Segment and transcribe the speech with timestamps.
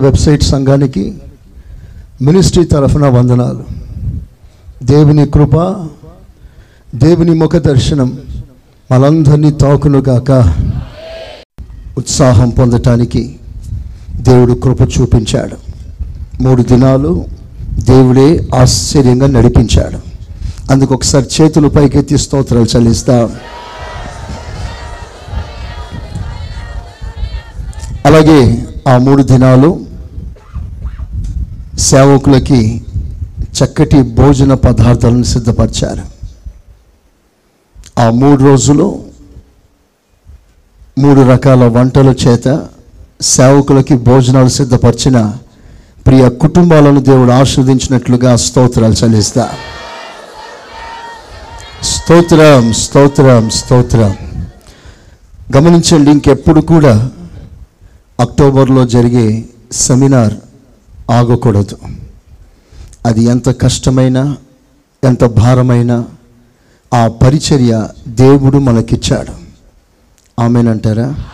[0.00, 1.18] Website సంఘానికి
[2.22, 3.64] ministry తరఫున వందనాలు.
[4.82, 5.86] దేవుని కృప
[6.94, 8.18] దేవుని ముఖ దర్శనం
[8.92, 10.30] మనందరినీ తాకునుగాక
[11.98, 13.36] ఉత్సాహం పొందటానికి
[14.14, 15.56] దేవుడు కృప చూపించాడు.
[16.42, 17.24] మూడు దినాలు
[17.72, 19.98] దేవుడే ఆశ్చర్యంగా నడిపించాడు.
[20.72, 23.32] అందుకు ఒకసారి చేతులు పైకెత్తి స్తోత్రాలు చెల్లిస్తాం.
[28.06, 29.89] అలాగే ఆ మూడు దినాలు
[31.80, 32.84] సేవకులకి
[33.40, 36.02] చక్కటి భోజన పదార్థాలను సిద్ధపరిచారు.
[38.00, 39.04] ఆ మూడు రోజులు
[40.98, 42.66] మూడు రకాల వంటల చేత
[43.20, 45.34] సేవకులకి భోజనాలు సిద్ధపరిచిన
[46.06, 49.48] ప్రియ కుటుంబాలను దేవుడు ఆస్వాదించినట్లుగా స్తోత్రాలు చెల్లిస్తా.
[51.82, 54.16] స్తోత్రం స్తోత్రం స్తోత్రం.
[55.56, 57.10] గమనించండి ఇంకెప్పుడు కూడా
[58.20, 60.34] అక్టోబర్లో జరిగే సెమినార్
[61.10, 61.78] ఆగకూడదు.
[63.06, 64.36] అది ఎంత కష్టమైనా
[65.04, 66.06] ఎంత భారమైనా
[66.94, 69.32] ఆ పరిచర్య దేవుడు మనకిచ్చాడు.
[70.42, 71.24] ఆమెనంటారా?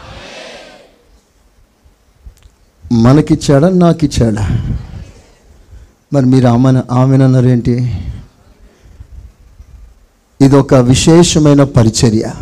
[2.92, 4.74] మనకిచ్చాడా నాకిచ్చాడా?
[6.12, 8.02] మరి మీరు ఆమెన ఆమెనన్నారేంటి?
[10.40, 12.32] ఇది ఒక విశేషమైన పరిచర్య.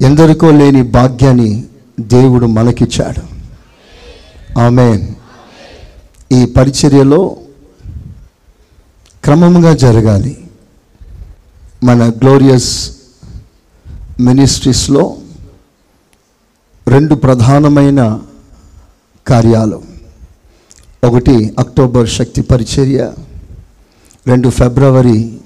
[0.00, 1.64] ఎందరికో లేని భాగ్యాన్ని
[2.00, 3.35] దేవుడు మనకిచ్చాడు.
[4.56, 5.08] ఆమె
[6.32, 7.36] ఈ పరిచర్యలో
[9.24, 10.48] క్రమంగా జరగాలి.
[11.84, 12.90] మన గ్లోరియస్
[14.20, 15.16] మినిస్ట్రీస్లో
[16.88, 18.20] రెండు ప్రధానమైన
[19.26, 19.82] కార్యాలు.
[21.04, 23.12] ఒకటి అక్టోబర్ శక్తి పరిచర్య
[24.26, 25.38] రెండు ఫిబ్రవరి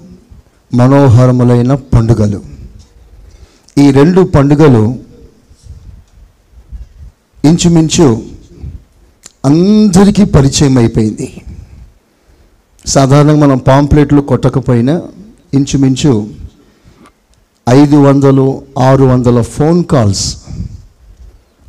[0.73, 2.41] మనోహరములైన పండుగలు.
[3.77, 4.99] ఈ రెండు పండుగలు
[7.45, 8.30] ఇంచుమించు
[9.45, 11.41] అందరికీ పరిచయం అయిపోయింది.
[12.85, 15.01] సాధారణంగా మనం పాంప్లెట్లు కొట్టకపోయినా
[15.53, 16.29] ఇంచుమించు
[17.69, 20.37] ఐదు వందలు ఆరు వందల ఫోన్ కాల్స్.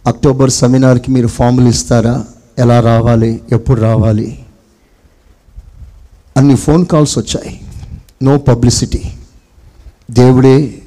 [0.07, 2.25] అక్టోబర్ సెమినార్కి మీరు ఫామ్లు ఇస్తారా?
[2.59, 3.41] ఎలా రావాలి?
[3.53, 4.45] ఎప్పుడు రావాలి?
[6.37, 7.61] అన్ని ఫోన్ కాల్స్ వచ్చాయి.
[8.23, 9.03] No publicity.
[10.11, 10.79] దేవుడే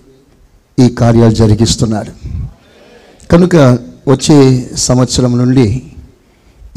[0.79, 2.11] ఈ కార్యాలు జరిగిస్తున్నాడు
[3.31, 3.55] కనుక
[4.07, 5.83] వచ్చే సంవత్సరం నుండి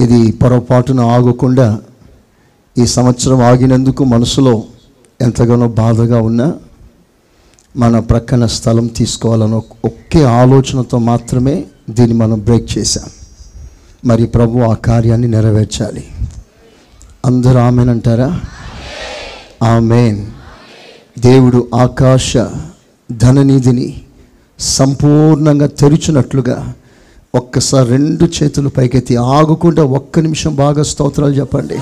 [0.00, 1.80] ఇది పొరపాటున ఆగకుండా
[2.78, 4.62] ఈ సంవత్సరం ఆగినందుకు మనసులో
[5.20, 6.54] ఎంతగానో బాధగా ఉన్నా
[7.76, 13.10] మన ప్రక్కన స్థలం తీసుకోవాలని ఒకే ఆలోచనతో మాత్రమే దీన్ని మనం బ్రేక్ చేశాం.
[14.04, 16.04] మరి ప్రభు ఆ కార్యాన్ని నెరవేర్చాలి.
[17.24, 18.40] అందరూ ఆమెనంటారా
[19.62, 20.26] ఆమెన్.
[21.18, 22.32] దేవుడు ఆకాశ
[23.12, 24.00] ధననిధిని
[24.58, 26.74] సంపూర్ణంగా తెరిచినట్లుగా
[27.34, 31.78] ఒక్కసారి రెండు చేతులు పైకెత్తి ఆగకుండా ఒక్క నిమిషం బాగా స్తోత్రాలు చెప్పండి.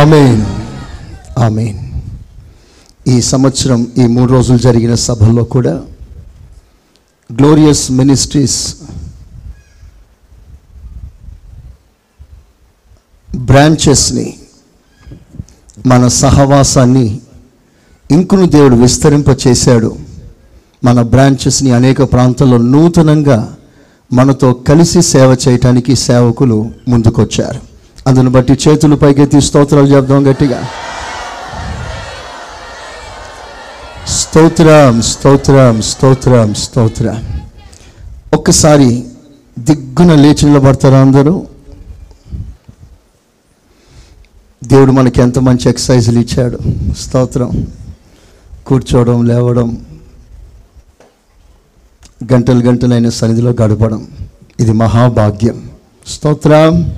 [0.00, 0.42] ఆమెన్
[1.38, 1.81] ఆమెన్
[3.08, 5.82] ఈ సంవత్సరం ఈ మూడు రోజులు జరిగిన సభల్లో కూడా
[7.32, 8.76] గ్లోరియస్ మినిస్ట్రీస్
[13.36, 14.34] బ్రాంచెస్ని
[15.86, 17.20] మన సహవాసాన్ని
[18.10, 19.96] ఇంకును దేవుడు విస్తరింప చేశాడు
[20.84, 23.56] మన బ్రాంచెస్ని అనేక ప్రాంతాల్లో నూతనంగా
[24.12, 27.60] మనతో కలిసి సేవ చేయటానికి సేవకులు ముందుకొచ్చారు.
[28.06, 30.68] అందును బట్టి చేతులు పైకెత్తి స్తోత్రాలు చెప్దాం గట్టిగా.
[34.32, 37.40] స్తోత్రం స్తోత్రం స్తోత్రం స్తోత్రం.
[38.34, 39.04] ఒక్కసారి
[39.58, 41.46] దిగ్గున లేచి నిలబడతారా అందరూ?
[44.64, 46.58] దేవుడు మనకి ఎంత మంచి ఎక్సర్సైజులు ఇచ్చాడు.
[46.98, 47.66] స్తోత్రం.
[48.66, 49.86] కూర్చోవడం లేవడం
[52.32, 54.08] గంటలు గంటలైన సన్నిధిలో గడపడం.
[54.60, 55.70] ఇది మహాభాగ్యం.
[56.06, 56.92] స్తోత్రం.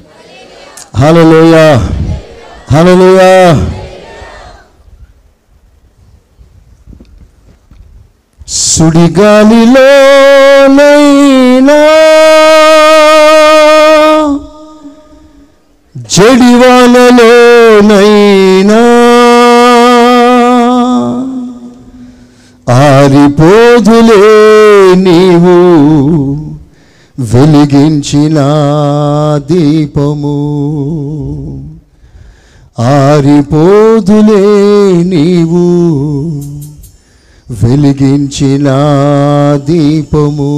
[0.96, 1.76] హలోయ
[2.72, 3.20] హలోయ
[8.54, 10.04] సుడిగాలిలోనైనా
[17.36, 18.80] జడివానలోనైనా
[22.74, 24.22] ఆరిపోదులే
[24.96, 25.56] నీవు
[27.18, 28.38] వెలిగించిన
[29.50, 30.36] దీపము.
[32.78, 34.44] ఆరిపోదులే
[35.04, 35.64] నీవు
[37.50, 38.69] వెలిగించిన
[39.64, 40.55] దీపము.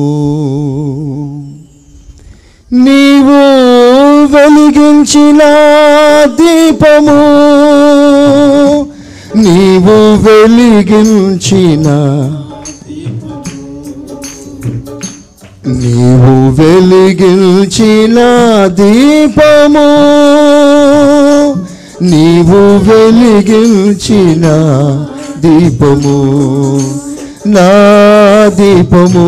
[2.72, 3.40] నీవు
[4.26, 5.38] వెలిగించిన
[6.26, 7.20] దీపము.
[9.36, 11.88] నీవు వెలిగించిన
[15.66, 18.18] నీవు వెలిగించిన
[18.66, 19.88] దీపము.
[22.04, 24.46] నీవు వెలిగించిన
[25.46, 26.16] దీపము
[27.46, 27.70] నా
[28.58, 29.26] దీపము.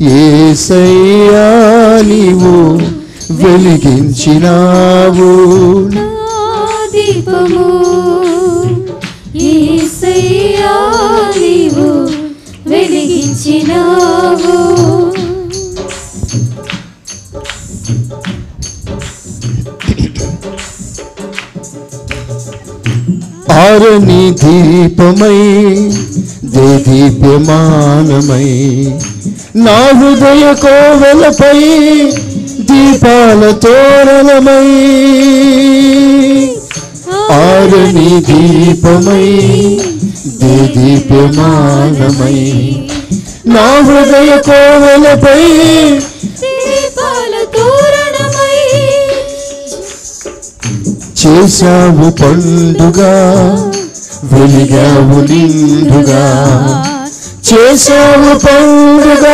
[0.00, 1.46] ఏసయ్యా
[2.10, 2.54] నీవు
[3.42, 5.30] వెలిగించినావు.
[6.92, 7.66] దీపము
[9.36, 10.74] యేసయ్యా
[11.40, 11.88] నీవు
[12.68, 14.56] వెలిగించినావు.
[23.58, 25.38] ఆరని దీపమై
[26.54, 28.48] దే దీప్యమానమై
[29.64, 31.60] నా హృదయ కోవలపై
[32.68, 34.68] దీపాల తోరణమై.
[37.38, 39.26] ఆరని దీపమై
[40.40, 42.38] దే దీప్యమానమై
[43.54, 45.42] నా హృదయ కోవలపై
[51.38, 53.00] చేశావు పండుగ
[54.32, 56.22] వెలిగావు నిండుగా.
[57.48, 59.26] చేశావు పండుగ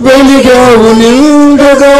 [0.00, 1.94] వెలిగావు నిండుగా.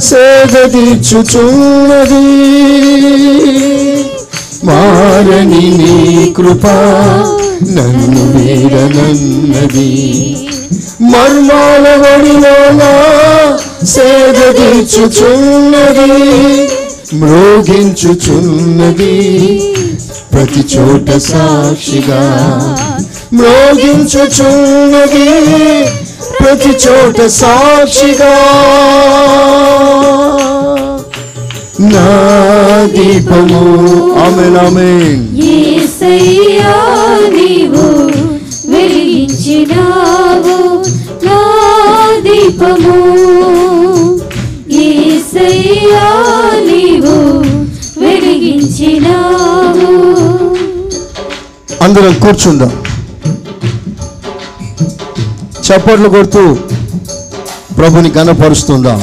[0.00, 1.36] సేద తీర్చుచున్నది.
[4.64, 6.66] మారని నీ కృప
[7.62, 9.90] నన్ను వీడనన్నది.
[11.00, 12.82] మర్మాల వడిలోన
[13.86, 16.12] సేద తీర్చుచున్నది.
[17.14, 17.96] మ్రోగించుచున్నది.
[20.36, 22.22] ప్రతి చోట సాక్షిగా
[23.34, 25.28] మ్రోగించుచున్నది
[26.40, 28.34] ప్రతి చోట సాక్షిగా
[31.92, 32.08] నా
[32.94, 33.62] దీపము
[34.24, 35.24] ఆమెన్ ఆమెన్.
[35.44, 36.74] యేసయ్యా
[37.36, 37.86] నీవు
[38.72, 40.58] వెలిగించినావు.
[41.26, 41.40] నా
[42.26, 42.98] దీపము
[44.78, 46.06] యేసయ్యా
[46.70, 47.16] నీవు
[48.00, 49.55] వెలిగించినావు.
[51.86, 52.72] అందరం కూర్చుందాం.
[55.66, 56.42] చప్పట్లు కొడుతూ
[57.76, 59.00] ప్రభుని కనపరుస్తుందాం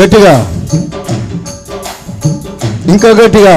[0.00, 0.34] గట్టిగా
[2.94, 3.56] ఇంకా గట్టిగా.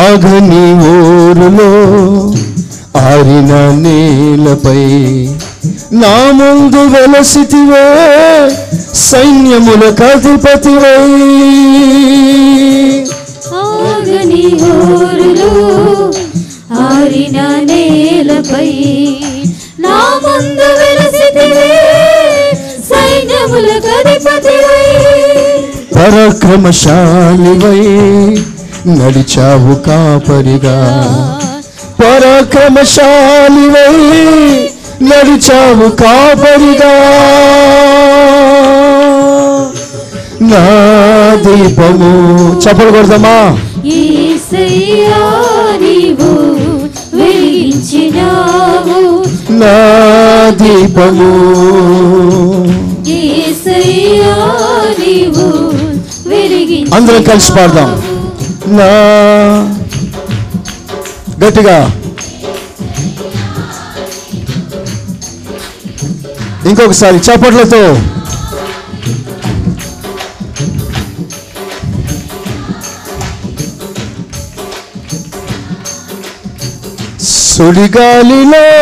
[0.00, 1.70] ఆగని ఊరులో
[3.00, 3.52] ఆరిన
[3.84, 4.80] నేలపై
[5.92, 7.86] నా ముందు వెలసితివే
[8.94, 10.98] సైన్యముల కధిపతివై
[13.60, 15.50] ఆగని ఊరులో
[16.82, 18.68] ఆరిన నేలపై.
[19.78, 21.70] నా ముందు వెలసితివే
[22.90, 24.86] సైన్యముల కధిపతివై
[25.94, 27.80] పరాక్రమశాలివై
[28.90, 30.76] నడిచావు కాపరిగా.
[32.00, 33.96] పరాక్రమశాలివై
[35.02, 36.92] నడిచావు కాపరిగా.
[40.42, 40.64] నా
[41.44, 42.10] దీపము
[42.64, 43.36] చప్పలు కొడదామా?
[43.84, 45.22] యేసయ్యా
[45.82, 46.32] నీవు
[47.16, 49.00] వెలిగించినావు.
[49.62, 49.76] నా
[50.64, 51.30] దీపము
[56.94, 57.90] అందరం కలిసి పాడదాం.
[58.66, 58.88] నా
[61.44, 61.99] గట్టిగా.
[66.68, 67.82] ఇంకొకసారి చప్పట్లతో.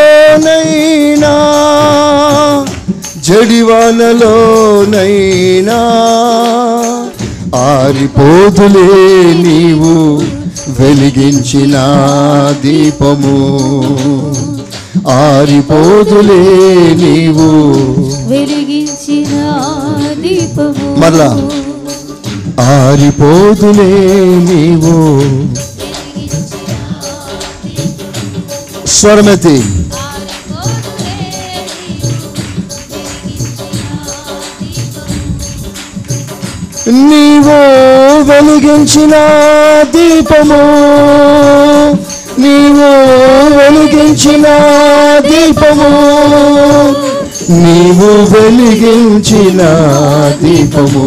[0.01, 1.33] సుడిగాలిలోనైనా
[3.27, 4.19] జడివానలోనైనా
[7.59, 8.87] ఆరిపోతులే
[9.45, 9.95] నీవు
[10.79, 11.77] వెలిగించిన
[12.63, 13.39] దీపము.
[15.09, 16.41] ఆరిపోదులే
[16.95, 17.49] నీవు.
[18.29, 19.27] వెలిగించిన
[20.23, 21.49] దీపము మరలా.
[22.63, 25.19] ఆరిపోదులే నీవు.
[28.87, 29.63] స్వరమతి.
[36.91, 37.57] నీవు
[38.23, 39.11] వెలిగించిన
[39.85, 40.89] దీపము
[42.43, 42.89] నీవు
[43.57, 44.47] వెలిగించిన
[45.29, 45.91] దీపము
[47.65, 49.61] నీవు వెలిగించిన
[50.43, 51.05] దీపము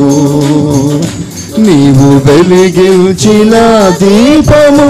[1.68, 3.54] నీవు వెలిగించిన
[4.02, 4.88] దీపము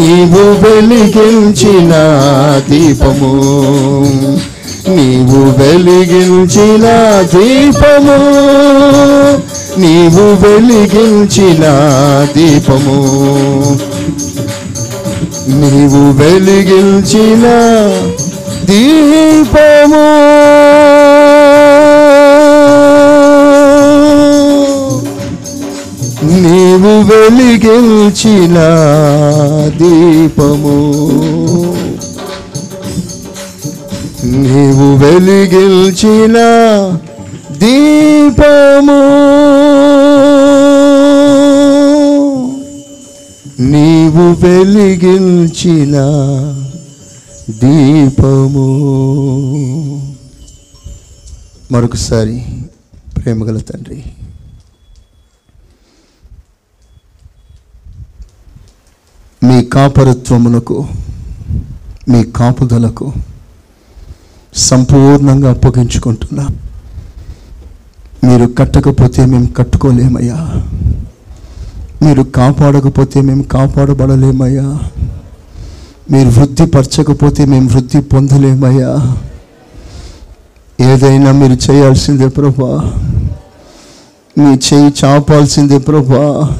[0.00, 1.92] నీవు వెలిగించిన
[2.70, 3.32] దీపము
[4.96, 6.86] నీవు వెలిగించిన
[7.34, 8.16] దీపము
[9.82, 11.64] నీవు వెలిగించిన
[12.34, 12.98] దీపము.
[15.48, 17.44] నీవు వెలిగించిన
[18.64, 20.04] దీపము.
[26.26, 28.54] నీవు వెలిగించిన
[29.76, 30.94] దీపము.
[34.24, 36.36] నీవు వెలిగించిన
[37.58, 39.00] దీపము.
[43.60, 45.92] నీవు వెలిగించిన
[47.50, 48.66] దీపము.
[51.72, 52.44] మరొకసారి
[53.16, 54.04] ప్రేమగల తండ్రి.
[59.44, 60.88] మీ కాపరత్వమునకు
[62.08, 63.12] మీ కాపుదలకు
[64.54, 66.48] సంపూర్ణంగా అప్పగించుకుంటున్నా.
[68.24, 70.66] మీరు కట్టకపోతే మేము కట్టుకోలేమయ్యా.
[72.04, 74.78] మీరు కాపాడకపోతే మేము కాపాడబడలేమయ్యా.
[76.10, 79.16] మీరు వృద్ధి పరచకపోతే మేము వృద్ధి పొందలేమయ్యా.
[80.80, 82.92] ఏదైనా మీరు చేయాల్సిందే ప్రభా.
[84.38, 86.50] మీ చేయి చాపాల్సిందే ప్రభా.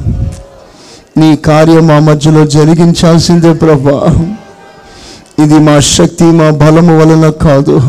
[1.17, 4.29] నీ కార్యం మా మధ్యలో జరిగించాల్సిందే ప్రభా.
[5.45, 7.81] ఇది మా శక్తి మా బలము వలన కాదు.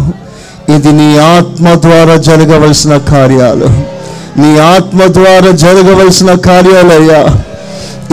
[0.75, 3.94] ఇది నీ ఆత్మ ద్వారా జరగవలసిన కార్యాలు.
[4.37, 7.35] నీ ఆత్మ ద్వారా జరగవలసిన కార్యాలయ్యా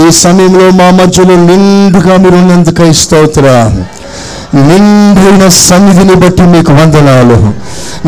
[0.08, 3.70] ఈ సమయంలో మా మధ్యలో నిండుగా మీరు ఉన్నందుకై స్తోత్ర.
[4.54, 7.36] నిండైన సన్నిధిని బట్టి మీకు వందనాలు.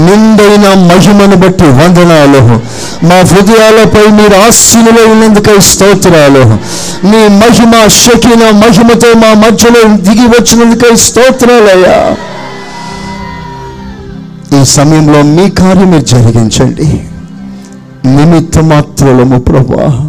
[0.01, 2.61] నిండైన మహిమను బట్టి వందనాలు.
[3.07, 6.45] మా హృదయాలపై మీరు ఆశీనులో ఉన్నందుకై స్తోత్రాలు.
[7.07, 12.17] మీ మహిమ శకిన మహిమతో మా మధ్యలో దిగి వచ్చినందుకై స్తోత్రాలయ్యా.
[14.61, 17.03] ఈ సమయంలో మీ కార్యం మీరు జరిగించండి.
[18.07, 20.07] నిమిత్త మాత్రులము ప్రభా.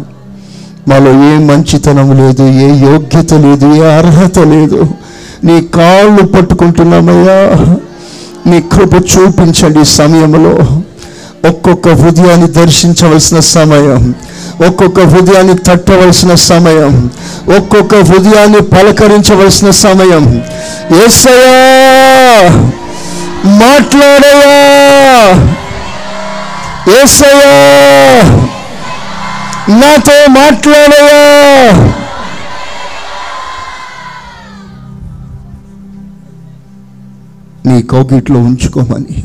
[0.88, 4.88] మాలో ఏ మంచితనం లేదు ఏ యోగ్యత లేదు ఏ అర్హత లేదు.
[5.44, 7.56] నీ కాళ్ళు పట్టుకుంటున్నామయ్యా.
[8.46, 10.66] నీ కృప చూపించండి సమయంలో.
[11.48, 14.14] ఒక్కొక్క హృదయాన్ని దర్శించవలసిన సమయం
[14.68, 17.10] ఒక్కొక్క హృదయాన్ని తట్టవలసిన సమయం
[17.56, 20.42] ఒక్కొక్క హృదయాన్ని పలకరించవలసిన సమయం.
[21.06, 22.50] ఏసయా
[23.44, 25.65] మాట్లాడయా
[26.86, 27.54] ఏసయ్యా!
[29.78, 31.16] నాతో మాట్లాడయా
[37.64, 39.16] నీ కౌగిట్లో ఉంచుకోమని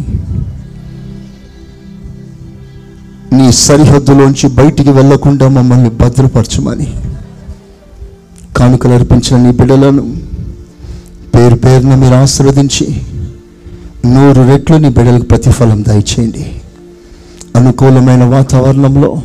[3.34, 6.88] నీ సరిహద్దులోంచి బయటికి వెళ్ళకుండా మమ్మల్ని భద్రపరచమని
[8.58, 10.04] కానుకలు అర్పించిన నీ బిడ్డలను
[11.36, 12.88] పేరు పేరున మీరు ఆశీర్వదించి
[14.06, 16.46] నూరు రెట్లు నీ బిడ్డలకు ప్రతిఫలం దయచేయండి.
[17.56, 19.22] అనుకూలమైన వాతావరణంలో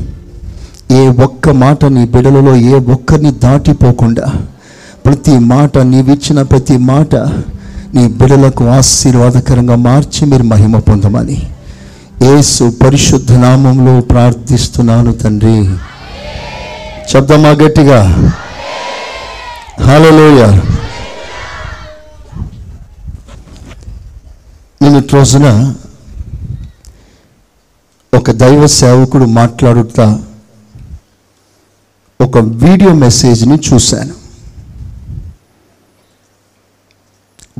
[0.90, 4.32] ఏ ఒక్క మాట నీ బిడలలో ఏ ఒక్కరిని దాటిపోకుండా
[5.06, 7.14] ప్రతి మాట నీవిచ్చిన ప్రతి మాట
[7.94, 11.42] నీ బిడలకు ఆశీర్వాదకరంగా మార్చి మీరు మహిమ పొందమని
[12.36, 15.70] ఏసు పరిశుద్ధ నామంలో ప్రార్థిస్తున్నాను తండ్రి.
[17.12, 18.00] శబ్దమా గట్టిగా?
[19.82, 20.42] హలోయ
[24.82, 25.74] నేను రోజున
[28.14, 30.24] ఒక దైవ సేవకుడు మాట్లాడుతా
[32.20, 34.14] ఒక వీడియో మెసేజ్ని చూశాను.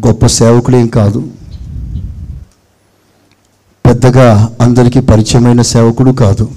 [0.06, 1.32] గొప్ప సేవకుడేం కాదు.
[3.86, 6.52] పెద్దగా అందరికీ పరిచయమైన సేవకుడు కాదు.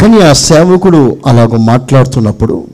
[0.00, 2.68] కానీ ఆ సేవకుడు అలాగ మాట్లాడుతున్నప్పుడు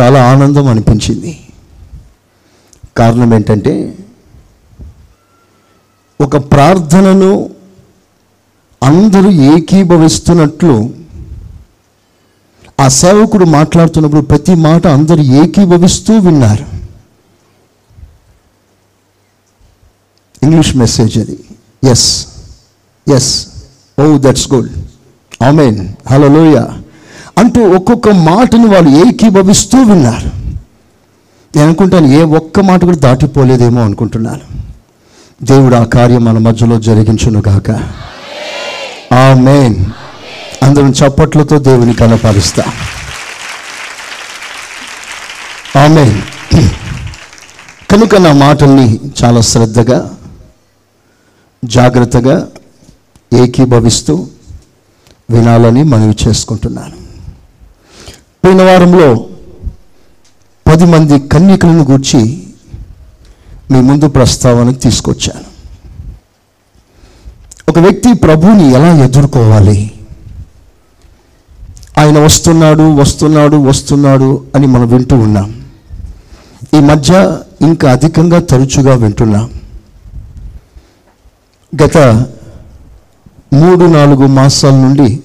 [0.00, 1.47] చాలా ఆనందం అనిపించింది.
[3.00, 3.74] కారణం ఏంటంటే
[6.20, 7.32] ఒక ప్రార్థనను
[8.82, 10.74] అందరూ ఏకీభవిస్తున్నట్లు
[12.80, 16.66] ఆ సేవకుడు మాట్లాడుతున్నప్పుడు ప్రతి మాట అందరూ ఏకీభవిస్తూ విన్నారు.
[20.42, 21.38] ఇంగ్లీష్ మెసేజ్ అది.
[21.90, 22.08] Yes
[23.06, 23.32] yes
[23.98, 24.70] oh that's good
[25.42, 25.78] amen
[26.10, 26.58] hello లోయ
[27.38, 30.30] అంటూ ఒక్కొక్క మాటను వాళ్ళు ఏకీభవిస్తూ విన్నారు.
[31.56, 34.40] నేను అనుకుంటాను ఏ ఒక్క మాట కూడా దాటిపోలేదేమో అనుకుంటున్నాను.
[35.42, 37.70] దేవుడు ఆ కార్యం మన మధ్యలో జరిగించును గాక.
[39.14, 39.84] ఆ మెయిన్
[40.62, 42.64] అందరం చప్పట్లతో దేవుని కనపరుస్తా
[45.82, 46.20] ఆమె
[47.90, 50.14] కనుక నా మాటల్ని చాలా శ్రద్ధగా
[51.64, 52.48] జాగ్రత్తగా
[53.32, 54.26] ఏకీభవిస్తూ
[55.30, 56.96] వినాలని మనవి చేసుకుంటున్నాను.
[58.44, 59.26] పోయిన వారంలో
[60.68, 62.42] పది మంది కన్యకలను గూర్చి
[63.70, 65.44] మీ ముందు ప్రస్తావనకు తీసుకొచ్చాను.
[67.68, 69.90] ఒక వ్యక్తి ప్రభువుని ఎలా ఎదుర్కోవాలి?
[71.98, 75.66] ఆయన వస్తున్నాడు వస్తున్నాడు వస్తున్నాడు అని మనం వింటూ ఉన్నాం.
[76.76, 79.50] ఈ మధ్య ఇంకా అధికంగా తరచుగా వింటున్నాం.
[81.84, 81.98] గత
[83.52, 85.22] మూడు నాలుగు మాసాల నుండి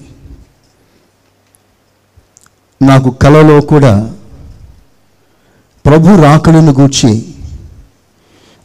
[2.82, 4.14] నాకు కలలో కూడా
[5.84, 7.10] ప్రభు రాకడను గూర్చి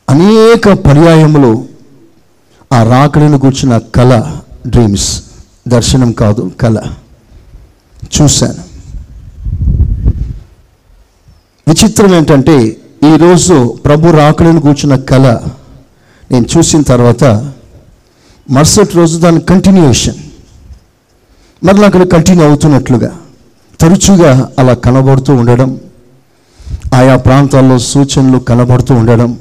[0.07, 1.67] అనేక పర్యాయములు
[2.73, 4.11] ఆ రాకడను కూర్చున్న కళ
[4.67, 5.09] డ్రీమ్స్
[5.67, 6.77] దర్శనం కాదు కళ.
[8.03, 8.63] చూశాను.
[11.67, 12.55] విచిత్రం ఏంటంటే
[13.13, 15.25] ఈరోజు ప్రభు రాకడను కూర్చున్న కళ
[16.31, 17.23] నేను చూసిన తర్వాత
[18.49, 20.19] మరుసటి రోజు దాని కంటిన్యూషన్
[21.63, 23.11] మరలా అక్కడ కంటిన్యూ అవుతున్నట్లుగా
[23.79, 25.69] తరచుగా అలా కనబడుతూ ఉండడం
[26.93, 29.37] ఆయా ప్రాంతాల్లో సూచనలు కనబడుతూ ఉండడం.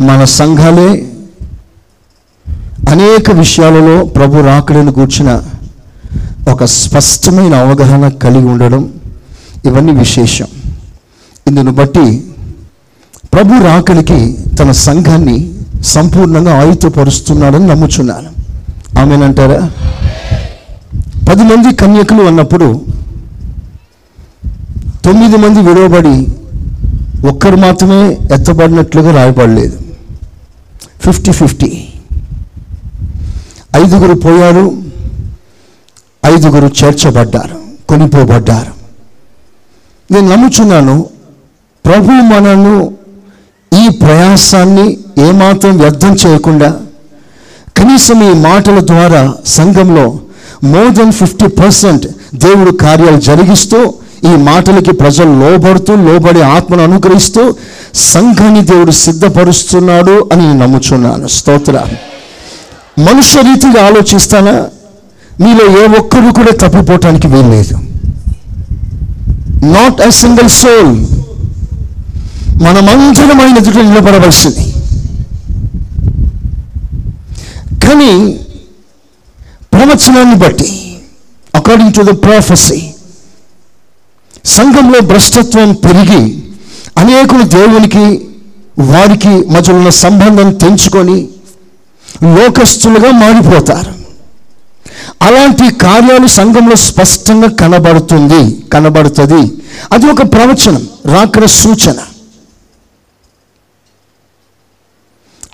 [0.00, 1.12] మన సంఘాలే
[2.88, 5.42] అనేక విషయాలలో ప్రభు రాకడని కూర్చిన
[6.48, 8.92] ఒక స్పష్టమైన అవగాహన కలిగి ఉండడం
[9.64, 10.46] ఇవన్నీ విశేషం.
[11.46, 12.30] ఇందును బట్టి
[13.32, 18.30] ప్రభు రాకడికి తన సంఘాన్ని సంపూర్ణంగా ఆయుధపరుస్తున్నాడని నమ్ముచున్నాను.
[18.98, 19.70] ఆమెనంటారా?
[21.28, 22.68] పది మంది కన్యకులు అన్నప్పుడు
[25.04, 26.16] తొమ్మిది మంది విడవబడి
[27.28, 29.78] ఒక్కరు మాత్రమే ఎత్తబడినట్లుగా రాయబడలేదు.
[31.00, 31.88] Fifty fifty.
[33.76, 34.82] ఐదుగురు పోయారు
[36.26, 37.58] ఐదుగురు చేర్చబడ్డారు
[37.88, 38.72] కొనిపోబడ్డారు.
[40.12, 41.06] నేను నమ్ముచున్నాను
[41.84, 42.96] ప్రభు మనను
[43.84, 46.70] ఈ ప్రయాసాన్ని ఏమాత్రం వ్యర్థం చేయకుండా
[47.76, 50.18] కనీసం ఈ మాటల ద్వారా సంఘంలో
[50.64, 57.54] మోర్ దెన్ ఫిఫ్టీ పర్సెంట్ దేవుడు కార్యాలు జరిగిస్తూ ఈ మాటలకి ప్రజలు లోబడుతూ లోబడి ఆత్మను అనుగ్రహిస్తూ
[57.94, 61.26] సంఘాన్ని దేవుడు సిద్ధపరుస్తున్నాడు అని నేను నమ్ముచున్నాను.
[61.26, 61.84] స్తోత్ర.
[62.98, 64.64] మనుష్య రీతిగా ఆలోచిస్తానా?
[65.40, 67.76] మీలో ఏ ఒక్కరు కూడా తప్పిపోవటానికి వీల్లేదు.
[69.64, 71.06] నాట్ ఎ సింగిల్ సోల్
[72.62, 74.72] మనమందరం ఆయన ఎదుట నిలబడవలసింది.
[77.86, 78.40] కానీ
[79.76, 80.96] ప్రవచనాన్ని బట్టి
[81.54, 82.90] అకార్డింగ్ టు ద ప్రాఫెసీ
[84.44, 86.42] సంఘంలో భ్రష్టత్వం పెరిగి
[86.98, 88.28] అనేకులు దేవునికి
[88.78, 91.28] వారికి మధ్య ఉన్న సంబంధం తెంచుకొని
[92.22, 93.94] లోకస్తులుగా మారిపోతారు.
[95.22, 99.52] అలాంటి కార్యాలు సంఘంలో స్పష్టంగా కనబడుతుంది కనబడుతుంది.
[99.92, 101.98] అది ఒక ప్రవచనం రాకడ సూచన.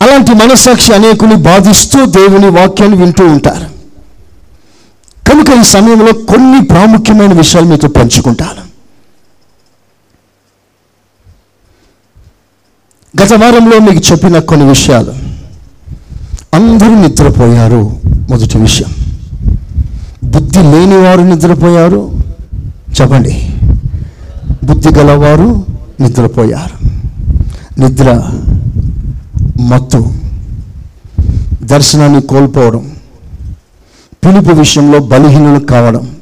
[0.01, 3.72] అలాంటి మనసాక్షి అనేకుని బాధిస్తూ దేవుని వాక్యాన్ని వింటూ ఉంటారు.
[5.29, 8.73] కనుక ఈ సమయంలో కొన్ని ప్రాముఖ్యమైన విషయాలు మీతో పంచుకుంటాను.
[13.23, 15.15] గత వారంలో మీకు చెప్పిన కొన్ని విషయాలు.
[16.55, 17.97] అందరూ నిద్రపోయారు
[18.31, 18.95] మొదటి విషయం.
[20.25, 22.21] బుద్ధి లేనివారు నిద్రపోయారు
[23.01, 23.51] చెప్పండి.
[24.65, 25.67] బుద్ధి గలవారు
[26.01, 26.89] నిద్రపోయారు.
[27.81, 28.31] నిద్ర
[29.61, 30.13] మత్తు.
[31.63, 32.92] దర్శనాన్ని కోల్పోవడం.
[34.25, 36.17] పిలుపు విషయంలో బలహీనలు కావడం.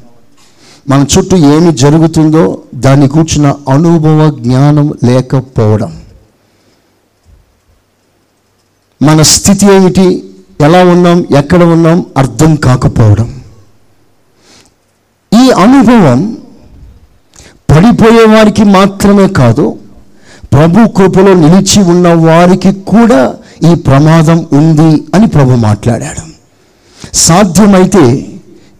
[0.89, 6.01] మన చుట్టూ ఏమి జరుగుతుందో దాన్ని కూర్చున్న అనుభవ జ్ఞానం లేకపోవడం.
[9.01, 10.23] మన స్థితి ఏమిటి?
[10.61, 11.25] ఎలా ఉన్నాం?
[11.37, 12.05] ఎక్కడ ఉన్నాం?
[12.17, 13.41] అర్థం కాకపోవడం.
[15.43, 16.37] ఈ అనుభవం
[17.71, 19.79] పడిపోయే వారికి మాత్రమే కాదు
[20.53, 23.35] ప్రభు కృపలో నిలిచి ఉన్న వారికి కూడా
[23.71, 26.30] ఈ ప్రమాదం ఉంది అని ప్రభు మాట్లాడాడు.
[27.13, 28.25] సాధ్యమైతే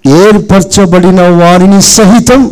[0.07, 2.51] ఏర్పరచబడిన వారిని సహితం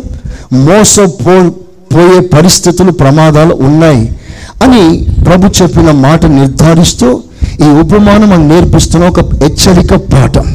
[0.52, 1.50] మోసపో
[1.94, 4.16] పోయే పరిస్థితులు ప్రమాదాలు ఉన్నాయి
[4.62, 7.22] అని ప్రభు చెప్పిన మాట నిర్ధారిస్తూ
[7.62, 10.46] ఈ ఉపమానం మనం నేర్పిస్తున్న ఒక హెచ్చరిక పాఠం.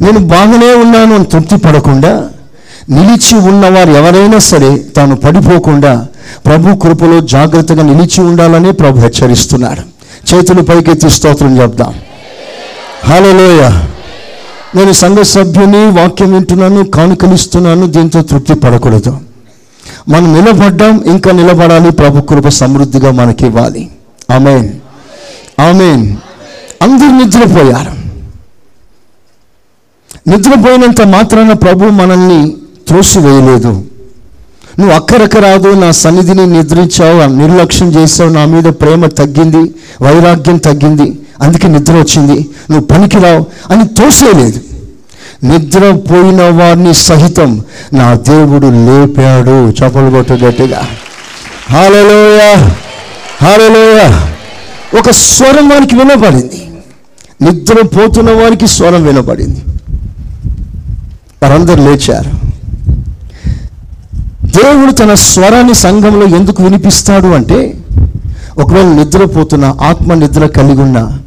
[0.00, 2.28] నేను బాగానే ఉన్నాను అని తృప్తి పడకుండా
[2.90, 6.06] నిలిచి ఉన్నవారు ఎవరైనా సరే తాను పడిపోకుండా
[6.46, 9.80] ప్రభు కృపలో జాగ్రత్తగా నిలిచి ఉండాలని ప్రభు హెచ్చరిస్తున్నాడు.
[10.28, 11.94] చేతులు పైకెత్తి స్తోత్రం చెప్దాం.
[13.04, 13.70] హలోయ
[14.74, 19.18] నేను సంఘ సభ్యుని వాక్యం వింటున్నాను కానుకలిస్తున్నాను దీంతో తృప్తి పడకూడదు.
[20.08, 23.90] మనం నిలబడ్డాం ఇంకా నిలబడాలి ప్రభు కృప సమృద్ధిగా మనకి ఇవ్వాలి.
[24.30, 24.68] ఆమెన్.
[25.60, 26.16] ఆమెన్.
[26.82, 28.08] అందరు నిద్రపోయారు.
[30.30, 32.56] నిద్రపోయినంత మాత్రాన ప్రభు మనల్ని
[32.88, 33.84] త్రోసివేయలేదు.
[34.78, 41.18] నువ్వు అక్కరక రాదు నా సన్నిధిని నిద్రించావు నిర్లక్ష్యం చేసావు నా మీద ప్రేమ తగ్గింది వైరాగ్యం తగ్గింది.
[41.42, 42.50] అందుకే నిద్ర వచ్చింది.
[42.70, 44.60] నువ్వు పనికిరావు అని తోసేయలేదు.
[45.44, 49.70] నిద్రపోయిన వారిని సహితం నా దేవుడు లేపాడు.
[49.70, 50.68] చపలు కొట్టు
[51.70, 52.68] హాలలోయ
[53.42, 54.28] హాలలోయ
[54.98, 56.70] ఒక స్వరం వారికి వినపడింది.
[57.42, 59.64] నిద్రపోతున్న వారికి స్వరం వినపడింది.
[61.42, 62.48] వారందరూ లేచారు.
[64.46, 67.74] దేవుడు తన స్వరాన్ని సంఘంలో ఎందుకు వినిపిస్తాడు అంటే
[68.58, 71.18] ఒకవేళ నిద్రపోతున్న ఆత్మ నిద్ర కలిగి ఉన్న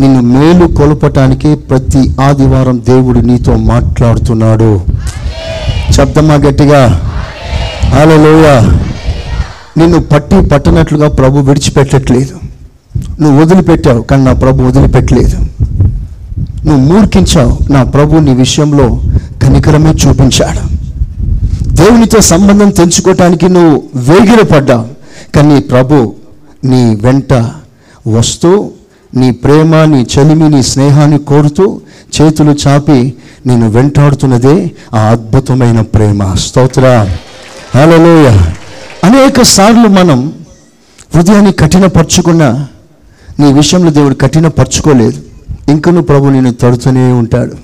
[0.00, 4.80] నిన్ను మేలు కొలపటానికి ప్రతి ఆదివారం దేవుడు నీతో మాట్లాడుతున్నాడు.
[5.90, 7.00] శబ్దమా గట్టిగా?
[7.84, 8.78] హల్లెలూయా.
[9.76, 12.38] నిన్ను పట్టి పట్టనట్లుగా ప్రభు విడిచిపెట్టట్లేదు.
[13.20, 15.36] నువ్వు వదిలిపెట్టావు కానీ నా ప్రభు వదిలిపెట్టలేదు.
[16.66, 19.00] నువ్వు మూర్ఖించావు నా ప్రభు నీ విషయంలో
[19.42, 20.76] కనికరమే చూపించాడు.
[21.68, 24.86] దేవునితో సంబంధం తెంచుకోవటానికి నువ్వు వేగిరపడ్డావు
[25.34, 26.14] కానీ ప్రభు
[26.64, 27.32] నీ వెంట
[28.08, 28.70] వస్తూ
[29.16, 31.80] నీ ప్రేమ నీ చలిమి నీ స్నేహాన్ని కోరుతూ
[32.20, 33.14] చేతులు చాపి
[33.46, 36.34] నేను వెంటాడుతున్నదే ఆ అద్భుతమైన ప్రేమ.
[36.34, 37.08] స్తోత్ర.
[37.74, 38.28] హలోయ
[39.04, 40.32] అనేక సార్లు మనం
[41.14, 42.68] హృదయాన్ని కఠినపరచుకున్నా
[43.40, 45.22] నీ విషయంలో దేవుడు కఠినపరచుకోలేదు.
[45.68, 47.54] ఇంకను ప్రభు నేను తడుతూనే ఉంటాడు.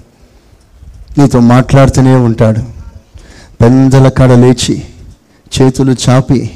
[1.19, 2.61] నీతో మాట్లాడుతూనే ఉంటాడు.
[3.61, 4.83] పెందల కాడ లేచి
[5.61, 6.51] చేతులు చాపి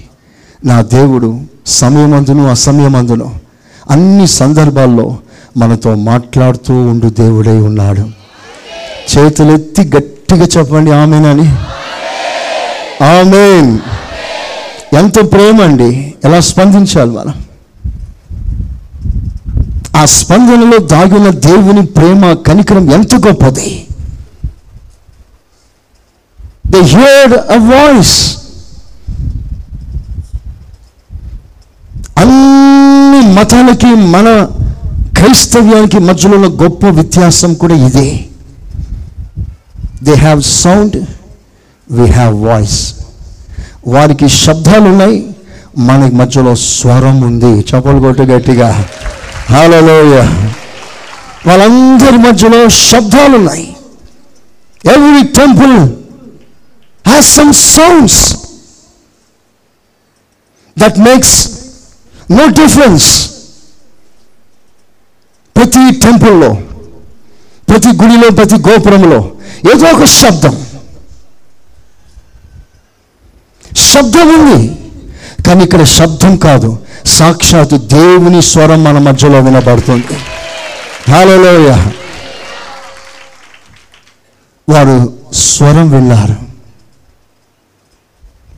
[0.64, 3.45] నా దేవుడు సమయమందును అసమయమందును
[3.90, 5.18] అన్ని సందర్భాల్లో
[5.56, 8.08] మనతో మాట్లాడుతూ ఉండు దేవుడై ఉన్నాడు.
[9.18, 11.48] చేతులెత్తి గట్టిగా చెప్పండి ఆమెనని
[13.04, 13.78] ఆమెన్.
[14.96, 16.14] ఎంత ప్రేమ అండి.
[16.24, 17.34] ఎలా స్పందించాలి మనం?
[19.96, 23.86] ఆ స్పందనలో దాగిన దేవుని ప్రేమ కనికరం ఎంత గొప్పది.
[26.66, 28.36] దే హియర్డ్ అ వాయిస్
[32.18, 32.95] అన్ని
[33.34, 34.48] మతాలకి మన
[35.18, 38.24] క్రైస్తవ్యానికి మధ్యలో ఉన్న గొప్ప వ్యత్యాసం కూడా ఇదే.
[40.02, 41.06] They have sound
[41.90, 42.94] we have voice
[43.86, 45.34] వారికి శబ్దాలు ఉన్నాయి
[45.78, 47.60] మనకి మధ్యలో స్వరం ఉంది.
[47.60, 48.88] చపలు కొట్టు గట్టిగా.
[49.50, 50.16] హాలలోయ
[51.46, 53.76] వాళ్ళందరి మధ్యలో శబ్దాలు ఉన్నాయి.
[54.96, 55.76] Every temple
[57.08, 58.36] has some sounds
[60.78, 61.55] that makes
[62.30, 63.30] no difference
[65.56, 66.54] ప్రతి టెంపుల్లో
[67.68, 69.32] ప్రతి గుడిలో ప్రతి గోపురంలో
[69.74, 70.66] ఏదో ఒక శబ్దం.
[73.76, 74.76] శబ్దం ఉంది
[75.42, 76.78] కానీ ఇక్కడ శబ్దం కాదు.
[77.06, 80.06] సాక్షాత్ దేవుని స్వరం మన మధ్యలో వినబడుతుంది.
[81.10, 81.86] హాలలోయ
[84.68, 86.36] వారు స్వరం విన్నారు.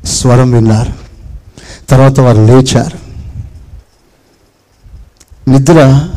[0.06, 0.92] స్వరం విన్నారు.
[1.88, 3.07] తర్వాత వారు లేచారు.
[5.48, 6.08] నిద్ర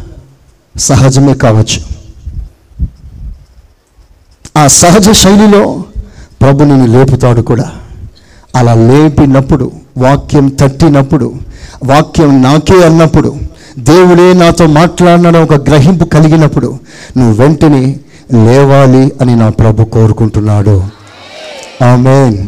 [0.77, 1.91] సహజమే కావచ్చు.
[4.57, 5.83] ఆ సహజ శైలిలో
[6.41, 7.71] ప్రభు నిన్ను లేపుతాడు కూడా.
[8.55, 11.33] అలా లేపినప్పుడు వాక్యం తట్టినప్పుడు
[11.83, 13.35] వాక్యం నాకే అన్నప్పుడు
[13.79, 16.79] దేవుడే నాతో మాట్లాడిన ఒక గ్రహింపు కలిగినప్పుడు
[17.17, 17.99] నువ్వు వెంటనే
[18.45, 20.83] లేవాలి అని నా ప్రభు కోరుకుంటున్నాడు.
[21.83, 22.47] ఆమెన్.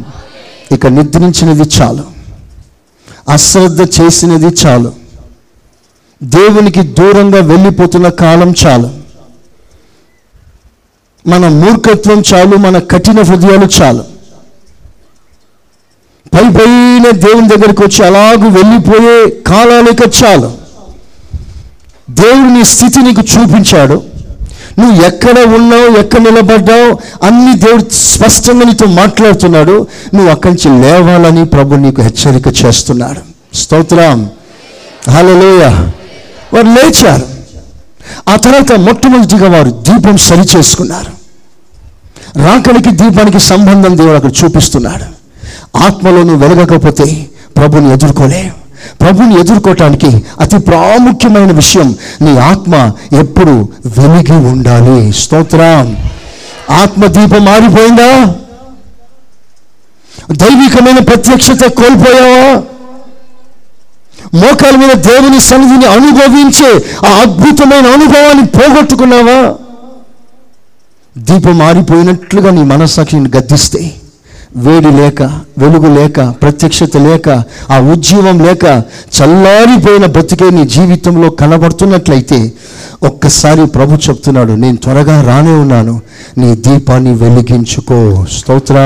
[0.72, 2.04] ఇక నిద్రించినది చాలు.
[3.30, 5.03] అశ్రద్ధ చేసినది చాలు.
[6.24, 8.90] దేవునికి దూరంగా వెళ్ళిపోతున్న కాలం చాలు.
[11.28, 14.04] మన మూర్ఖత్వం చాలు మన కఠిన హృదయాలు చాలు.
[16.34, 20.52] పై పైన దేవుని దగ్గరికి వచ్చి అలాగూ వెళ్ళిపోయే కాలాలిక చాలు.
[22.10, 24.04] దేవుడు నీ స్థితి నీకు చూపించాడు.
[24.80, 29.88] నువ్వు ఎక్కడ ఉన్నావు ఎక్కడ నిలబడ్డావు అన్ని దేవుడు స్పష్టంగా నీతో మాట్లాడుతున్నాడు.
[30.14, 33.56] నువ్వు అక్కడి నుంచి లేవాలని ప్రభు నీకు హెచ్చరిక చేస్తున్నాడు.
[33.56, 34.30] స్తోత్రం.
[35.10, 35.88] హలోయ
[36.54, 37.26] వారు లేచారు.
[38.30, 41.24] ఆ తర్వాత మొట్టమొదటిగా వారు దీపం సరి చేసుకున్నారు.
[42.44, 45.24] రాకడికి దీపానికి సంబంధం దేవుడు అక్కడ చూపిస్తున్నాడు.
[45.78, 48.54] ఆత్మలోను వెలగకపోతే ప్రభుని ఎదుర్కోలే.
[49.02, 55.14] ప్రభుని ఎదుర్కోవటానికి అతి ప్రాముఖ్యమైన విషయం నీ ఆత్మ ఎప్పుడు వెలిగి ఉండాలి.
[55.14, 55.98] స్తోత్రం.
[56.72, 58.36] ఆత్మదీపం మారిపోయిందా
[60.32, 62.62] దైవికమైన ప్రత్యక్షత కోల్పోయావా?
[64.36, 66.72] మోకాల మీద దేవుని సన్నిధిని అనుభవించే
[67.06, 69.40] ఆ అద్భుతమైన అనుభవాన్ని పోగొట్టుకున్నావా?
[71.18, 73.82] దీపం మారిపోయినట్లుగా నీ మనస్సాక్షిని గద్దిస్తే
[74.58, 75.22] వేడి లేక
[75.58, 77.30] వెలుగు లేక ప్రత్యక్షత లేక
[77.72, 78.66] ఆ ఉజ్జీవం లేక
[79.18, 82.40] చల్లారిపోయిన బ్రతికే నీ జీవితంలో కనబడుతున్నట్లయితే
[83.04, 86.02] ఒక్కసారి ప్రభు చెప్తున్నాడు నేను త్వరగా రానే ఉన్నాను
[86.38, 88.26] నీ దీపాన్ని వెలిగించుకో.
[88.38, 88.78] స్తోత్ర.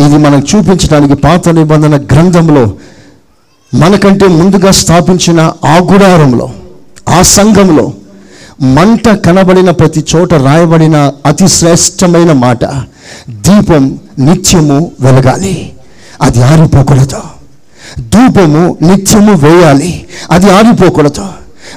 [0.00, 2.64] ఇది మనకు చూపించడానికి పాత నిబంధన గ్రంథంలో
[3.74, 6.50] మనకంటే ముందుగా స్థాపించిన ఆ గుడారంలో
[7.08, 7.92] ఆ సంఘంలో
[8.62, 12.64] మంట కనబడిన ప్రతి చోట రాయబడిన అతి శ్రేష్టమైన మాట
[13.28, 15.72] దీపం నిత్యము వెలగాలి.
[16.22, 17.20] అది ఆరిపోకూడదు.
[18.00, 20.06] ధూపము నిత్యము వేయాలి.
[20.30, 21.26] అది ఆరిపోకూడదు.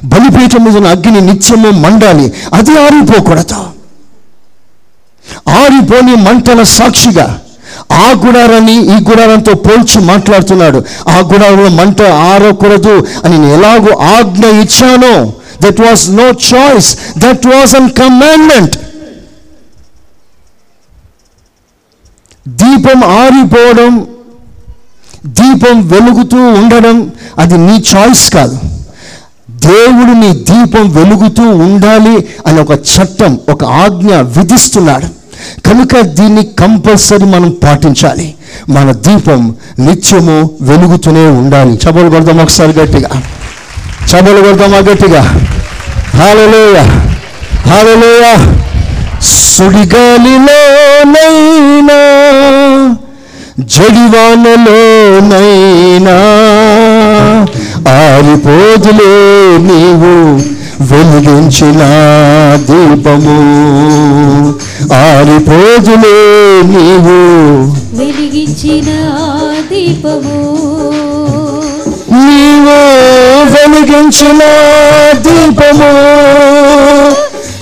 [0.04, 2.34] బలిపీఠం మీద అగ్ని నిత్యము మండాలి.
[2.54, 3.56] అది ఆరిపోకూడదు.
[5.50, 7.42] ఆరిపోని మంటల సాక్షిగా
[7.92, 10.84] ఆ గుడారాన్ని ఈ గుడారంతో పోల్చి మాట్లాడుతున్నాడు.
[11.10, 15.34] ఆ గుడారంలో మంట ఆరకూడదు అని నేను ఎలాగో ఆజ్ఞ ఇచ్చానో.
[15.62, 18.78] That was no choice that was an commandment
[22.48, 24.08] దీపం ఆరిపోవడం
[25.26, 28.58] దీపం వెలుగుతూ ఉండడం అది నీ చాయిస్ కాదు.
[29.50, 35.23] దేవుడు నీ దీపం వెలుగుతూ ఉండాలి అని ఒక చట్టం ఒక ఆజ్ఞ విధిస్తున్నాడు.
[35.66, 38.34] కనుక దీన్ని కంపల్సరీ మనం పాటించాలి.
[38.70, 41.80] మన దీపం నిత్యము వెలుగుతూనే ఉండాలి.
[41.90, 43.10] చబలు కొడదాం ఒకసారి గట్టిగా.
[44.12, 45.22] చబలు కొడదామా గట్టిగా.
[46.16, 46.80] హాలలోయ.
[47.70, 48.54] హాలలోయ.
[49.22, 50.54] సుడిగాలిలోనైనా
[53.60, 54.54] జడివానలోనైనా
[57.92, 59.14] ఆరిపోదులే
[59.62, 60.42] నీవు
[60.92, 61.80] వెలిగించిన
[62.56, 63.38] దీపము.
[64.94, 67.24] ఆరిపోదులే నీవు.
[67.98, 68.86] వెలిగించిన
[69.72, 70.58] దీపము.
[72.12, 72.94] నీవు
[73.44, 74.40] వెలిగించిన
[75.18, 75.94] దీపము.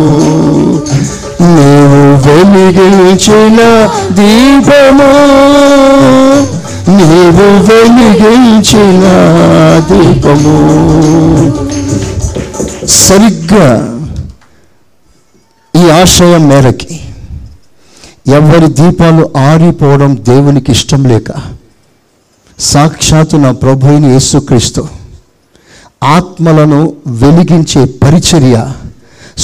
[1.40, 5.29] నీవు వెలిగించిన దీపము.
[6.88, 9.05] నీవు వెలిగించిన
[9.90, 10.55] దీపము.
[12.98, 13.66] సరిగ్గా
[15.74, 16.94] ఈ ఆశయం మేరకి
[18.29, 21.29] ఎవరి దీపాలు ఆరిపోవడం దేవునికి ఇష్టం లేక
[22.59, 24.83] సాక్షాత్తు నా ప్రభు అయిన యేసుక్రీస్తు
[26.16, 26.81] ఆత్మలను
[27.20, 28.57] వెలిగించే పరిచర్య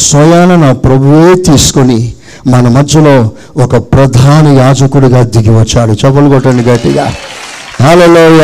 [0.03, 2.01] స్వయాన నా ప్రభువే తీసుకొని
[2.47, 5.93] మన మధ్యలో ఒక ప్రధాన యాజకుడిగా దిగి వచ్చాడు.
[5.93, 7.13] చెప్పులు కొట్టండి గట్టిగా.
[7.81, 8.43] హాలలోయ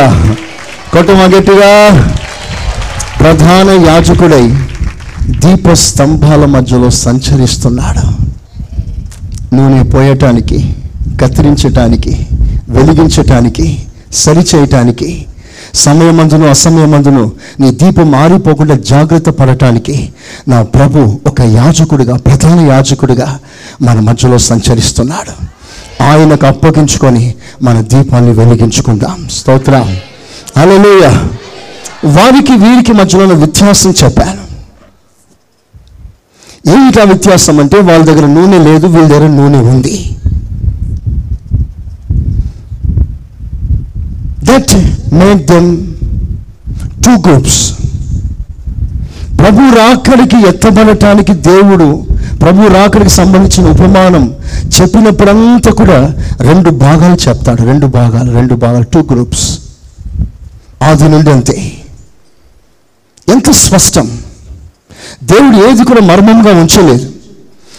[0.92, 1.72] కొట్టమా గట్టిగా.
[3.20, 4.54] ప్రధాన యాజకుడై
[5.28, 8.30] దీప స్తంభాల మధ్యలో సంచరిస్తున్నాడు.
[9.54, 10.74] నూనె పోయటానికి
[11.20, 12.26] కత్తిరించటానికి
[12.68, 13.82] వెలిగించటానికి
[14.14, 15.26] సరిచేయటానికి
[15.74, 20.08] సమయమందును అసమయమందును నీ దీపం మారిపోకుండా జాగ్రత్త పడటానికి
[20.48, 23.38] నా ప్రభు ఒక యాజకుడిగా ప్రధాన యాజకుడిగా
[23.82, 25.50] మన మధ్యలో సంచరిస్తున్నాడు.
[26.02, 29.28] ఆయనకు అప్పగించుకొని మన దీపాన్ని వెలిగించుకుందాం.
[29.30, 29.96] స్తోత్రం.
[30.58, 31.06] హల్లెలూయ.
[32.04, 34.50] వారికి వీరికి మధ్యలో ఉన్న వ్యత్యాసం చెప్పాను.
[36.70, 40.16] ఏమిటా వ్యత్యాసం అంటే వాళ్ళ దగ్గర నూనె లేదు వీళ్ళ దగ్గర నూనె ఉంది.
[44.44, 44.74] That
[45.14, 45.86] made them
[47.04, 47.79] two groups
[49.42, 52.06] ప్రభు రాకడికి ఎత్తబడటానికి దేవుడు
[52.42, 54.36] ప్రభు రాకడికి సంబంధించిన ఉపమానం
[54.80, 57.62] చెప్పినప్పుడంతా కూడా రెండు భాగాలు చెప్తాడు.
[57.62, 59.58] రెండు భాగాలు రెండు భాగాలు టూ గ్రూప్స్
[60.82, 61.72] ఆది నుండి అంతే.
[63.28, 64.18] ఎంత స్పష్టం.
[65.24, 67.12] దేవుడు ఏది కూడా మర్మంగా ఉంచలేదు.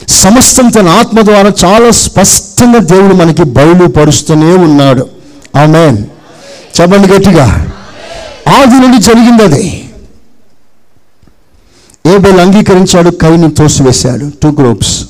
[0.08, 5.10] సమస్తం తన ఆత్మ ద్వారా చాలా స్పష్టంగా దేవుడు మనకి బయలుపరుస్తూనే ఉన్నాడు.
[5.58, 5.98] ఆమెన్.
[6.82, 7.68] చెప్పండి గట్టిగా.
[8.58, 9.81] ఆది నుండి జరిగింది అది.
[12.16, 15.04] ఏబెల్ అంగీకరించాడు కైని తోసివేశాడు టూ గ్రూప్స్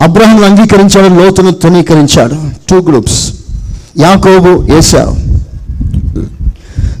[0.00, 2.36] అబ్రహం అంగీకరించాడు లోతును తృణీకరించాడు
[2.68, 3.32] టూ గ్రూప్స్
[3.98, 5.16] యాకోబు ఏసావు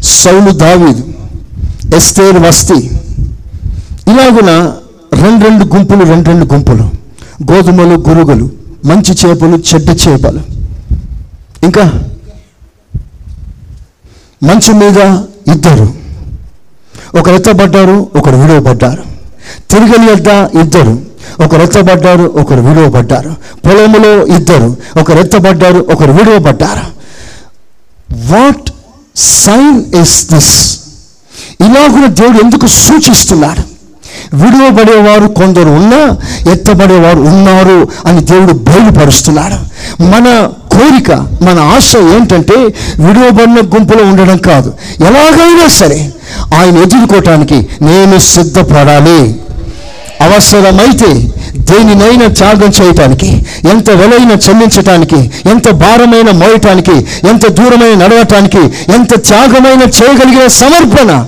[0.02, 1.04] సౌలు దావీదు.
[1.96, 2.74] ఎస్తేర్ వస్తీ.
[4.10, 4.72] ఇలాగున
[5.12, 6.82] రెండు రెండు గుంపులు రెండు రెండు గుంపులు.
[7.52, 8.50] గోధుమలు గురుగులు
[8.84, 10.40] మంచి చేపలు చెడ్డ చేపలు.
[11.62, 11.84] ఇంకా
[14.42, 14.98] మంచు మీద
[15.54, 15.99] ఇద్దరు.
[17.18, 19.04] ఒకరు ఎత్తబడ్డారు ఒకరు విడవబడ్డారు
[19.70, 20.28] తిరిగలి వద్ద
[20.62, 20.94] ఇద్దరు
[21.44, 23.32] ఒకరు ఎత్తబడ్డారు ఒకరు విడవబడ్డారు
[23.64, 24.68] పొలములో ఇద్దరు
[25.00, 26.86] ఒకరు ఎత్తబడ్డారు ఒకరు విడవబడ్డారు
[28.30, 28.68] వాట్
[29.42, 30.54] సైన్ ఇస్ దిస్
[31.66, 33.62] ఇలాగున దేవుడు ఎందుకు సూచిస్తున్నాడు?
[34.34, 36.16] విడువబడేవారు కొందరు ఉన్నా
[36.52, 39.58] ఎత్తబడేవారు ఉన్నారు అని దేవుడు బయలుపరుస్తున్నాడు.
[40.02, 41.10] మన కోరిక
[41.42, 42.56] మన ఆశ ఏంటంటే
[42.98, 44.72] విడువబడిన గుంపులో ఉండడం కాదు.
[45.06, 46.12] ఎలాగైనా సరే
[46.54, 49.34] ఆయన ఎదుర్కోవటానికి నేను సిద్ధపడాలి.
[50.20, 51.10] అవసరమైతే
[51.56, 56.96] దేనినైనా త్యాగం చేయటానికి ఎంత వెలైనా చెల్లించటానికి ఎంత భారమైన మోయటానికి
[57.28, 58.62] ఎంత దూరమైన నడవటానికి
[58.94, 61.26] ఎంత త్యాగమైన చేయగలిగిన సమర్పణ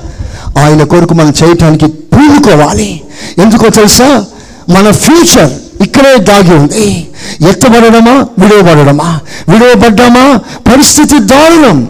[0.58, 3.02] ఆయన కొరకు మనం చేయటానికి పూనుకోవాలి.
[3.38, 4.24] ఎందుకో తెలుసా?
[4.70, 7.08] మన ఫ్యూచర్ ఇక్కడే దాగి ఉంది.
[7.48, 9.20] ఎత్తబడడమా విడవబడడమా?
[9.48, 10.36] విడవబడ్డామా?
[10.36, 11.88] పరిస్థితి దారుణం.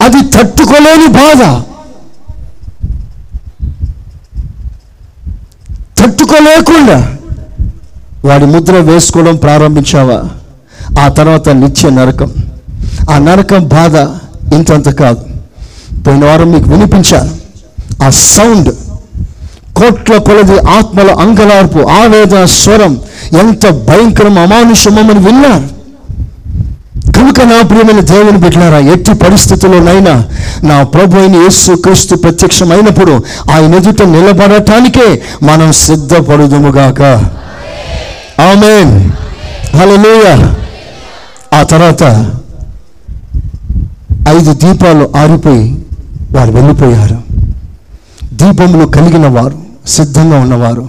[0.00, 1.62] అది తట్టుకోలేని బాధ.
[5.98, 7.16] తట్టుకోలేకుండా.
[8.24, 10.24] వాడి ముద్ర వేసుకోవడం ప్రారంభించావా?
[11.00, 12.34] ఆ తర్వాత నిత్య నరకం.
[13.10, 13.96] ఆ నరకం బాధ
[14.54, 15.35] ఇంతంత కాదు.
[16.06, 17.30] పోయిన వారం మీకు వినిపించాను.
[18.04, 18.74] ఆ సౌండ్
[19.76, 23.00] కోట్ల కొలది ఆత్మల అంగలార్పు ఆవేదన స్వరం
[23.40, 25.76] ఎంత భయంకరం అమానుషమని విన్నారు.
[27.12, 30.24] కనుక నా ప్రియమైన దేవుని బిడ్డలారా ఎట్టి పరిస్థితుల్లోనైనా
[30.64, 37.02] నా ప్రభు అయిన యేసు క్రీస్తు ప్రత్యక్షమైనప్పుడు ఆయన ఎదుట నిలబడటానికే మనం సిద్ధపడుదుముగాక.
[38.40, 39.10] ఆమెన్.
[39.76, 40.54] హల్లెలూయా.
[41.54, 42.02] ఆ తర్వాత
[44.28, 45.85] ఐదు దీపాలు ఆరిపోయి
[46.36, 47.18] వారు వెళ్ళిపోయారు.
[48.32, 50.88] దీపములు కలిగిన వారు సిద్ధంగా ఉన్నవారు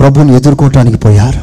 [0.00, 1.40] ప్రభుని ఎదుర్కోవటానికి పోయారు.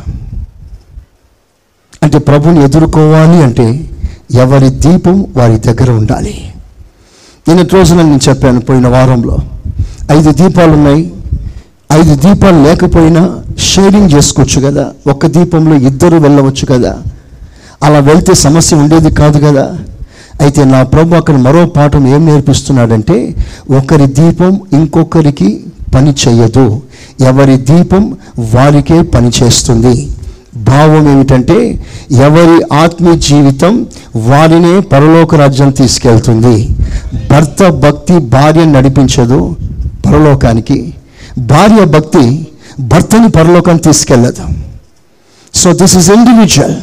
[2.03, 3.89] అంటే ప్రభుని ఎదుర్కోవాలి అంటే
[4.33, 6.51] ఎవరి దీపం వారి దగ్గర ఉండాలి.
[7.47, 9.37] నిన్నటి రోజున నేను చెప్పాను పోయిన వారంలో
[10.11, 11.13] ఐదు దీపాలు ఉన్నాయి.
[11.93, 14.91] ఐదు దీపాలు లేకపోయినా షేరింగ్ చేసుకోవచ్చు కదా.
[15.07, 16.97] ఒక్క దీపంలో ఇద్దరు వెళ్ళవచ్చు కదా.
[17.83, 19.77] అలా వెళ్తే సమస్య ఉండేది కాదు కదా.
[20.41, 23.17] అయితే నా ప్రభు అక్కడ మరో పాఠం ఏం నేర్పిస్తున్నాడంటే
[23.77, 25.49] ఒకరి దీపం ఇంకొకరికి
[25.95, 26.81] పని చెయ్యదు
[27.21, 28.03] ఎవరి దీపం
[28.53, 29.95] వారికే పని చేస్తుంది.
[30.57, 31.57] భావం ఏమిటంటే
[32.27, 33.73] ఎవరి ఆత్మీయ జీవితం
[34.15, 36.55] వారినే పరలోక రాజ్యం తీసుకెళ్తుంది.
[37.31, 39.55] భర్త భక్తి భార్య నడిపించదు
[40.05, 40.93] పరలోకానికి.
[41.39, 42.25] భార్య భక్తి
[42.79, 44.45] భర్తని పరలోకానికి తీసుకెళ్ళదు
[45.53, 46.75] సో దిస్ ఇస్ ఇండివిజువల్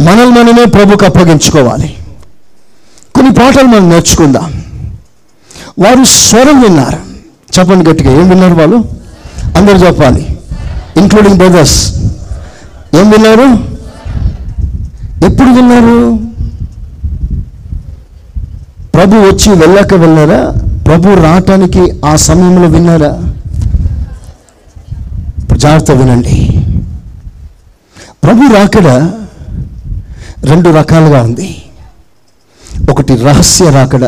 [0.00, 1.96] మనల్ని మనమే ప్రభుకు అప్పగించుకోవాలి.
[3.14, 4.64] కొన్ని పాటలు మనం నేర్చుకుందాం.
[5.78, 6.98] వారు స్వరం విన్నారు.
[7.58, 8.76] చెప్పండి గట్టిగా ఏం విన్నారు వాళ్ళు?
[9.56, 10.38] అందరు చెప్పాలి.
[10.96, 11.96] ఇంక్లూడింగ్ బ్రదర్స్
[12.94, 13.74] ఏం విన్నారు?
[15.30, 16.18] ఎప్పుడు విన్నారు?
[18.94, 20.54] ప్రభు వచ్చి వెళ్ళాక వెళ్ళారా?
[20.86, 23.34] ప్రభు రావటానికి ఆ సమయంలో విన్నారా?
[25.56, 26.50] జాగ్రత్త వినండి.
[28.24, 29.23] ప్రభు రాకడా
[30.44, 31.62] రెండు రకాలుగా ఉంది.
[32.90, 34.04] ఒకటి రహస్య రాకడ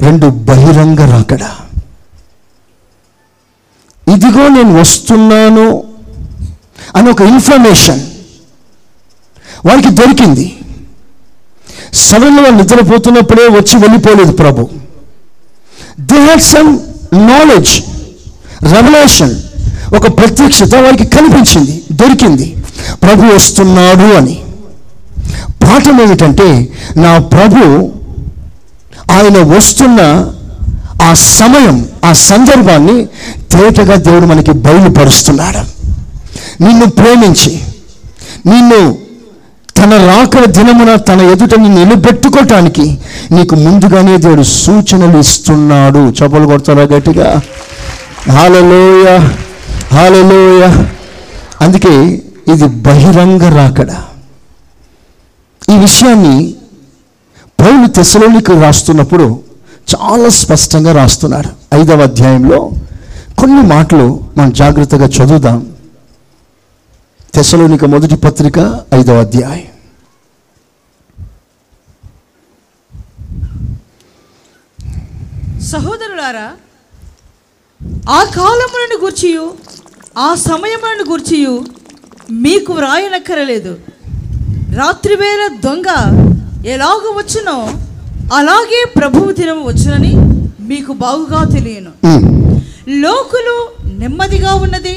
[0.00, 1.42] రెండు బహిరంగ రాకడ.
[4.14, 5.84] ఇదిగో నేను వస్తున్నాను
[6.96, 8.02] అని ఒక ఇన్ఫర్మేషన్
[9.66, 10.56] వారికి దొరికింది.
[11.94, 14.68] సడన్గా వాళ్ళు నిద్రపోతున్నప్పుడే వచ్చి వెళ్ళిపోలేదు ప్రభు.
[16.00, 16.78] They had some
[17.14, 17.82] knowledge
[18.62, 19.42] revolution
[19.96, 22.64] ఒక ప్రత్యక్షత వారికి కనిపించింది దొరికింది.
[23.02, 24.42] ప్రభు వస్తున్నాడు అని.
[25.64, 27.92] పాఠం ఏమిటంటే నా ప్రభు
[29.12, 30.30] ఆయన వస్తున్న
[31.02, 33.06] ఆ సమయం ఆ సందర్భాన్ని
[33.50, 35.74] తేటగా దేవుడు మనకి బయలుపరుస్తున్నాడు.
[36.62, 37.60] నిన్ను ప్రేమించి
[38.46, 38.98] నిన్ను
[39.76, 42.98] తన రాకడ దినమున తన ఎదుట నిన్ను నిలబెట్టుకోవటానికి
[43.30, 46.10] నీకు ముందుగానే దేవుడు సూచనలు ఇస్తున్నాడు.
[46.10, 47.40] చపలు కొడతారా గట్టిగా?
[48.32, 49.18] హాలలోయ
[49.92, 50.84] హాలలోయ.
[51.60, 52.22] అందుకే
[52.52, 54.04] ఇది బహిరంగ రాకడా.
[55.72, 56.54] ఈ విషయాన్ని
[57.60, 59.42] పౌలు తెసలోనికి రాస్తున్నప్పుడు
[59.94, 61.48] చాలా స్పష్టంగా రాస్తున్నాడు.
[61.74, 62.70] ఐదవ అధ్యాయంలో
[63.38, 65.76] కొన్ని మాటలు మనం జాగ్రత్తగా చదువుదాం.
[67.34, 68.58] తెసలోనిక మొదటి పత్రిక
[68.94, 69.70] ఐదవ అధ్యాయం.
[75.62, 76.48] సహోదరులారా
[78.10, 79.54] ఆ కాలములను గూర్చియు
[80.18, 81.64] ఆ సమయములను గూర్చియు
[82.30, 83.78] మీకు వ్రాయనక్కరలేదు.
[84.78, 85.88] రాత్రివేళ దొంగ
[86.74, 87.56] ఎలాగ వచ్చునో
[88.34, 90.12] అలాగే ప్రభువు దినము వచ్చునని
[90.68, 91.90] మీకు బాగుగా తెలియను
[93.02, 93.56] లోకులు
[94.00, 94.94] నెమ్మదిగా ఉన్నది.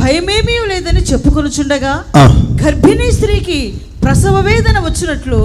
[0.00, 1.92] భయమేమీ లేదని చెప్పుకొనుచుండగా
[2.62, 3.60] గర్భిణీ స్త్రీకి
[4.02, 5.38] ప్రసవ వేదన వచ్చినట్లు.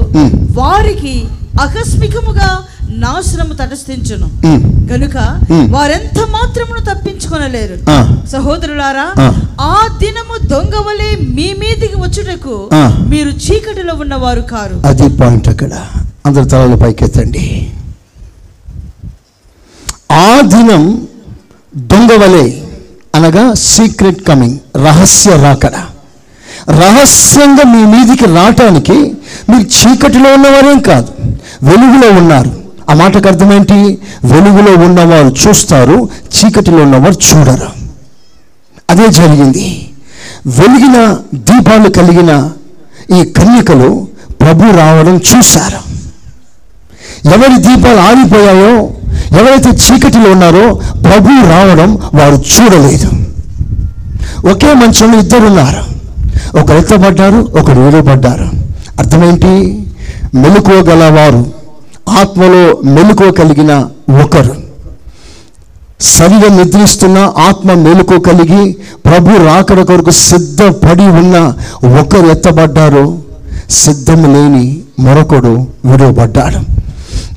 [0.60, 1.16] వారికి
[1.62, 2.50] ఆకస్మికముగా
[2.92, 4.28] నాశనము తటస్థించును.
[4.92, 5.18] కనుక.
[5.70, 7.78] వారెంత మాత్రమును తప్పించుకొనలేరు.
[8.28, 9.12] సహోదరులారా
[9.62, 9.88] ఆ.
[10.00, 12.70] దినము దొంగ వలె మీ మీదికి వచ్చుటకు.
[13.08, 14.88] మీరు చీకటిలో ఉన్నవారు కారు.
[14.88, 15.74] అది పాయింట్ అక్కడ.
[16.26, 17.72] అందరు తలలు పైకెత్తండి.
[20.12, 21.08] ఆ దినం
[21.78, 22.64] దొంగవలే
[23.16, 25.74] అనగా సీక్రెట్ కమింగ్ రహస్య రాకడ.
[26.70, 28.94] రహస్యంగా మీ మీదికి రావటానికి
[29.50, 31.14] మీరు చీకటిలో ఉన్నవారేం కాదు
[31.64, 32.61] వెలుగులో ఉన్నారు.
[32.92, 34.00] ఆ మాటకు అర్థమేంటి?
[34.24, 37.70] వెలుగులో ఉన్నవారు చూస్తారు చీకటిలో ఉన్నవారు చూడరు.
[38.90, 39.90] అదే జరిగింది.
[40.48, 42.50] వెలిగిన దీపాలు కలిగిన
[43.18, 44.08] ఈ కన్యకలు
[44.42, 45.82] ప్రభు రావడం చూశారు.
[47.28, 48.74] ఎవరి దీపాలు ఆగిపోయాయో
[49.40, 50.74] ఎవరైతే చీకటిలో ఉన్నారో
[51.04, 53.10] ప్రభు రావడం వారు చూడలేదు.
[54.48, 55.84] ఒకే మంచంలో ఇద్దరు ఉన్నారు.
[56.58, 58.48] ఒకరు ఎత్తపడ్డారు ఒకరు విడవబడ్డారు
[59.00, 59.52] అర్థమేంటి?
[60.36, 61.61] మెలకువ గలవారు
[62.10, 63.88] ఆత్మలో మెలకువ కలిగిన
[64.24, 64.56] ఒకరు.
[66.00, 71.54] శరీరం నిద్రిస్తున్న ఆత్మ మేలుకో కలిగి ప్రభు రాకడ కొరకు సిద్ధపడి ఉన్న
[72.02, 73.20] ఒకరు ఎత్తబడ్డారు
[73.70, 76.60] సిద్ధం లేని మరొకడు విడవబడ్డాడు.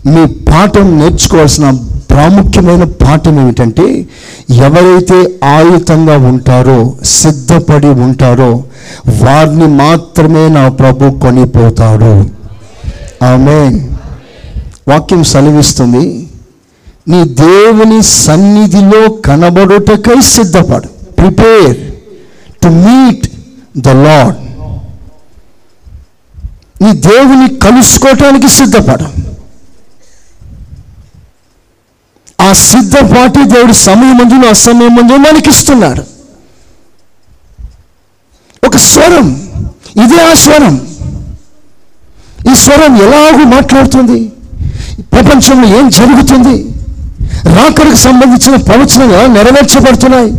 [0.09, 1.71] మీ పాఠం నేర్చుకోవాల్సిన
[2.11, 4.07] ప్రాముఖ్యమైన పాఠం ఏమిటంటే
[4.51, 8.63] ఎవరైతే ఆయుతంగా ఉంటారో సిద్ధపడి ఉంటారో
[9.23, 12.15] వారిని మాత్రమే నా ప్రభు కొనిపోతాడు.
[13.25, 13.59] ఆమె
[14.89, 16.29] వాక్యం సెలవిస్తుంది
[17.09, 20.89] నీ దేవుని సన్నిధిలో కనబడుటకై సిద్ధపడు.
[20.89, 21.95] Prepare
[22.63, 23.29] to meet
[23.79, 24.37] the Lord
[26.85, 29.07] నీ దేవుని కలుసుకోవటానికి సిద్ధపడు.
[32.43, 36.05] ఆ సిద్ధపాటి దేవుడు సమయం మందును అసమయం మందు మనకిస్తున్నాడు.
[38.67, 39.49] ఒక స్వరం
[40.05, 40.89] ఇదే ఆ స్వరం.
[42.53, 44.33] ఈ స్వరం ఎలాగూ మాట్లాడుతుంది?
[45.03, 46.75] ప్రపంచంలో ఏం జరుగుతుంది?
[47.57, 50.33] రాకడికి సంబంధించిన ప్రవచనాలు ఎలా నెరవేర్చబడుతున్నాయి?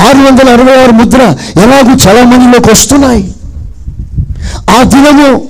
[0.00, 1.18] ఆరు వందల అరవై ఆరు ముద్ర
[1.62, 3.34] ఎలాగూ చలామణిలోకి వస్తున్నాయి.
[4.70, 5.48] ఆ దినము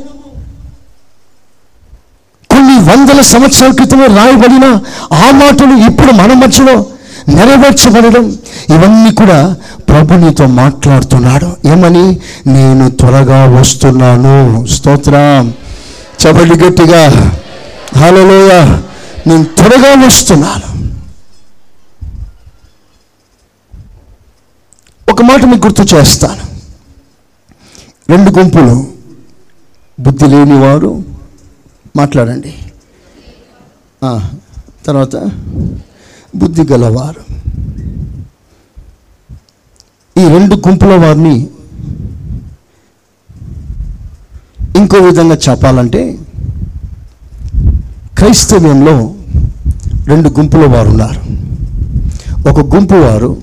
[2.51, 4.65] కొన్ని వందల సంవత్సరాల క్రితమే రాయబడిన
[5.13, 6.87] ఆ మాటలు ఇప్పుడు మన మధ్యలో
[7.29, 8.37] నెరవేర్చబడడం
[8.71, 9.57] ఇవన్నీ కూడా
[9.89, 11.69] ప్రభు నీతో మాట్లాడుతున్నాడు.
[11.69, 12.21] ఏమని?
[12.47, 14.67] నేను త్వరగా వస్తున్నాను.
[14.67, 15.55] స్తోత్రం.
[16.27, 17.33] చెప్పండి గట్టిగా.
[18.03, 18.65] హలోయ
[19.27, 20.69] నేను త్వరగా వస్తున్నాను.
[25.13, 26.43] ఒక మాట మీకు గుర్తు చేస్తాను.
[28.09, 28.87] రెండు గుంపులు.
[30.01, 31.03] బుద్ధి లేనివారు.
[31.97, 32.55] మాట్లాడండి.
[34.87, 35.17] తర్వాత
[36.37, 37.23] బుద్ధి గలవారు.
[40.21, 41.49] ఈ రెండు గుంపుల వారిని
[44.77, 46.19] ఇంకో విధంగా చెప్పాలంటే
[48.23, 49.11] క్రైస్తవ్యంలో
[50.07, 51.21] రెండు గుంపుల వారు ఉన్నారు
[52.49, 53.37] ఒక గుంపు వారు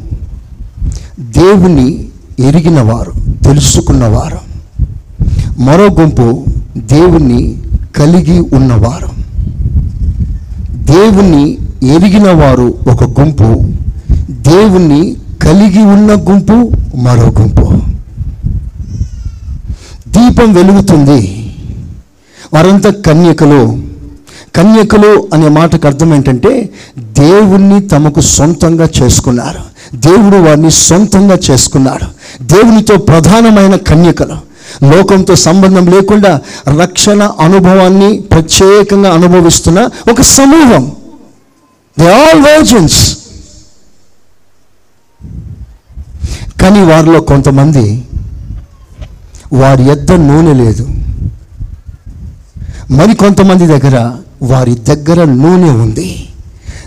[1.19, 2.07] దేవుని
[2.39, 3.11] ఎరిగినవారు
[3.43, 4.37] తెలుసుకున్నవారు.
[5.61, 6.45] మరో గుంపు
[6.77, 7.57] దేవుణ్ణి
[7.95, 9.09] కలిగి ఉన్నవారు.
[10.71, 13.71] దేవుణ్ణి ఎరిగిన వారు ఒక గుంపు
[14.31, 17.81] దేవుణ్ణి కలిగి ఉన్న గుంపు మరో గుంపు.
[20.09, 21.53] దీపం వెలుగుతుంది.
[22.53, 23.88] వారంతా కన్యకలు
[24.59, 29.59] కన్యకలు అనే మాటకు అర్థం ఏంటంటే దేవుణ్ణి తమకు సొంతంగా చేసుకున్నారు.
[29.95, 32.05] దేవుడు వారిని సొంతంగా చేసుకున్నాడు.
[32.43, 34.49] దేవునితో ప్రధానమైన కన్యకలు.
[34.85, 36.41] లోకంతో సంబంధం లేకుండా
[36.81, 40.91] రక్షణ అనుభవాన్ని ప్రత్యేకంగా అనుభవిస్తున్న ఒక సమూహం.
[41.99, 43.17] దే ఆల్ వర్జన్స్
[46.61, 48.05] కానీ వారిలో కొంతమంది
[49.53, 50.87] వారి ఎద్ద నూనె లేదు.
[52.91, 56.29] మరి కొంతమంది దగ్గర వారి దగ్గర నూనె ఉంది.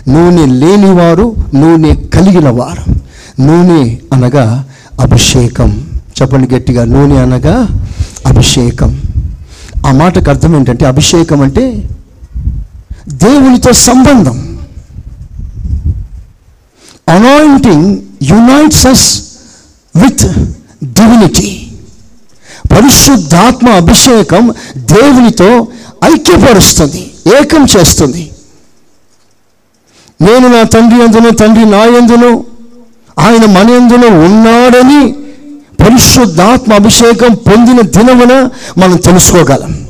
[0.07, 2.95] నూనె లేనివారు నూనె కలిగిన వారు
[3.41, 4.65] నూనె అనగా
[5.01, 5.89] అభిషేకం.
[6.21, 7.67] చెప్పండి గట్టిగా నూనె అనగా
[8.25, 9.01] అభిషేకం.
[9.85, 11.89] ఆ మాటకు అర్థం ఏంటంటే అభిషేకం అంటే
[13.07, 14.59] దేవునితో సంబంధం.
[17.09, 19.21] Anointing unites us
[19.95, 20.25] with
[20.85, 21.67] divinity
[22.71, 25.67] పరిశుద్ధాత్మ అభిషేకం దేవునితో
[26.13, 27.12] ఐక్యపరుస్తుంది.
[27.27, 28.31] ఏకం చేస్తుంది.
[30.21, 32.43] నేను నా తండ్రి ఎందును తండ్రి నా ఎందును
[33.19, 35.15] ఆయన మన ఎందును ఉన్నాడని
[35.83, 39.87] పరిశుద్ధాత్మ అభిషేకం పొందిన దినమున మనం తెలుసుకోగలం.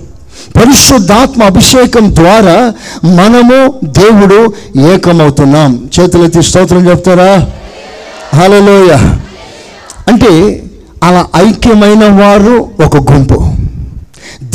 [0.55, 2.73] పరిశుద్ధాత్మ అభిషేకం ద్వారా
[3.03, 5.89] మనము దేవుడు ఏకమవుతున్నాం.
[5.99, 7.47] చేతులెత్తి స్తోత్రం చెప్తారా?
[8.35, 8.93] హలోయ
[10.07, 10.63] అంటే
[11.03, 13.62] అలా ఐక్యమైన వారు ఒక గుంపు.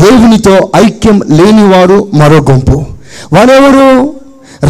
[0.01, 2.84] దేవునితో ఐక్యం లేనివారు మరో గుంపు.
[3.32, 4.14] వారెవరు?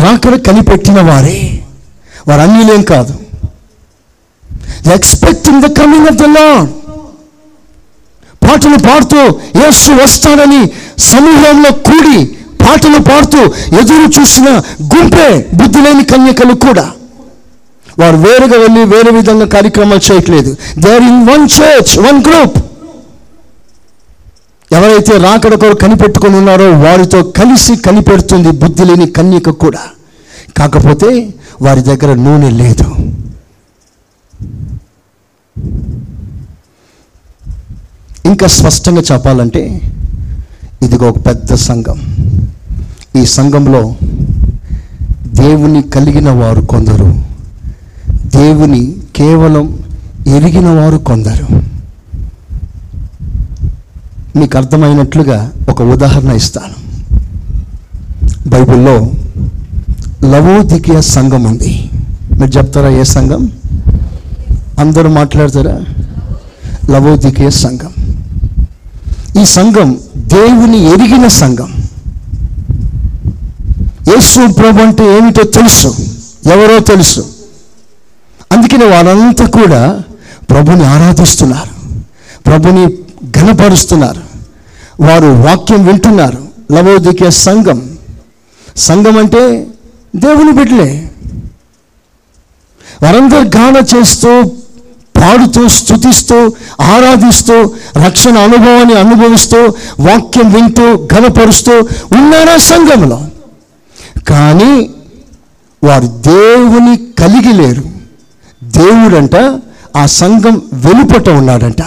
[0.03, 1.63] రాకడ కనిపెట్టిన వారే.
[2.29, 3.15] వారు అన్యులేం కాదు
[4.95, 6.71] expecting the coming of the Lord
[8.49, 9.21] పాటలు పాడుతూ
[9.61, 12.25] యేసు వస్తాడని సమూహంలో కూడి
[12.65, 13.41] పాటలు పాడుతూ
[13.81, 14.49] ఎదురు చూసిన
[14.83, 16.91] గుంపే బుద్ధి లేని కన్యకలు కూడా.
[17.99, 20.57] వారు వేరుగా వెళ్ళి వేరే విధంగా కార్యక్రమాలు చేయట్లేదు.
[20.79, 22.59] They are in one church one group
[24.73, 29.79] ఎవరైతే రాకడ కొరకు కనిపెట్టుకొని ఉన్నారో వారితో కలిసి కనిపెడుతుంది బుద్ధి లేని కన్యక కూడా.
[30.57, 32.97] కాకపోతే వారి దగ్గర నూనె లేదు.
[38.25, 39.81] ఇంకా స్పష్టంగా చెప్పాలంటే
[40.83, 42.17] ఇదిగో ఒక పెద్ద సంఘం.
[43.23, 43.95] ఈ సంఘంలో
[45.27, 47.25] దేవుని కలిగిన వారు కొందరు.
[48.27, 49.79] దేవుని కేవలం
[50.27, 51.68] ఎరిగిన వారు కొందరు.
[54.37, 56.89] మీకు అర్థమైనట్లుగా ఒక ఉదాహరణ ఇస్తాను.
[58.49, 59.11] బైబిల్లో
[60.25, 61.91] లవోదికీయ సంఘం ఉంది.
[62.39, 63.53] మీరు చెప్తారా ఏ సంఘం?
[64.79, 65.85] అందరూ మాట్లాడతారా?
[66.91, 67.93] లవోదికీయ సంఘం.
[69.43, 71.73] ఈ సంఘం దేవుని ఎరిగిన సంఘం.
[74.09, 75.89] యేసు ప్రభు అంటే ఏమిటో తెలుసు.
[76.53, 77.21] ఎవరో తెలుసు.
[78.53, 80.03] అందుకని వారంతా కూడా
[80.51, 82.01] ప్రభుని ఆరాధిస్తున్నారు.
[82.47, 82.87] ప్రభుని
[83.31, 84.23] ఘనపరుస్తున్నారు.
[85.01, 86.49] వారు వాక్యం వింటున్నారు.
[86.73, 87.99] లవోదికే సంఘం.
[88.77, 89.67] సంఘం అంటే
[90.17, 91.11] దేవుని బిడ్డలే.
[93.03, 94.43] వారందరూ గాన చేస్తూ
[95.17, 97.75] పాడుతూ స్థుతిస్తూ ఆరాధిస్తూ
[98.07, 99.63] రక్షణ అనుభవాన్ని అనుభవిస్తూ
[100.01, 101.79] వాక్యం వింటూ ఘనపరుస్తూ
[102.13, 103.27] ఉన్నారా సంఘంలో?
[104.29, 104.91] కానీ
[105.85, 107.85] వారు దేవుని కలిగి లేరు.
[108.65, 109.61] దేవుడంట
[109.97, 111.83] ఆ సంఘం వెలుపట ఉన్నాడంట.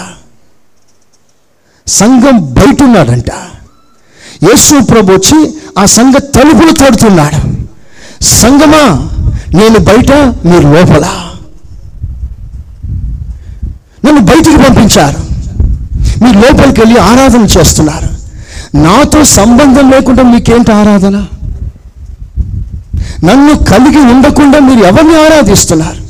[2.00, 3.32] సంఘం బయట ఉన్నాడంట
[4.48, 5.38] యేసు ప్రభు వచ్చి
[5.78, 7.40] ఆ సంఘ తలుపులు తడుతున్నాడు.
[8.40, 8.84] సంఘమా
[9.58, 10.12] నేను బయట
[10.48, 11.06] మీరు లోపల.
[14.06, 15.22] నన్ను బయటికి పంపించారు.
[16.24, 18.10] మీరు లోపలికి వెళ్ళి ఆరాధన చేస్తున్నారు.
[18.78, 21.18] నాతో సంబంధం లేకుండా మీకేంటి ఆరాధన?
[23.24, 26.02] నన్ను కలిగి ఉండకుండా మీరు ఎవరిని ఆరాధిస్తున్నారు?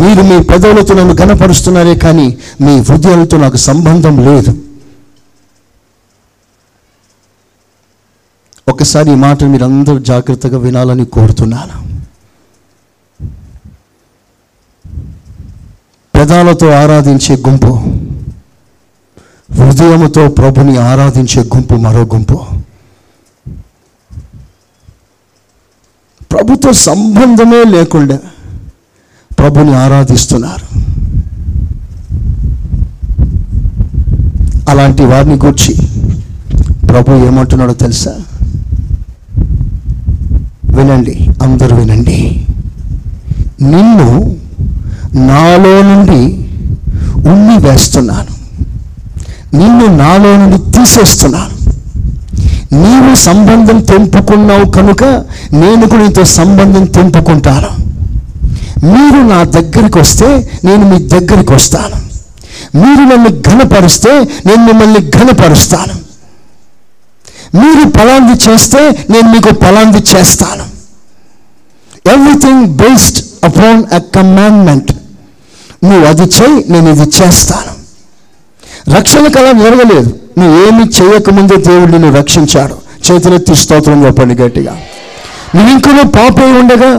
[0.00, 2.26] మీరు మీ పెదవులతో నన్ను గనపరుస్తున్నారే కానీ
[2.60, 4.52] మీ హృదయాలతో నాకు సంబంధం లేదు.
[8.68, 11.76] ఒకసారి ఈ మాట మీరు అందరూ జాగ్రత్తగా వినాలని కోరుతున్నాను.
[16.14, 17.66] పెదాలతో ఆరాధించే గుంపు
[19.54, 22.40] హృదయముతో ప్రభుని ఆరాధించే గుంపు మరో గుంపు.
[26.32, 28.18] ప్రభుతో సంబంధమే లేకుండా
[29.38, 30.66] ప్రభుని ఆరాధిస్తున్నారు.
[34.68, 35.74] అలాంటి వారిని గూర్చి
[36.86, 38.20] ప్రభు ఏమంటున్నాడో తెలుసా?
[40.72, 42.46] వినండి అందరూ వినండి.
[43.60, 44.36] నిన్ను
[45.14, 46.20] నాలో నుండి
[47.30, 48.32] ఉమ్మి వేస్తున్నాను.
[49.56, 51.62] నిన్ను నాలో నుండి తీసేస్తున్నాను.
[52.74, 55.04] నీవు సంబంధం తెంపుకున్నావు కనుక
[55.52, 57.70] నేను కూడా నీతో సంబంధం తెంపుకుంటాను.
[58.86, 62.12] మీరు నా దగ్గరికి వస్తే నేను మీ దగ్గరికి వస్తాను.
[62.76, 64.10] మీరు నన్ను ఘనపరిస్తే
[64.46, 66.11] నేను మిమ్మల్ని ఘనపరుస్తాను.
[67.54, 68.78] మీరు పలాంది చేస్తే
[69.10, 70.64] నేను మీకు పలాంది చేస్తాను.
[72.08, 74.92] Everything based upon a commandment
[75.84, 77.72] నువ్వు అది చేయి నేను ఇది చేస్తాను.
[78.96, 80.18] రక్షణ కళ జరగలేదు.
[80.38, 82.76] నువ్వు ఏమి చేయకముందే దేవుడు నిన్ను రక్షించాడు.
[83.06, 84.82] చేతులెత్తి స్తోత్రం చెప్పండి గట్టిగా.
[85.54, 86.90] నువ్వు ఇంకనూ పాపై ఉండగా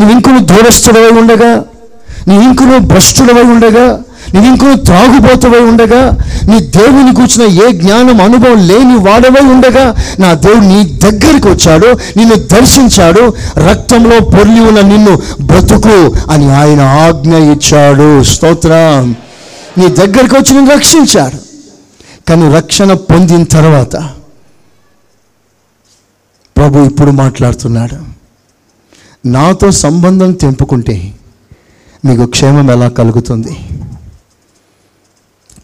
[0.00, 1.64] నువ్వు ఇంకను దూరస్తుడవై ఉండగా
[2.28, 4.00] నువ్వు ఇంకను భ్రష్టుడవై ఉండగా
[4.34, 10.64] నీ ఇంకను త్రాగుబోతువై ఉండగా నీ దేవుని కూర్చున్న ఏ జ్ఞానం అనుభవం లేని వాడవై ఉండగా నా దేవుడు
[10.64, 13.34] నీ దగ్గరికి వచ్చాడు నిన్ను దర్శించాడు
[13.70, 18.22] రక్తంలో పొర్లి ఉన్న నిన్ను బ్రతుకు అని ఆయన ఆజ్ఞ ఇచ్చాడు.
[18.22, 19.16] స్తోత్రం.
[19.78, 21.36] నీ దగ్గరికి వచ్చి నిన్ను రక్షించాడు.
[22.28, 23.96] కానీ రక్షణ పొందిన తర్వాత
[26.56, 28.18] ప్రభు ఇప్పుడు మాట్లాడుతున్నాడు.
[29.28, 31.12] నాతో సంబంధం తెంపుకుంటే
[32.04, 33.56] మీకు క్షేమం ఎలా కలుగుతుంది?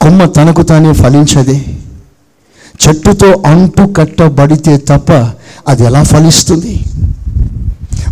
[0.04, 1.64] కొమ్మ తనకు తానే ఫలించదే.
[2.84, 5.12] చెట్టుతో అంటు కట్టబడితే తప్ప
[5.68, 6.80] అది ఎలా ఫలిస్తుంది?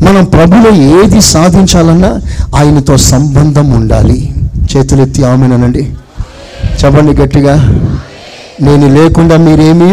[0.02, 0.70] మనం ప్రభులో
[1.00, 2.20] ఏది సాధించాలన్నా
[2.54, 4.34] ఆయనతో సంబంధం ఉండాలి.
[4.72, 5.82] చేతులెత్తి ఆమెనండి
[6.84, 7.54] చెప్పండి గట్టిగా.
[8.62, 9.90] నేను లేకుండా మీరేమీ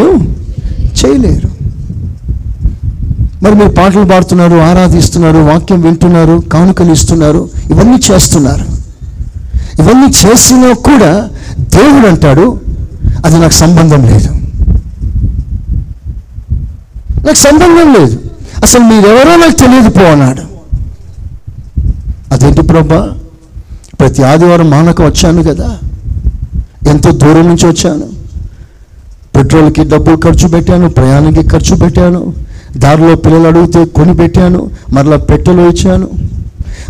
[1.00, 1.50] చేయలేరు.
[3.42, 8.64] మరి మీరు పాటలు పాడుతున్నారు ఆరాధిస్తున్నారు వాక్యం వింటున్నారు కానుకలు ఇస్తున్నారు ఇవన్నీ చేస్తున్నారు.
[9.82, 11.28] ఇవన్నీ చేసినా కూడా
[11.70, 12.60] దేవుడు అంటాడు
[13.24, 14.28] అది నాకు సంబంధం లేదు.
[17.26, 18.18] నాకు సంబంధం లేదు.
[18.62, 20.42] అసలు మీరెవరో నాకు తెలియదు పో అన్నాడు.
[22.32, 23.14] అదేంటి ప్రభా?
[24.00, 25.78] ప్రతి ఆదివారం మానక వచ్చాను కదా.
[26.86, 28.08] ఎంతో దూరం నుంచి వచ్చాను.
[29.36, 32.32] పెట్రోల్కి డబ్బులు ఖర్చు పెట్టాను ప్రయాణానికి ఖర్చు పెట్టాను.
[32.76, 36.08] దారిలో పిల్లలు అడిగితే కొని పెట్టాను మరలా పెట్టెలో ఇచ్చాను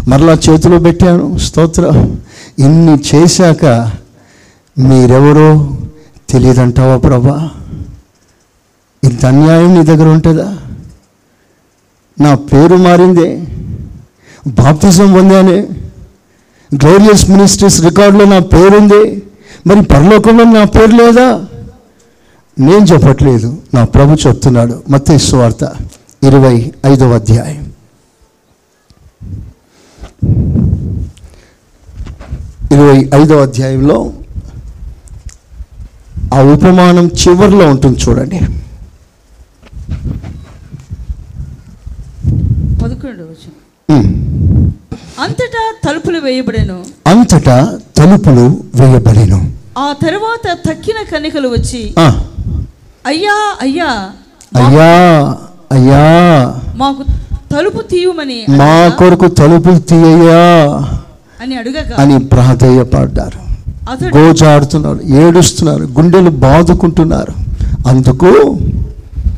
[0.09, 1.39] మరలా చేతిలో పెట్టాను.
[1.39, 2.07] స్తోత్ర.
[2.59, 3.91] ఇన్ని చేశాక
[4.81, 5.76] మీరెవరో
[6.31, 7.51] తెలియదంటావా ప్రభా?
[9.05, 10.57] ఇంత అన్యాయం నీ దగ్గర ఉంటుందా?
[12.20, 13.45] నా పేరు మారిందే.
[14.47, 15.61] బాప్తిజం పొందానే.
[16.74, 19.22] గ్లోరియస్ మినిస్ట్రీస్ రికార్డులో నా పేరుంది.
[19.66, 21.47] మరి పరలోకంలో నా పేరు లేదా?
[22.59, 23.59] నేను చెప్పట్లేదు.
[23.74, 24.83] నా ప్రభు చెప్తున్నాడు.
[24.91, 25.64] మత్తే వార్త
[26.22, 27.72] ఇరవై ఐదవ అధ్యాయం.
[32.72, 34.12] ఇరవై ఐదవ అధ్యాయంలో
[36.35, 38.41] ఆ ఉపమానం చివరిలో ఉంటుంది చూడండి.
[45.20, 46.85] అంతటా తలుపులు వేయబడెను.
[47.07, 49.39] అంతటా తలుపులు వేయబడిను.
[49.78, 51.95] ఆ తర్వాత తక్కిన కన్నికలు వచ్చి
[53.07, 53.91] అయ్యా అయ్యా
[54.57, 54.91] అయ్యా
[55.72, 56.05] అయ్యా.
[56.76, 57.03] మాకు
[57.53, 60.43] తలుపు తీయమని మా కొరకు తలుపులు తీయ్యా
[61.41, 63.49] అని అడుగగా అని ప్రాధేయపడ్డారు.
[63.95, 67.32] గోజాడుతున్నారు ఏడుస్తున్నారు గుండెలు బాదుకుంటున్నారు.
[67.88, 68.26] అందుకు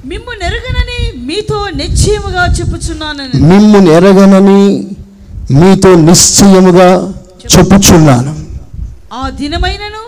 [0.07, 3.43] మిమ్ము నెరగనని మీతో నిశ్చయముగా చెప్పుచున్నానని.
[3.43, 4.87] మిమ్ము ఎరగనని
[5.51, 7.13] మీతో నిశ్చయముగా
[7.57, 8.35] చెప్పుచున్నాను.
[9.15, 10.03] ఆ దినమైనను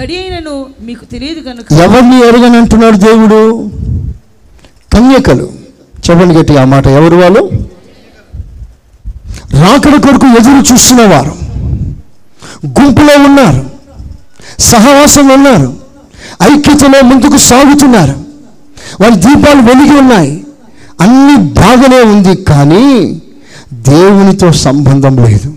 [0.00, 3.70] గడి అయినను మీకు తెలియదు కనుక ఎవరిని ఎరగనంటున్నాడు దేవుడు?
[4.92, 5.48] కన్యకలు.
[6.06, 7.50] చెప్పండి గట్టి ఆ మాట ఎవరు వాళ్ళు?
[9.52, 11.34] రాకడ కొరకు ఎదురు చూస్తున్నవారు
[12.66, 13.69] గుంపులో ఉన్నారు.
[14.58, 15.74] సహవాసంలో ఉన్నారు.
[16.42, 18.12] ఐక్యతలో ముందుకు సాగుతున్నారు.
[19.00, 20.44] వారి దీపాలు వెలిగి ఉన్నాయి.
[21.00, 23.22] అన్ని బాగానే ఉంది కానీ
[23.72, 25.54] దేవునితో సంబంధం లేదు.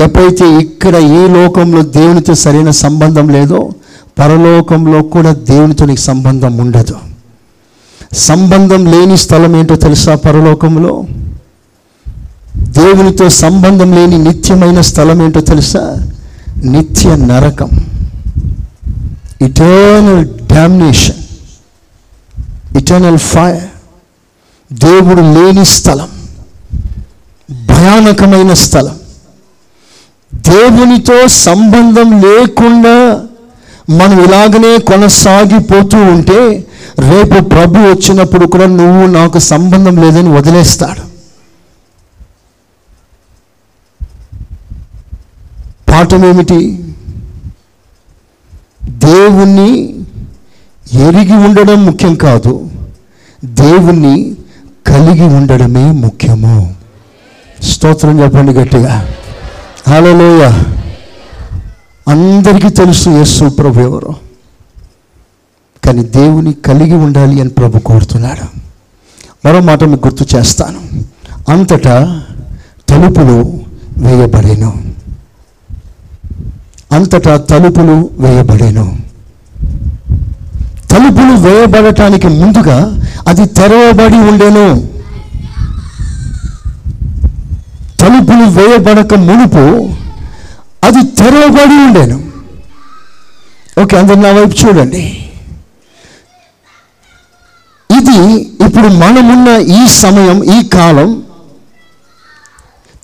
[0.00, 3.72] ఎప్పుడైతే ఇక్కడ ఈ లోకంలో దేవునితో సరైన సంబంధం లేదో
[4.18, 6.96] పరలోకంలో కూడా దేవునితో నీకు సంబంధం ఉండదు.
[8.12, 11.04] సంబంధం లేని స్థలం ఏంటో తెలుసా పరలోకంలో?
[12.56, 16.10] దేవునితో సంబంధం లేని నిత్యమైన స్థలం ఏంటో తెలుసా?
[16.62, 17.70] నిత్య నరకం.
[19.42, 21.14] ఇటర్నల్ డామినేషన్
[22.76, 23.62] ఇటర్నల్ ఫైర్
[24.72, 26.08] దేవుడు లేని స్థలం.
[27.50, 28.96] భయానకమైన స్థలం.
[30.34, 33.20] దేవునితో సంబంధం లేకుండా
[33.90, 36.64] మనం ఇలాగనే కొనసాగిపోతూ ఉంటే
[36.98, 41.13] రేపు ప్రభు వచ్చినప్పుడు కూడా నువ్వు నాకు సంబంధం లేదని వదిలేస్తాడు.
[46.04, 46.94] పాఠం ఏమిటి
[48.88, 49.94] దేవుణ్ణి
[50.92, 52.70] ఎరిగి ఉండడం ముఖ్యం కాదు
[53.44, 54.36] దేవుణ్ణి
[54.86, 56.74] కలిగి ఉండడమే ముఖ్యము.
[57.62, 59.08] స్తోత్రం చెప్పండి గట్టిగా.
[59.88, 60.50] హలోయ
[62.08, 64.14] అందరికీ తెలుసు యేసు ప్రభు ఎవరు.
[65.84, 68.60] కానీ దేవుని కలిగి ఉండాలి అని ప్రభు కోరుతున్నాడు.
[69.46, 70.80] మరో మాట మీకు గుర్తు చేస్తాను.
[71.50, 72.24] అంతటా
[72.88, 73.60] తలుపులు
[73.98, 74.93] వేయబడేను.
[76.94, 78.98] అంతటా తలుపులు వేయబడేను.
[80.90, 82.78] తలుపులు వేయబడటానికి ముందుగా
[83.28, 84.66] అది తెరవబడి ఉండేను.
[88.00, 89.64] తలుపులు వేయబడక మునుపు
[90.84, 92.18] అది తెరవబడి ఉండేను.
[93.82, 95.04] ఓకే అందరు నా వైపు చూడండి.
[97.98, 98.18] ఇది
[98.66, 101.22] ఇప్పుడు మనమున్న ఈ సమయం ఈ కాలం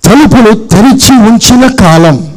[0.05, 2.30] తలుపులు తెరిచి ఉంచిన కాలం.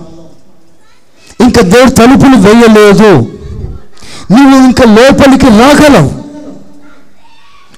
[1.41, 3.29] ఇంకా దేవుడు తలుపులు వేయలేదు.
[4.31, 6.13] నువ్వు ఇంకా లోపలికి రాగలవు.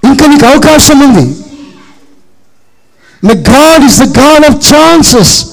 [0.06, 1.36] ఇంకా నీకు అవకాశం ఉంది.
[3.50, 5.44] God is the God of chances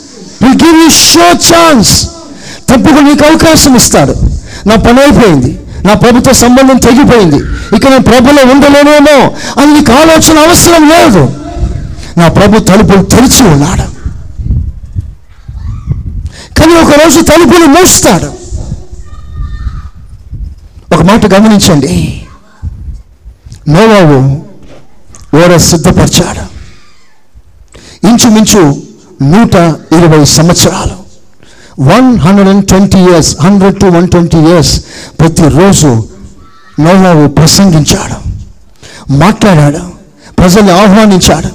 [0.41, 2.03] will give you show chance
[2.69, 4.15] తప్పకుండా నీకు అవకాశం ఇస్తాడు.
[4.67, 5.59] నా పని అయిపోయింది.
[5.85, 7.35] నా ప్రభుత్వ సంబంధం తెగిపోయింది
[7.75, 9.31] ఇక నేను ప్రభులో ఉండలేనేమో
[9.61, 11.31] అని నీకు ఆలోచన అవసరం లేదు.
[12.17, 13.92] నా ప్రభు తలుపులు తెరిచి ఉన్నాడు.
[16.63, 18.33] కానీ ఒకరోజు తలుపులు మూస్తాడు.
[20.95, 22.25] ఒక మాట గమనించండి.
[23.69, 24.43] నోవావు
[25.37, 26.41] ఓడ సిద్ధపరిచాడు.
[28.07, 28.81] ఇంచుమించు
[29.21, 29.55] నూట
[29.93, 30.95] ఇరవై సంవత్సరాలు.
[31.79, 34.81] One hundred and twenty years hundred to one twenty years
[35.19, 36.07] ప్రతిరోజు
[36.79, 38.29] నోవావు ప్రసంగించాడు.
[39.13, 39.79] మాట్లాడాడు.
[40.37, 41.49] ప్రజల్ని ఆహ్వానించాడు.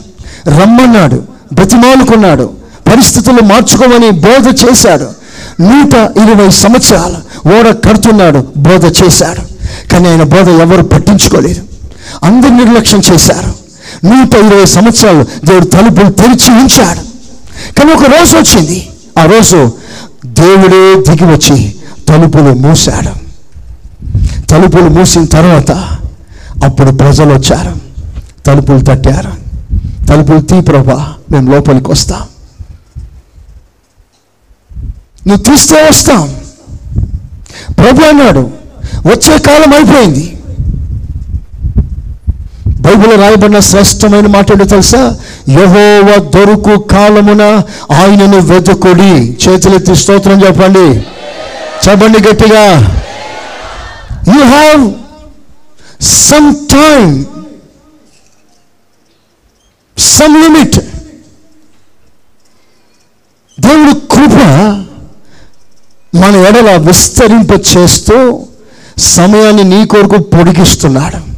[0.50, 1.24] రమ్మన్నాడు.
[1.52, 2.67] బ్రతిమాలుకున్నాడు.
[2.90, 5.10] పరిస్థితులు మార్చుకోమని బోధ చేశాడు.
[5.62, 9.58] నూట ఇరవై సంవత్సరాలు ఓడ కడుతున్నాడు బోధ చేశాడు.
[9.90, 11.60] కానీ ఆయన బోధ ఎవరు పట్టించుకోలేదు.
[12.24, 13.68] అందరు నిర్లక్ష్యం చేశారు.
[14.06, 17.08] నూట ఇరవై సంవత్సరాలు దేవుడు తలుపులు తెరిచి ఉంచాడు.
[17.78, 18.90] కానీ ఒక రోజు వచ్చింది.
[19.18, 19.72] ఆ రోజు
[20.26, 21.74] దేవుడే దిగి వచ్చి
[22.08, 23.28] తలుపులు మూశాడు.
[24.46, 25.70] తలుపులు మూసిన తర్వాత
[26.64, 27.76] అప్పుడు ప్రజలు వచ్చారు.
[28.46, 29.48] తలుపులు తట్టారు.
[30.06, 32.20] తలుపులు తీ ప్రభా మేము లోపలికి వస్తాం.
[35.28, 36.22] నువ్వు తీస్తే వస్తాం.
[37.78, 38.50] ప్రభు అన్నాడు
[39.06, 40.34] వచ్చే కాలం అయిపోయింది.
[42.80, 45.16] బైబిల్ రాయబడిన శ్రేష్టమైన మాట ఏంటో తెలుసా?
[45.48, 47.42] యహోవ దొరుకు కాలమున
[47.92, 50.86] ఆయనను వెతుకుడి చేతులెత్తి స్తోత్రం చెప్పండి.
[51.88, 52.64] చెప్పండి గట్టిగా.
[54.28, 54.90] You have
[56.02, 57.24] some time
[59.98, 60.78] some limit
[63.60, 64.36] దేవుడు కృప
[66.14, 68.46] మన ఎడల విస్తరింప చేస్తూ
[68.98, 71.28] సమయాన్ని నీ కొరకు పొడిగిస్తున్నాడు.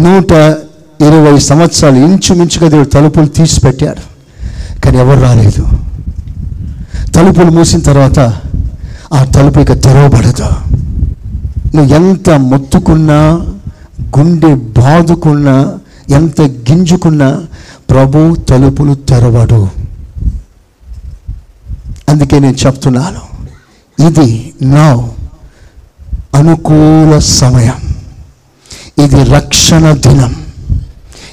[0.00, 0.32] నూట
[1.00, 4.02] ఇరవై సంవత్సరాలు ఇంచుమించుగా దేవుడు తలుపులు తీసి పెట్టాడు
[4.80, 5.66] కానీ ఎవరు రాలేదు.
[7.14, 8.18] తలుపులు మూసిన తర్వాత
[9.12, 10.48] ఆ తలుపు ఇక తెరవబడదు.
[11.76, 13.46] నువ్వు ఎంత మొత్తుకున్నా
[14.18, 15.78] గుండె బాదుకున్నా
[16.10, 17.42] ఎంత గింజుకున్నా
[17.90, 19.79] ప్రభు తలుపులు తెరవడు.
[22.10, 23.22] అందుకే నేను చెప్తున్నాను
[24.06, 25.08] ఇది నా
[26.34, 27.78] అనుకూల సమయం.
[29.04, 30.46] ఇది రక్షణ దినం.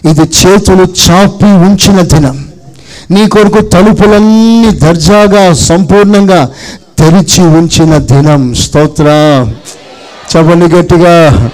[0.10, 2.48] ఇది చేతులు చాపి ఉంచిన దినం.
[3.12, 6.50] నీ కొరకు తలుపులన్నీ దర్జాగా సంపూర్ణంగా
[7.00, 8.54] తెరిచి ఉంచిన దినం.
[8.54, 9.08] స్తోత్ర.
[10.36, 11.50] చెప్పండి గట్టిగా.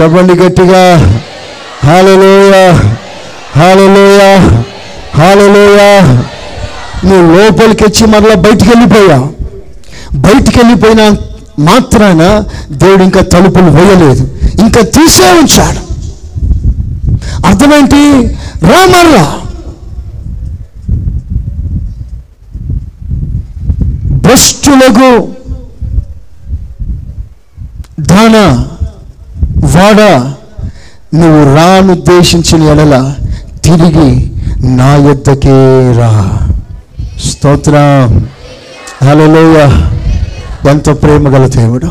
[0.00, 0.82] చెప్పండి గట్టిగా.
[1.84, 2.72] హాలలోయ
[3.56, 4.22] హాలలోయ
[5.14, 5.78] హాలలోయ
[7.04, 9.28] నువ్వు లోపలికి వచ్చి మరలా బయటికి వెళ్ళిపోయా
[10.14, 11.16] బయటికి వెళ్ళిపోయిన
[11.58, 14.28] మాత్రాన దేవుడు ఇంకా తలుపులు వేయలేదు.
[14.60, 15.80] ఇంకా తీసే ఉంచాడు.
[17.46, 18.26] అర్థమేంటి
[18.62, 19.34] రా మరలా.
[24.10, 25.28] భ్రష్టులకు
[28.00, 28.36] దాన
[29.64, 30.00] వాడ
[31.14, 33.14] నువ్వు రానుద్దేశించిన ఎడల
[33.64, 34.30] తిరిగి
[34.66, 36.47] నా యొద్దకే రా.
[37.26, 37.76] స్తోత్ర.
[39.06, 39.58] హలోయ
[40.70, 41.90] ఎంత ప్రేమ గల దేవుడు.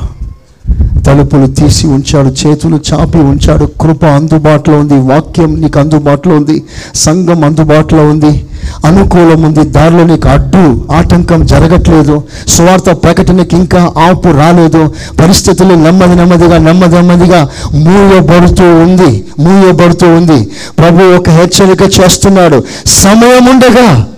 [1.07, 6.63] తలుపులు తీసి ఉంచాడు చేతులు చాపి ఉంచాడు కృప అందుబాటులో ఉంది వాక్యం నీకు అందుబాటులో ఉంది
[6.95, 8.45] సంఘం అందుబాటులో ఉంది
[8.85, 16.57] అనుకూలం ఉంది దారిలో నీకు అడ్డు ఆటంకం జరగట్లేదు స్వార్థ ప్రకటనకి ఇంకా ఆపు రాలేదు పరిస్థితులు నెమ్మది నెమ్మదిగా
[16.57, 20.51] నెమ్మది నెమ్మదిగా మూయబడుతూ ఉంది మూయబడుతూ ఉంది.
[20.79, 24.16] ప్రభు ఒక హెచ్చరిక చేస్తున్నాడు సమయం ఉండగా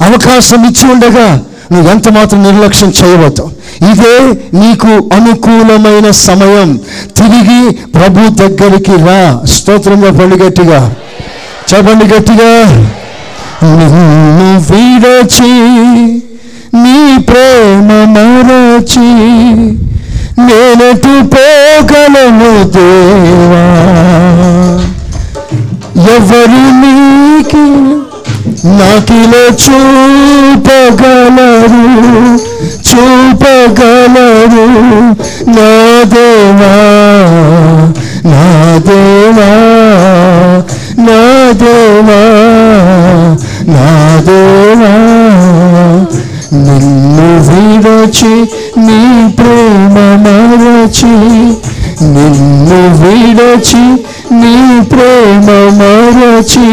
[0.00, 1.40] అవకాశం ఇచ్చి ఉండగా
[1.72, 3.50] నువ్వు ఎంత మాత్రం నిర్లక్ష్యం చేయవద్దు
[3.92, 6.80] ఇదే నీకు అనుకూలమైన సమయం.
[7.16, 9.46] తిరిగి ప్రభు దగ్గరికి రా.
[9.46, 10.94] స్తోత్రంగా పండు గట్టిగా.
[11.74, 12.66] చెప్పండి గట్టిగా.
[13.62, 15.52] నిన్ను వీడచి
[16.74, 19.06] నీ ప్రేమ మరచి
[20.38, 23.64] నేనెటు పోగలను దేవా.
[26.16, 28.05] ఎవరు నీకి
[28.78, 30.92] నాకిలో చూపగలరు
[32.88, 34.66] చూపగలరు
[35.56, 35.70] నా
[36.12, 36.74] దేవా
[38.30, 38.44] నా
[38.88, 39.50] దేవా
[41.06, 41.20] నా
[41.62, 42.20] దేవా
[43.74, 43.88] నా
[44.26, 44.92] దేవా.
[46.58, 48.34] నిన్ను విడచి
[48.86, 49.00] నీ
[49.38, 49.94] ప్రేమ
[50.24, 51.14] మరచి
[52.14, 53.84] నిన్ను విడచి
[54.30, 54.54] నీ
[54.84, 55.46] ప్రేమ
[55.78, 56.68] మరచి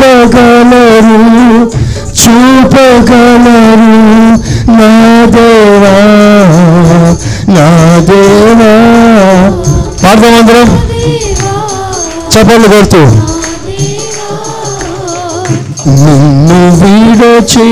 [2.22, 3.94] చూపగలరు
[4.78, 4.92] నా
[5.26, 5.96] దేవా?
[7.48, 7.68] నా
[8.00, 8.74] దేవా?
[10.04, 10.70] పాడదాం అందరం.
[12.34, 13.02] చప్పట్లు కొడుతూ
[15.86, 17.70] నిన్ను విడచి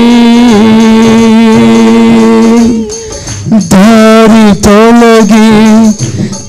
[3.70, 5.50] దారి తొలగి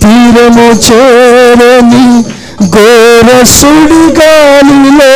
[0.01, 2.07] తీరము చేరని
[2.67, 5.13] ఘోర సుడిగాలిలో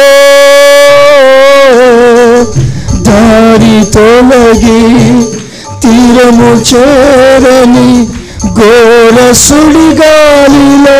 [3.07, 4.79] దారి తొలగి
[5.83, 7.89] తీరము చేరని
[8.55, 10.99] ఘోర సుడిగాలిలో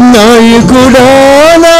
[0.00, 1.76] నాయకుడానా?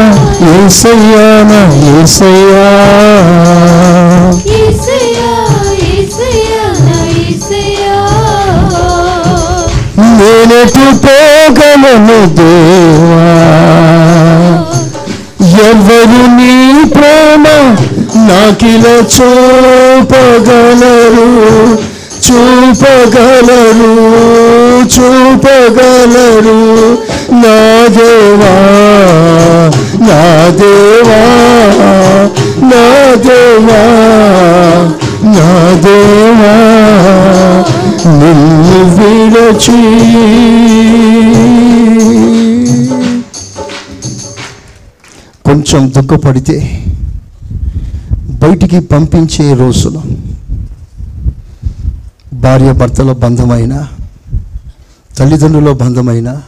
[0.52, 1.62] ఏసయ్యా నా
[1.94, 2.66] ఏసయ్యా
[10.18, 13.24] నేనెటు పోగలను దేవా.
[15.70, 16.54] ఎవరు నీ
[16.96, 17.46] ప్రేమ
[18.28, 18.86] నాకిల
[19.16, 20.28] చూపగలరు?
[22.26, 23.92] చూపగలరు?
[24.94, 26.58] చూపగలరు?
[27.42, 27.58] నా
[27.98, 28.54] దేవా
[30.08, 30.22] నా
[30.60, 31.22] దేవా
[32.72, 32.84] నా
[33.26, 33.82] దేవా
[35.36, 35.50] నా
[35.84, 36.54] దేవా.
[38.20, 38.71] నిన్న
[39.02, 39.78] విడచి.
[45.46, 46.86] కొంచెం దుఃఖపడితే
[48.30, 50.02] బయటికి పంపించే రోజులు.
[52.34, 53.88] భార్య భర్తల బంధమైన
[55.18, 56.42] తల్లిదండ్రుల బంధమైన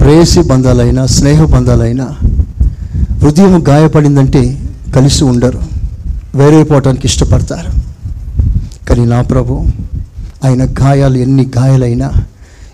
[0.00, 2.04] ప్రేయసి బంధాలైనా స్నేహ బంధాలైనా
[3.22, 4.42] హృదయం గాయపడిందంటే
[4.96, 5.60] కలిసి ఉండరు.
[6.34, 7.70] వేరే పోవటానికి ఇష్టపడతారు.
[8.88, 9.66] కానీ నా ప్రభు
[10.44, 12.12] ఆయన గాయాలు ఎన్ని గాయాలైనా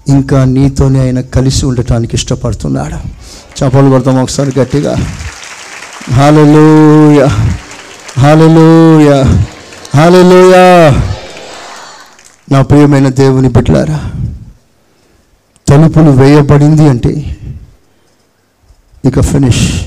[0.09, 2.99] ఇంకా నీతోనే ఆయన కలిసి ఉండటానికి ఇష్టపడుతున్నాడు.
[3.59, 4.95] చపలు కొడతాం ఒకసారి గట్టిగా.
[6.13, 7.27] హాలూయ
[8.19, 9.11] హాలూయ
[9.97, 10.55] హాలూయ
[12.53, 14.01] నా ప్రియమైన దేవుని బిడ్డలారా
[15.69, 17.37] తలుపులు వేయబడింది అంటే
[19.05, 19.85] ఇక ఫినిష్.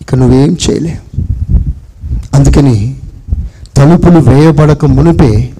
[0.00, 0.98] ఇక నువ్వేం చేయలే
[2.34, 2.96] అందుకని
[3.76, 5.52] తలుపులు వేయబడక మునిపే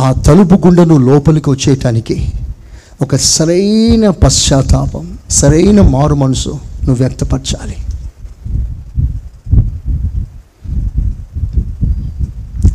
[0.00, 2.32] ఆ తలుపు గుండెను లోపలికి వచ్చేయటానికి
[3.02, 6.48] ఒక సరైన పశ్చాత్తాపం సరైన మారు మనసు
[6.84, 7.76] నువ్వు వ్యక్తపరచాలి.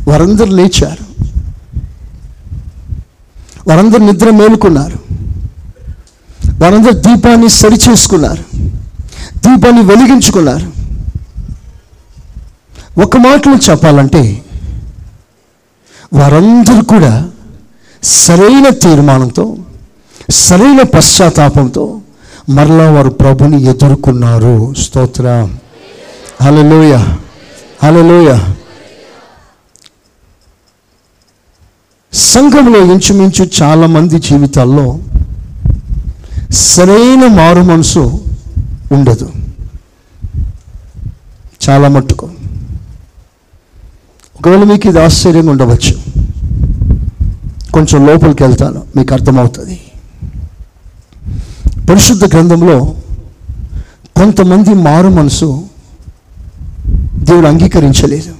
[0.08, 1.04] వారందరు లేచారు.
[3.68, 4.98] వారందరు నిద్ర మేలుకున్నారు.
[6.62, 8.44] వారందరూ దీపాన్ని సరిచేసుకున్నారు
[9.36, 10.72] దీపాన్ని వెలిగించుకున్నారు.
[13.00, 14.42] ఒక మాటలో చెప్పాలంటే
[16.12, 17.30] వారందరూ కూడా
[18.02, 19.56] సరైన తీర్మానంతో
[20.30, 22.00] సరైన పశ్చాత్తాపంతో
[22.48, 24.74] మరలా వారు ప్రభుని ఎదుర్కొన్నారు.
[24.74, 25.48] స్తోత్ర.
[26.42, 26.96] హలలోయ
[27.84, 28.38] హలలోయ
[32.12, 34.98] సంఘంలో ఇంచుమించు చాలా మంది జీవితాల్లో
[36.50, 38.24] సరైన మారు మనసు
[38.92, 39.32] ఉండదు.
[41.68, 42.35] చాలా మట్టుకు.
[44.46, 45.94] ఒకవేళ మీకు ఇది ఆశ్చర్యంగా ఉండవచ్చు.
[47.72, 49.80] కొంచెం లోపలికి వెళ్తాను మీకు అర్థమవుతుంది.
[51.90, 52.94] పరిశుద్ధ గ్రంథంలో
[54.16, 55.64] కొంతమంది మారు మనసు
[57.14, 58.32] దేవుడు అంగీకరించలేదు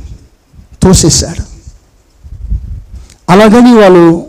[0.82, 1.42] తోసేశాడు.
[3.30, 4.26] అలాగని వాళ్ళు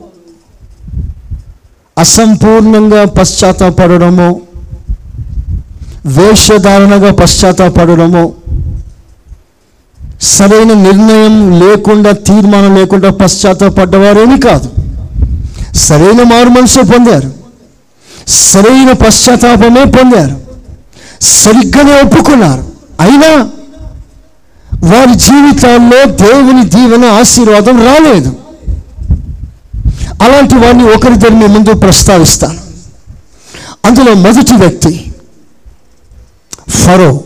[1.99, 4.41] అసంపూర్ణంగా పశ్చాత్తాపడము
[6.05, 8.33] వేషధారణగా పశ్చాత్తాపడము
[10.21, 14.71] సరైన నిర్ణయం లేకుండా తీర్మానం లేకుండా పశ్చాత్తాపడ్డవారేమీ కాదు.
[15.75, 17.33] సరైన మారు మనసు పొందారు.
[18.27, 20.41] సరైన పశ్చాత్తాపమే పొందారు.
[21.21, 22.71] సరిగ్గానే ఒప్పుకున్నారు.
[22.99, 23.49] అయినా
[24.83, 28.35] వారి జీవితాల్లో దేవుని దీవెన ఆశీర్వాదం రాలేదు.
[30.23, 32.59] అలాంటి వారిని ఒకరిద్దరు మీ ముందు ప్రస్తావిస్తాను.
[33.85, 35.13] అందులో మొదటి వ్యక్తి
[36.69, 37.21] ఫరో.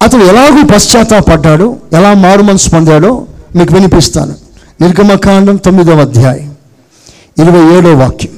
[0.00, 3.10] అతడు ఎలాగూ పశ్చాత్తాపడ్డాడు ఎలా మారు మనసు పొందాడో
[3.56, 4.34] మీకు వినిపిస్తాను
[4.80, 6.50] నిర్గమకాండం తొమ్మిదవ అధ్యాయం
[7.38, 8.34] ఇరవై ఏడో వాక్యం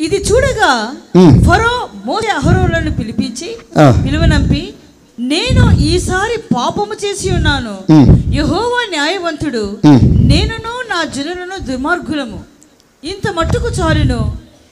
[0.00, 0.72] ఇది చూడగా.
[1.46, 1.72] ఫరో
[2.06, 3.48] మోసే అహరోలను పిలిపించి.
[4.04, 4.62] పిలువనంపి
[5.32, 7.74] నేను ఈసారి పాపము చేసి ఉన్నాను.
[8.34, 9.64] యహోవా న్యాయవంతుడు.
[10.30, 12.38] నేనును నా జనులను దుర్మార్గులము
[13.04, 14.20] ఇంత మట్టుకు చాలును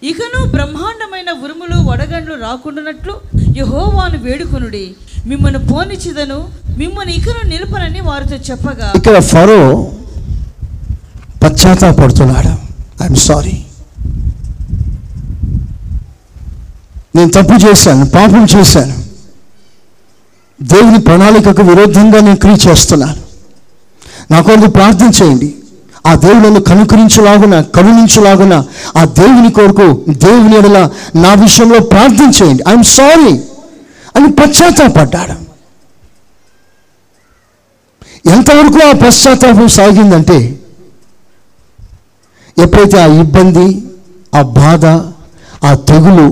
[0.02, 3.14] ఇకను బ్రహ్మాండమైన ఉరుములు వడగండ్లు రాకుండానట్లు
[3.56, 4.94] యహోవాను వేడుకొనుడి.
[5.26, 9.92] మిమ్మల్ని పోనిచ్చిదను మిమ్మల్ని ఇకను నిలుపనని వారితో చెప్పగా ఇక్కడ ఫరో
[11.42, 12.52] పశ్చాత్తాపడుతున్నాడు.
[13.02, 13.56] ఐఎమ్ సారీ
[17.16, 18.96] నేను తప్పు చేశాను పాపం చేశాను.
[20.62, 23.22] దేవుని ప్రణాళికకు విరుద్ధంగా నేను క్రియ చేస్తున్నాను.
[24.30, 25.54] నా కొరకు ప్రార్థన చేయండి.
[26.08, 28.54] ఆ దేవుడు కనుకరించులాగున కరుణించులాగున
[29.00, 29.86] ఆ దేవుని కొరకు
[30.24, 30.78] దేవుని ఎడల
[31.24, 33.32] నా విషయంలో ప్రార్థించేయండి ఐఎమ్ సారీ
[34.16, 35.36] అని పశ్చాత్తాపడ్డాడు.
[38.34, 40.38] ఎంతవరకు ఆ పశ్చాత్తాపం సాగిందంటే
[42.56, 43.66] ఎప్పుడైతే ఆ ఇబ్బంది
[44.34, 44.84] ఆ బాధ
[45.68, 46.26] ఆ తెగులు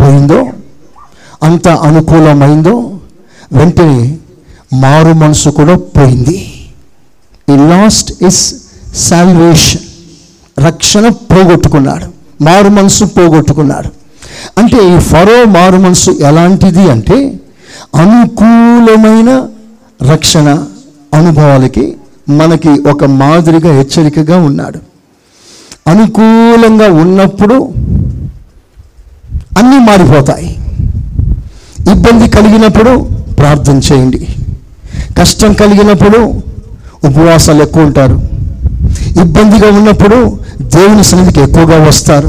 [0.00, 0.40] పోయిందో
[1.42, 2.74] అంత అనుకూలమైందో
[3.52, 4.00] వెంటనే
[4.82, 6.36] మారు మనసు కూడా పోయింది.
[7.48, 8.42] ఈ లాస్ట్ ఇస్
[8.96, 9.82] శాల్వేషన్
[10.66, 12.06] రక్షణ పోగొట్టుకున్నాడు
[12.44, 13.88] మారు మనసు పోగొట్టుకున్నాడు.
[14.58, 17.40] అంటే ఈ ఫరో మారు మనసు ఎలాంటిది అంటే
[17.94, 19.48] అనుకూలమైన
[20.12, 20.64] రక్షణ
[21.14, 21.96] అనుభవాలకి
[22.28, 24.78] మనకి ఒక మాదిరిగా హెచ్చరికగా ఉన్నాడు.
[25.90, 27.54] అనుకూలంగా ఉన్నప్పుడు
[29.58, 30.58] అన్నీ మారిపోతాయి.
[31.90, 34.28] ఇబ్బంది కలిగినప్పుడు ప్రార్థన చేయండి.
[35.18, 36.18] కష్టం కలిగినప్పుడు
[37.04, 38.35] ఉపవాసాలు ఎక్కువ ఉంటారు.
[39.20, 42.28] ఇబ్బందిగా ఉన్నప్పుడు దేవుని సన్నిధికి ఎక్కువగా వస్తారు.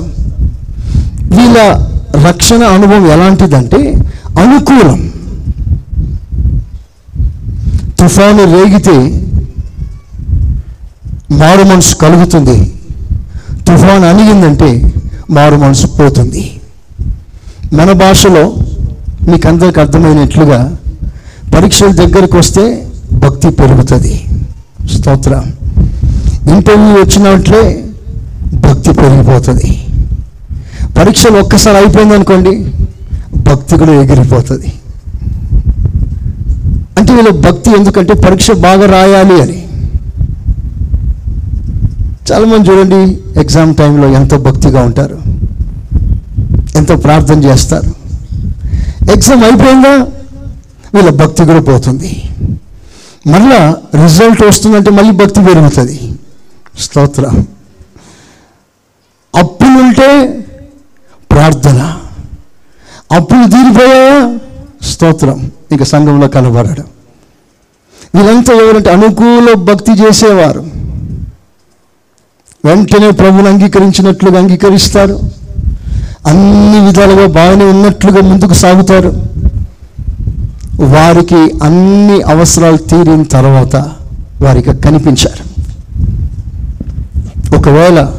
[1.23, 1.87] వీళ్ళ
[2.27, 3.93] రక్షణ అనుభవం ఎలాంటిదంటే
[4.39, 5.13] అనుకూలం.
[7.99, 9.23] తుఫాను రేగితే
[11.31, 12.73] మారు మనసు కలుగుతుంది.
[13.67, 14.93] తుఫాను అణిగిందంటే
[15.29, 16.59] మారు మనసు పోతుంది.
[17.73, 18.53] మన భాషలో
[19.29, 20.77] మీకు అందరికి అర్థమైనట్లుగా
[21.55, 24.25] పరీక్షల దగ్గరికి వస్తే భక్తి పెరుగుతుంది.
[24.93, 25.53] స్తోత్రం.
[26.51, 27.83] ఇంటర్వ్యూ వచ్చినట్లే
[28.53, 29.69] భక్తి పెరిగిపోతుంది.
[30.97, 32.53] పరీక్షలు ఒక్కసారి అయిపోయింది అనుకోండి
[33.37, 34.73] భక్తి కూడా ఎగిరిపోతుంది.
[36.97, 39.59] అంటే వీళ్ళ భక్తి ఎందుకంటే పరీక్ష బాగా రాయాలి అని.
[42.31, 45.17] చాలామంది చూడండి ఎగ్జామ్ టైంలో ఎంతో భక్తిగా ఉంటారు.
[46.75, 47.91] ఎంతో ప్రార్థన చేస్తారు.
[49.11, 49.93] ఎగ్జామ్ అయిపోయిందా?
[50.95, 52.11] వీళ్ళ భక్తి కూడా పోతుంది.
[53.27, 55.99] మళ్ళా రిజల్ట్ వస్తుందంటే మళ్ళీ భక్తి పెరుగుతుంది.
[56.79, 57.25] స్తోత్ర.
[59.35, 60.39] అప్పులుంటే
[61.31, 61.97] ప్రార్థన.
[63.11, 64.37] అప్పులు తీరిపోయా
[64.81, 65.51] స్తోత్రం.
[65.71, 66.83] ఇక సంఘంలో కనబడడం
[68.15, 70.65] వీళ్ళంతా ఎవరంటే అనుకూల భక్తి చేసేవారు.
[72.65, 75.19] వెంటనే ప్రభుని అంగీకరించినట్లుగా అంగీకరిస్తారు.
[76.27, 79.09] అన్ని విధాలుగా బాగానే ఉన్నట్లుగా ముందుకు సాగుతారు.
[80.81, 83.75] వారికి అన్ని అవసరాలు తీరిన తర్వాత
[84.41, 85.46] వారికి కనిపించారు.
[87.55, 88.13] ఒకవేళ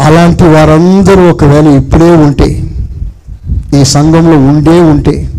[0.00, 2.70] అలాంటి వారందరూ ఒకవేళ ఇప్పుడే ఉంటే
[3.80, 5.30] ఈ సంఘంలో ఉండే ఉంటే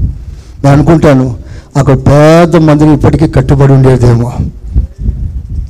[0.64, 1.38] నేను అనుకుంటాను
[1.78, 4.34] అక్కడ పెద్ద మందిని ఇప్పటికీ కట్టుబడి ఉండేదేమో.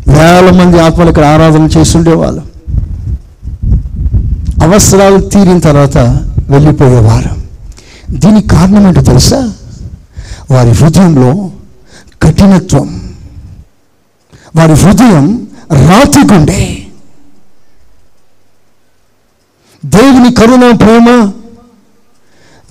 [0.08, 2.42] వేల మంది ఆత్మలు ఇక్కడ ఆరాధన చేస్తుండేవాళ్ళు.
[4.64, 5.98] అవసరాలు తీరిన తర్వాత
[6.50, 7.30] వెళ్ళిపోయేవారు.
[8.12, 9.52] దీనికి కారణం ఏంటో తెలుసా?
[10.52, 11.52] వారి హృదయంలో
[12.22, 13.02] కఠినత్వం.
[14.56, 16.78] వారి హృదయం రాతి గుండె
[19.86, 21.32] దేవుని కరుణ ప్రేమ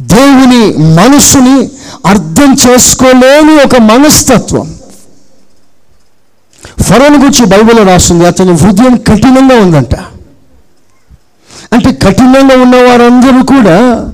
[0.02, 1.70] దేవుని మనసుని
[2.06, 4.74] అర్థం చేసుకోలేని ఒక మనస్తత్వం.
[6.82, 9.94] ఫరోని గురించి బైబిల్లో రాస్తుంది అతని హృదయం కఠినంగా ఉందంట.
[11.72, 14.10] అంటే కఠినంగా ఉన్న వారందరూ కూడా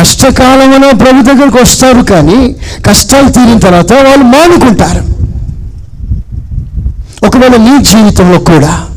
[0.00, 2.56] కష్టకాలమైన ప్రభు దగ్గరకు వస్తారు కానీ
[2.86, 5.04] కష్టాలు తీరిన తర్వాత వాళ్ళు మానుకుంటారు.
[7.26, 8.88] ఒకవేళ నీ జీవితంలో కూడా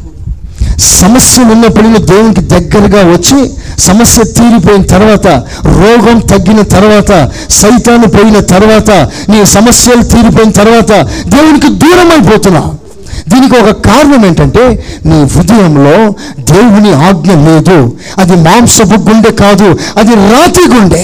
[0.81, 3.39] సమస్యలు ఉన్నప్పుడు దేవునికి దగ్గరగా వచ్చి
[3.77, 5.27] సమస్య తీరిపోయిన తర్వాత
[5.77, 7.11] రోగం తగ్గిన తర్వాత
[7.49, 8.91] సైతాన్ని పోయిన తర్వాత
[9.29, 10.91] నీ సమస్యలు తీరిపోయిన తర్వాత
[11.27, 12.61] దేవునికి దూరం అయిపోతున్నా
[13.27, 14.63] దీనికి ఒక కారణం ఏంటంటే
[15.05, 15.95] నీ హృదయంలో
[16.39, 17.97] దేవుని ఆజ్ఞ లేదు.
[18.17, 21.03] అది మాంసపు గుండె కాదు అది రాతి గుండె.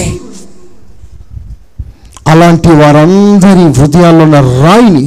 [2.26, 5.06] అలాంటి వారందరి హృదయాల్లో ఉన్న రాయిని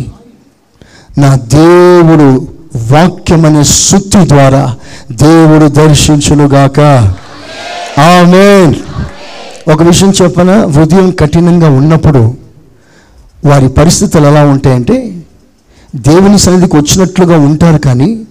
[1.17, 2.27] నా దేవుడు
[2.75, 4.75] వాక్యమనే సుత్తి ద్వారా
[5.11, 6.79] దేవుడు దర్శించునుగాక.
[7.99, 8.73] ఆమె
[9.73, 10.65] ఒక విషయం చెప్పన?
[10.65, 12.37] హృదయం కఠినంగా ఉన్నప్పుడు
[13.45, 15.21] వారి పరిస్థితులు ఎలా ఉంటాయంటే
[15.95, 18.21] దేవుని సన్నిధికి వచ్చినట్లుగా ఉంటారు కానీ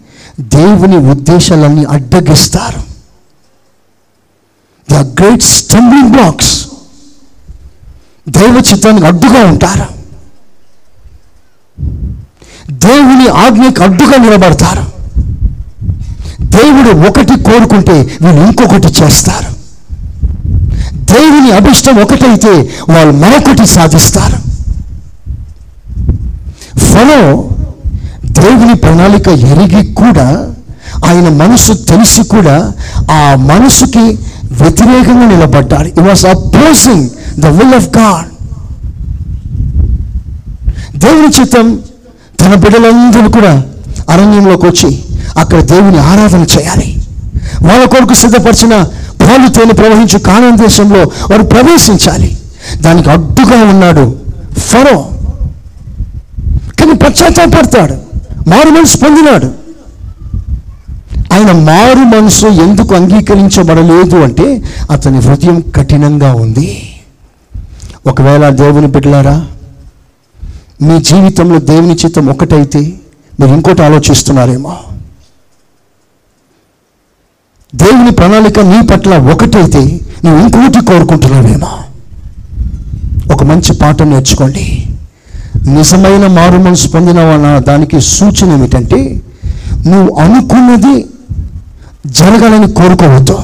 [0.40, 2.82] దేవుని ఉద్దేశాలన్నీ అడ్డగిస్తారు.
[4.92, 6.66] ద గ్రేట్ స్టంబ్లింగ్ బ్లాక్స్
[8.28, 9.99] దైవ చిత్తానికి అడ్డుగా ఉంటారు.
[12.84, 14.84] దేవుని ఆజ్ఞకు అడ్డుగా నిలబడతారు.
[16.42, 19.60] దేవుడు ఒకటి కోరుకుంటే వీళ్ళు ఇంకొకటి చేస్తారు.
[20.94, 22.48] దేవుని అభిష్టం ఒకటైతే
[22.88, 24.50] వాళ్ళు మరొకటి సాధిస్తారు.
[26.78, 27.48] ఫలో
[28.24, 30.54] దేవుని ప్రణాళిక ఎరిగి కూడా
[31.06, 32.72] ఆయన మనసు తెలిసి కూడా
[33.10, 34.18] ఆ మనసుకి
[34.52, 35.88] వ్యతిరేకంగా నిలబడ్డాడు.
[35.88, 37.08] It was opposing
[37.38, 38.26] the will of God
[40.98, 41.78] దేవుని చిత్తం
[42.40, 43.64] తన బిడ్డలందరూ కూడా
[44.10, 45.02] అరణ్యంలోకి వచ్చి
[45.38, 47.02] అక్కడ దేవుని ఆరాధన చేయాలి.
[47.62, 48.70] వాళ్ళ కొరకు సిద్ధపరిచిన
[49.20, 50.18] పాలు ప్రవహించి ప్రవహించు
[50.56, 50.98] దేశంలో
[51.30, 52.38] వారు ప్రవేశించాలి.
[52.76, 54.16] దానికి అడ్డుగా ఉన్నాడు
[54.58, 55.10] ఫరో.
[56.80, 57.94] కానీ పశ్చాత్తాపడతాడు.
[58.48, 59.46] మారు మనసు పొందినాడు.
[61.32, 66.92] ఆయన మారు మనసు ఎందుకు అంగీకరించబడలేదు అంటే అతని హృదయం కఠినంగా ఉంది.
[68.06, 69.46] ఒకవేళ దేవుని బిడ్డలారా
[70.82, 72.80] మీ జీవితంలో దేవుని చిత్తం ఒకటైతే
[73.40, 74.76] మీరు ఇంకోటి ఆలోచిస్తున్నారేమో.
[77.74, 81.78] దేవుని ప్రణాళిక నీ పట్ల ఒకటైతే నువ్వు ఇంకోటి కోరుకుంటున్నావేమో.
[83.34, 84.86] ఒక మంచి పాఠం నేర్చుకోండి.
[85.68, 89.22] నిజమైన మారు మనసు పొందిన దానికి సూచన ఏమిటంటే
[89.86, 91.06] నువ్వు అనుకున్నది
[92.06, 93.38] జరగాలని కోరుకోవద్దు.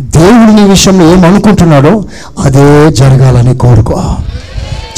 [0.00, 2.04] దేవుడు నీ విషయంలో ఏమనుకుంటున్నాడో
[2.40, 4.16] అదే జరగాలని కోరుకో.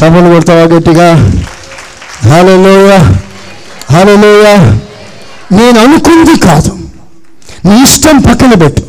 [0.03, 1.33] చపలు కొడతావా గట్టిగా?
[2.25, 2.97] హలోయ
[3.91, 4.55] హలోయ
[5.53, 6.79] నేను అనుకుంది కాదు.
[7.65, 8.83] నీ ఇష్టం పక్కన పెట్టు.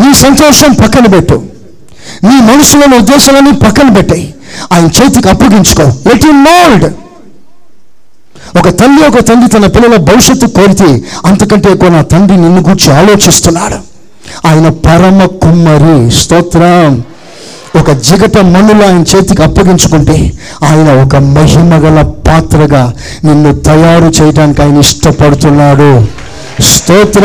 [0.00, 1.34] నీ సంతోషం పక్కన పెట్టు.
[2.24, 4.34] నీ మనసులోని ఉద్దేశాలని పక్కన పెట్టాయి
[4.72, 6.10] ఆయన చేతికి అప్పగించుకో.
[6.14, 6.84] ఎట్ మోల్డ్
[8.58, 13.74] ఒక తల్లి ఒక తండ్రి తన పిల్లల భవిష్యత్తు కోరితే అంతకంటే ఎక్కువ నా తండ్రి నిన్ను గురించి ఆలోచిస్తున్నాడు.
[14.46, 16.10] ఆయన పరమ కుమ్మరి.
[16.10, 17.04] స్తోత్రం.
[17.80, 22.92] ఒక జిగట మనులు ఆయన చేతికి అప్పగించుకుంటే ఆయన ఒక మహిమగల పాత్రగా
[23.24, 26.06] నిన్ను తయారు చేయడానికి ఆయన ఇష్టపడుతున్నాడు.
[26.62, 27.24] స్తోత్ర!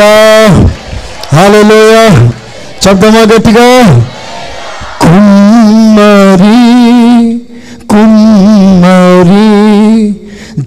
[1.36, 1.96] హాలలోయ
[2.86, 3.68] శబ్దమా గట్టిగా?
[5.02, 6.58] కుమ్మరి
[7.90, 9.46] కుమ్మరి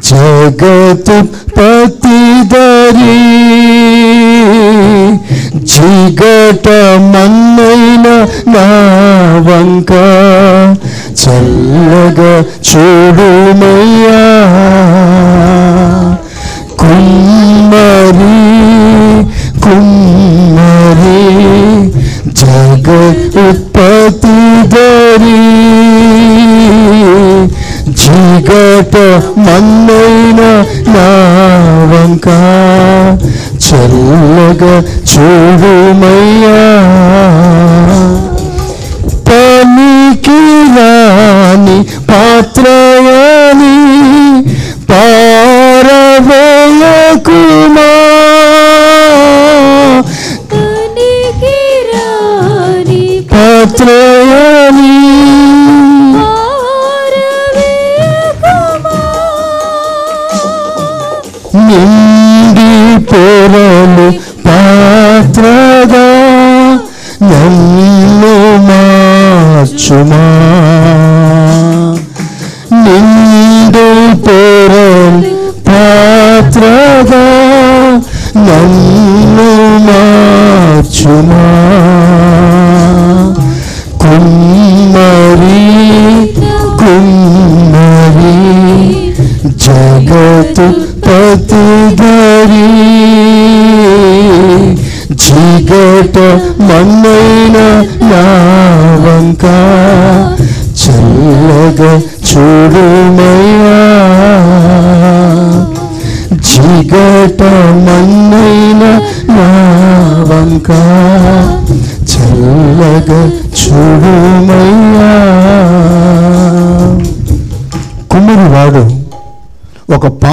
[0.03, 1.17] జగతు
[1.57, 3.17] పతిదరి
[5.73, 6.69] జిగట
[7.13, 8.07] మన్నైన
[8.55, 9.93] నావంక
[11.23, 12.33] చల్లగా
[12.69, 14.23] చూడుమయ్యా
[16.83, 18.39] కుమ్మరి
[19.65, 21.21] కుమ్మరి
[22.41, 22.89] జగ
[23.45, 24.37] ఉత్పత్తి
[29.47, 30.41] మన్నైన
[30.95, 31.09] నా
[31.93, 32.29] వంక
[33.67, 34.75] చల్లగా
[35.13, 36.59] చూడుమయ్యా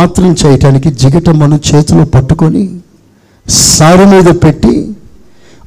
[0.02, 2.64] ఒక చేయటానికి జిగటమ్మను చేతిలో పట్టుకొని
[3.50, 4.74] సారు మీద పెట్టి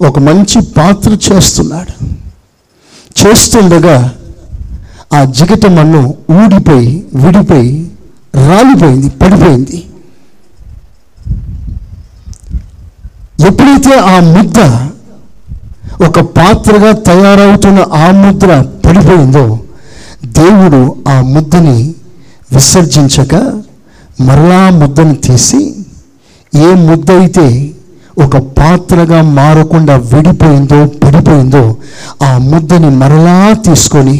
[0.09, 1.92] ఒక మంచి పాత్ర చేస్తున్నాడు.
[3.20, 3.96] చేస్తుండగా
[5.16, 6.02] ఆ జిగటమ్మను
[6.38, 7.74] ఊడిపోయి విడిపోయి
[8.48, 9.80] రాలిపోయింది పడిపోయింది.
[13.48, 14.59] ఎప్పుడైతే ఆ ముద్ద
[16.06, 18.50] ఒక పాత్రగా తయారవుతున్న ఆ ముద్ర
[18.84, 19.44] పడిపోయిందో
[20.38, 21.76] దేవుడు ఆ ముద్దని
[22.52, 23.34] విసర్జించక
[24.26, 25.60] మరలా ముద్దను తీసి
[26.52, 27.46] ఏ ముద్ద అయితే
[28.24, 31.62] ఒక పాత్రగా మారకుండా విడిపోయిందో పడిపోయిందో
[32.22, 33.36] ఆ ముద్దని మరలా
[33.66, 34.16] తీసుకొని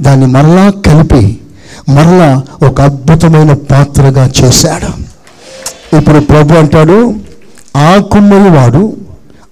[0.00, 1.22] దాన్ని మరలా కలిపి
[1.96, 2.28] మరలా
[2.66, 4.90] ఒక అద్భుతమైన పాత్రగా చేశాడు.
[5.96, 6.98] ఇప్పుడు ప్రభు అంటాడు
[7.76, 8.82] ఆ కుమ్మరి వాడు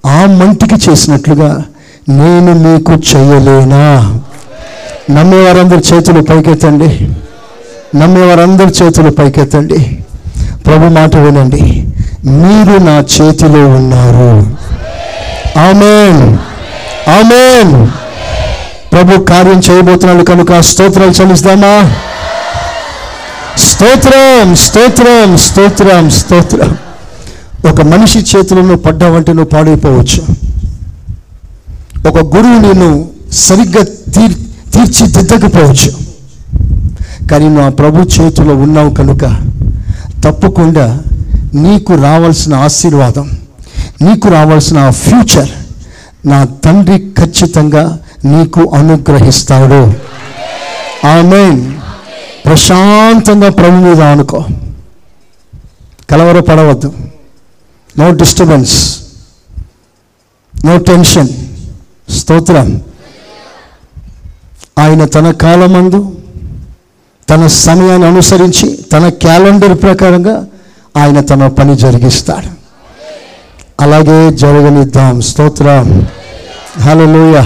[0.07, 1.51] ఆ మంటికి చేసినట్లుగా
[2.19, 3.83] నేను మీకు చేయలేనా?
[5.11, 6.91] నమ్మేవారందరి చేతులు పైకెత్తండి.
[7.97, 9.99] నమ్మేవారందరి చేతులు పైకెత్తండి.
[10.67, 11.85] ప్రభు మాట వినండి.
[12.25, 14.57] మీరు నా చేతిలో ఉన్నారు.
[15.59, 16.39] ఆమెన్.
[17.11, 17.87] ఆమెన్.
[18.93, 21.95] ప్రభు కార్యం చేయబోతున్నాడు కనుక స్తోత్రాలు చెల్లిస్తామా?
[23.59, 26.79] స్తోత్రం స్తోత్రం స్తోత్రం స్తోత్రం.
[27.71, 30.23] ఒక మనిషి చేతిలో నువ్వు పడ్డావంటే నువ్వు పాడైపోవచ్చు.
[32.09, 34.35] ఒక గురువు నిన్ను సరిగ్గా తీర్
[34.73, 36.08] తీర్చిదిద్దకపోవచ్చు.
[37.31, 39.25] కానీ నువ్వు ఆ ప్రభు చేతిలో ఉన్నావు కనుక
[40.25, 41.01] తప్పకుండా
[41.55, 43.31] నీకు రావాల్సిన ఆశీర్వాదం
[44.03, 45.51] నీకు రావాల్సిన ఫ్యూచర్
[46.27, 49.95] నా తండ్రి ఖచ్చితంగా నీకు అనుగ్రహిస్తాడు.
[51.07, 51.71] ఆమె
[52.47, 54.45] ప్రశాంతంగా ప్రభు మీద అనుకో
[56.11, 56.93] కలవరపడవద్దు.
[57.99, 58.99] నో డిస్టర్బెన్స్
[60.65, 61.29] నో టెన్షన్
[62.11, 62.83] స్తోత్రం.
[64.79, 66.18] ఆయన తన కాలమందు
[67.31, 70.47] తన సమయాన్ని అనుసరించి తన క్యాలెండర్ ప్రకారంగా
[70.97, 72.59] ఆయన తన పని జరిగిస్తాడు.
[73.81, 76.09] అలాగే జరగనిద్దాం స్తోత్రం.
[76.81, 77.43] హలోయ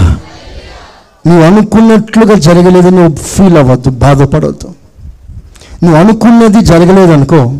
[1.27, 4.67] నువ్వు అనుకున్నట్లుగా జరగలేదు నువ్వు ఫీల్ అవ్వద్దు బాధపడవద్దు
[5.83, 7.53] నువ్వు అనుకున్నది జరగలేదనుకో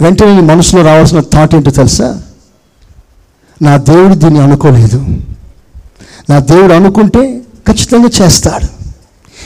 [0.00, 2.22] వెంటనే నీ మనసులో రావాల్సిన థాట్ ఏంటో తెలుసా?
[3.62, 5.06] నా దేవుడు దీన్ని అనుకోలేదు.
[6.30, 8.81] నా దేవుడు అనుకుంటే ఖచ్చితంగా చేస్తాడు.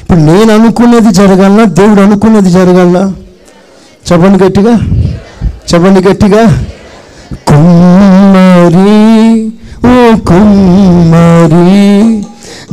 [0.07, 1.65] ఇప్పుడు నేను అనుకున్నది జరగాలనా?
[1.65, 3.13] దేవుడు అనుకున్నది జరగాలనా?
[4.13, 4.81] చెప్పండి గట్టిగా.
[5.75, 6.59] చెప్పండి గట్టిగా.
[7.49, 9.53] కుమ్మరి
[9.89, 12.23] ఓ కుమ్మరి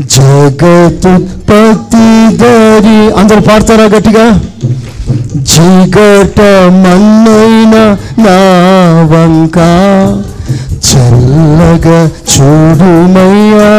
[0.04, 3.20] జగతుత్పత్తి దరి.
[3.20, 4.40] అందరు పాడతారా గట్టిగా?
[5.38, 6.42] జిగట
[6.74, 8.38] మన్నైన నా
[9.12, 9.58] వంక
[10.88, 13.74] చల్లగా చూడుమయ్యా.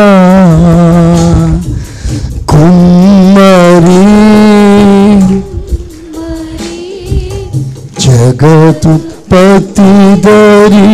[2.48, 3.03] కుమ్మ
[8.14, 9.90] జగతుత్పత్తి
[10.24, 10.84] దరి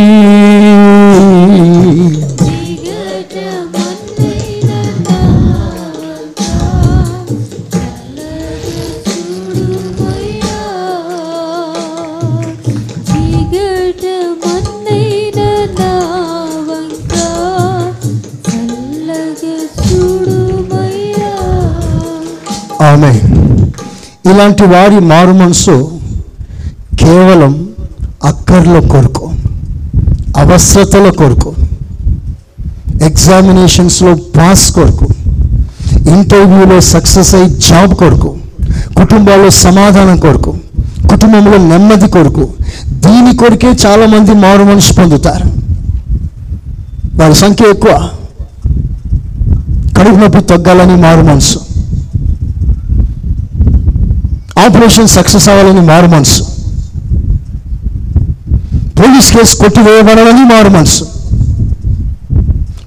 [22.82, 23.10] ఆమె
[24.30, 25.74] ఇలాంటి వారి మారు మనసు
[27.00, 27.68] కేవలం
[28.24, 29.30] అక్కర్ల కొరకు
[30.36, 31.54] అవసరతల కొరకు
[33.02, 35.08] ఎగ్జామినేషన్స్లో పాస్ కొరకు
[36.10, 38.36] ఇంటర్వ్యూలో సక్సెస్ అయ్యి జాబ్ కొరకు
[38.96, 40.54] కుటుంబాల్లో సమాధానం కొరకు
[41.10, 42.48] కుటుంబంలో నెమ్మది కొరకు
[42.90, 45.44] దీని కొరకే చాలామంది మారు మనిషి పొందుతారు.
[47.14, 48.10] వారి సంఖ్య ఎక్కువ.
[49.98, 51.58] కడుపు నొప్పి తగ్గాలని మారు మనసు.
[54.58, 56.44] ఆపరేషన్ సక్సెస్ అవ్వాలని మారు మనసు.
[59.00, 61.04] పోలీస్ కేసు కొట్టివేయబడాలని మారు మనసు.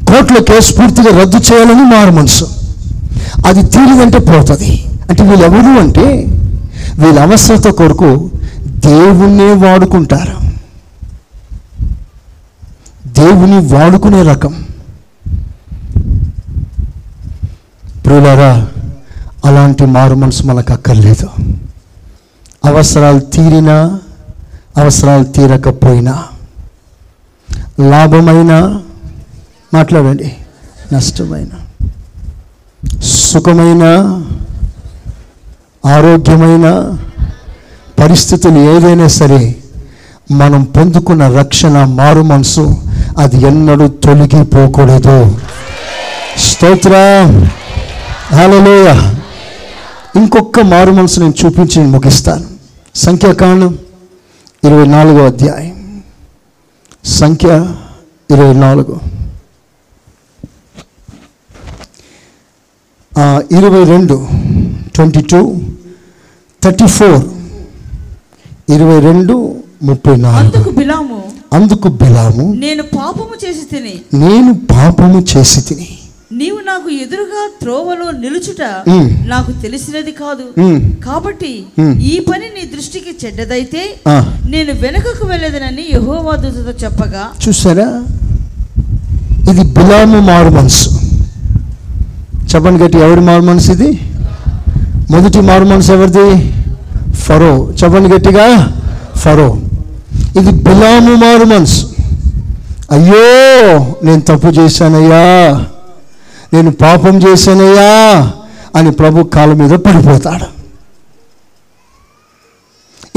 [0.07, 2.45] కోర్టులో కేసు పూర్తిగా రద్దు చేయాలని మారు మనసు.
[3.47, 4.87] అది తీరిదంటే పోతుంది.
[5.09, 6.25] అంటే వీళ్ళు ఎవరు అంటే
[6.99, 8.31] వీళ్ళ అవసరత కొరకు
[8.65, 10.43] దేవుణ్ణే వాడుకుంటారు.
[13.07, 14.65] దేవుని వాడుకునే రకం.
[18.05, 18.67] ప్రియులారా
[19.45, 21.29] అలాంటి మారు మనసు మనకు అక్కర్లేదు.
[22.65, 23.99] అవసరాలు తీరినా
[24.77, 26.23] అవసరాలు తీరకపోయినా
[27.79, 28.81] లాభమైన
[29.73, 30.35] మాట్లాడండి
[30.93, 31.47] నష్టమైన.
[33.03, 33.83] సుఖమైన
[35.85, 36.97] ఆరోగ్యమైన
[37.99, 39.55] పరిస్థితులు ఏదైనా సరే
[40.31, 42.81] మనం పొందుకున్న రక్షణ మారు మనసు
[43.17, 45.39] అది ఎన్నడూ తొలగిపోకూడదు.
[46.37, 46.91] స్తోత్ర.
[48.35, 49.11] హలోయ
[50.15, 52.45] ఇంకొక మారు మనసు నేను చూపించి ముగిస్తాను.
[52.95, 53.77] సంఖ్యాకాండం.
[54.65, 55.79] ఇరవై నాలుగో అధ్యాయం.
[57.05, 57.49] సంఖ్య
[58.31, 58.95] ఇరవై నాలుగు.
[63.57, 64.15] ఇరవై రెండు
[64.95, 65.41] ట్వంటీ టూ
[66.63, 67.25] థర్టీ ఫోర్
[68.75, 69.35] ఇరవై రెండు
[69.89, 70.53] ముప్పై నాలుగు.
[70.57, 71.19] అందుకు బిలాము
[71.53, 73.95] అందుకు బిలాము నేను పాపము చేసి తిని.
[74.23, 75.89] నేను పాపము చేసి తిని.
[76.39, 78.61] నీవు నాకు ఎదురుగా త్రోవలో నిలుచుట.
[79.27, 80.45] నాకు తెలిసినది కాదు.
[81.05, 81.63] కాబట్టి.
[82.13, 83.81] ఈ పని నీ దృష్టికి చెడ్డదైతే.
[84.49, 87.87] నేను వెనుకకు వెళ్ళదనని యెహోవా దూతతో చెప్పగా చూసారా
[89.51, 90.89] ఇది బిలాము మారు మనసు.
[92.53, 93.91] చెప్పండి గట్టి ఎవరి మారు మనసు ఇది?
[95.11, 96.53] మొదటి మారు మనసు ఎవరిది?
[97.13, 97.73] ఫరో.
[97.83, 98.47] చెప్పండి గట్టిగా
[99.15, 99.49] ఫరో.
[100.39, 101.85] ఇది బిలాము మారు మనసు.
[102.91, 103.25] అయ్యో
[104.03, 105.65] నేను తప్పు చేశానయ్యా.
[106.53, 108.33] నేను పాపం చేశానయ్యా
[108.75, 110.47] అని ప్రభు కాళ్ళ మీద పడిపోతాడు.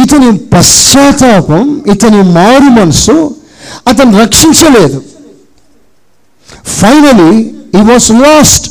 [0.02, 3.36] ఇతని పశ్చాత్తాపం ఇతని మారు మనసు
[3.86, 5.02] అతను రక్షించలేదు.
[6.64, 7.32] ఫైనలీ
[7.78, 8.66] ఈ వాస్ లాస్ట్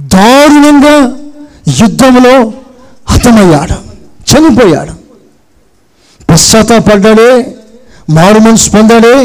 [0.00, 0.94] దారుణంగా
[1.80, 2.52] యుద్ధంలో
[3.08, 3.76] హతమయ్యాడు
[4.30, 4.94] చనిపోయాడు.
[6.32, 7.56] పశ్చాత్తాపడ్డాడే
[8.10, 9.16] మారు మనసు పొందాడే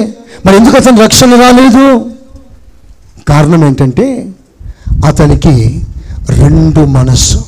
[0.46, 2.10] మరి ఎందుకు అతను రక్షణ రాలేదు?
[3.28, 4.30] కారణం ఏంటంటే
[5.06, 5.82] అతనికి
[6.30, 7.46] రెండు మనస్సు.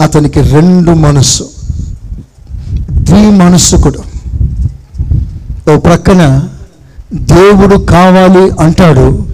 [0.00, 1.48] అతనికి రెండు మనస్సు.
[2.90, 4.02] ద్విమనస్సుకుడు
[5.72, 6.48] ఓ ప్రక్కన
[7.12, 9.28] దేవుడు కావాలి అంటాడు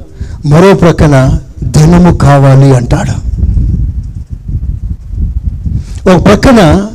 [0.46, 3.24] మరో ప్రక్కన ధనము కావాలి అంటాడు.
[6.10, 6.86] ఒక ప్రక్కన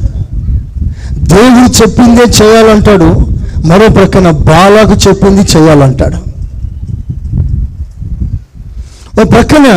[1.18, 6.20] దేవుడు చెప్పిందే చేయాలంటాడు మరో ప్రక్కన బాలాకు చెప్పింది చేయాలంటాడు
[9.20, 9.68] ఓ ప్రక్కన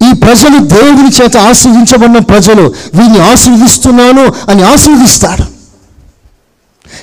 [0.00, 2.64] ఈ ప్రజలు దేవుని చేత ఆశీర్వించబడిన ప్రజలు
[2.94, 5.46] వీరిని ఆశీర్వదిస్తున్నాను అని ఆశీర్వదిస్తాడు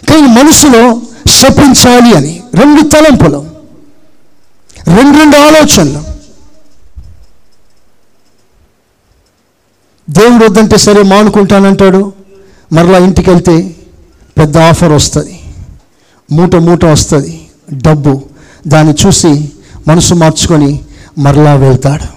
[0.10, 0.84] కానీ మనసులో
[1.32, 3.40] శపించాలి అని రెండు తలంపులు
[4.88, 6.02] రెండు రెండు ఆలోచనలు.
[10.08, 12.02] దేవుడు వద్దంటే సరే మానుకుంటానంటాడు
[12.72, 13.56] మరలా ఇంటికి వెళ్తే
[14.42, 15.40] పెద్ద ఆఫర్ వస్తుంది.
[16.32, 17.42] మూట మూట వస్తుంది
[17.74, 18.22] డబ్బు.
[18.68, 19.52] దాన్ని చూసి
[19.88, 20.80] మనసు మార్చుకొని
[21.18, 22.08] మరలా వెళ్తాడు.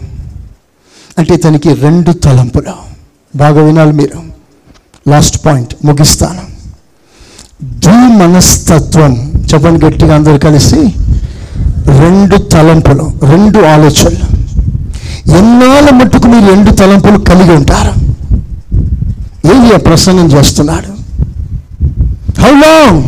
[1.19, 2.73] అంటే ఇతనికి రెండు తలంపులు.
[3.37, 4.23] బాగా వినాలి మీరు.
[5.09, 6.55] లాస్ట్ పాయింట్ ముగిస్తాను.
[8.19, 10.77] మనస్తత్వం చెప్పండి గట్టిగా అందరు కలిసి.
[11.87, 14.27] రెండు తలంపులు రెండు ఆలోచనలు.
[15.39, 17.93] ఎన్నాళ్ళ మట్టుకు మీరు రెండు తలంపులు కలిగి ఉంటారు?
[19.55, 20.94] ఏలియా ప్రసంగం చేస్తున్నాడు.
[22.41, 23.03] హౌ లాంగ్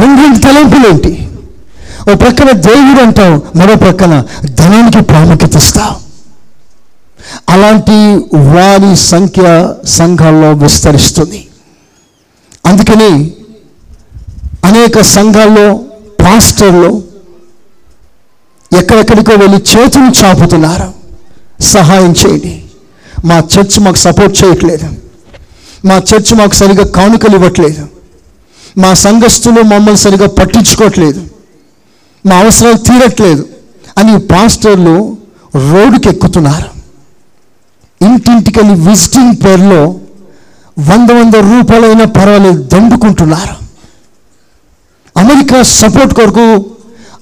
[0.00, 1.28] రెండింటి తలంపులు ఏంటి?
[2.10, 5.94] ఓ ప్రక్కన దేవుడు అంటాం మరో ప్రక్కన ధనానికి ప్రాముఖ్యత ఇస్తాం
[7.50, 7.98] అలాంటి
[8.36, 11.46] వారి సంఖ్య సంఘాల్లో విస్తరిస్తుంది.
[12.66, 13.32] అందుకని
[14.64, 15.74] అనేక సంఘాల్లో
[16.24, 17.02] పాస్టర్లు
[18.78, 20.88] ఎక్కడెక్కడికో వెళ్ళి చేతులు చాపుతున్నారు.
[21.62, 22.62] సహాయం చేయండి.
[23.24, 25.03] మా చర్చ్ మాకు సపోర్ట్ చేయట్లేదు.
[25.84, 27.88] మా చర్చ్ మాకు సరిగా కానుకలు ఇవ్వట్లేదు.
[28.78, 31.20] మా సంఘస్థులు మమ్మల్ని సరిగా పట్టించుకోవట్లేదు.
[32.26, 33.48] మా అవసరాలు తీరట్లేదు
[33.98, 35.16] అని పాస్టర్లు
[35.72, 36.70] రోడ్డుకి ఎక్కుతున్నారు
[38.06, 39.82] ఇంటింటికి వెళ్ళి విజిటింగ్ పేరులో
[40.90, 43.54] వంద వంద రూపాయలైనా పర్వాలేదు దండుకుంటున్నారు.
[45.18, 46.46] అమెరికా సపోర్ట్ కొరకు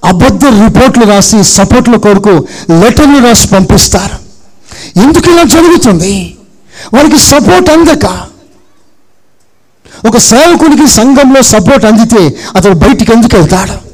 [0.05, 2.47] అబద్ధ రిపోర్ట్లు రాసి సపోర్ట్ల కొరకు
[2.81, 4.17] లెటర్లు రాసి పంపిస్తారు.
[4.99, 6.37] ఎందుకు ఇలా జరుగుతుంది?
[6.93, 8.32] వారికి సపోర్ట్ అందక.
[10.07, 13.93] ఒక సేవకునికి సంఘంలో సపోర్ట్ అందితే అతడు బయటికి ఎందుకు వెళ్తాడు?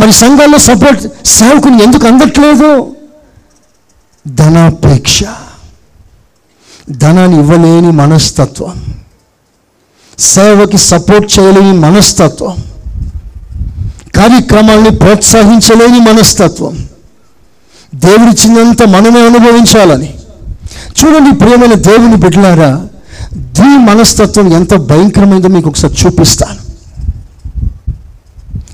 [0.00, 2.96] మరి సంఘాల్లో సపోర్ట్ సేవకుని ఎందుకు అందట్లేదు?
[4.26, 5.24] ధనాపేక్ష.
[6.90, 8.84] ధనాన్ని ఇవ్వలేని మనస్తత్వం.
[10.18, 12.56] సేవకి సపోర్ట్ చేయలేని మనస్తత్వం.
[14.16, 16.88] కార్యక్రమాల్ని ప్రోత్సహించలేని మనస్తత్వం.
[17.94, 20.14] దేవుడిచ్చినంత మనమే అనుభవించాలని.
[21.04, 22.88] చూడండి ప్రేమైన దేవుని బిడ్డలారా
[23.32, 26.72] ద్వి మనస్తత్వం ఎంత భయంకరమైందో మీకు ఒకసారి చూపిస్తాను.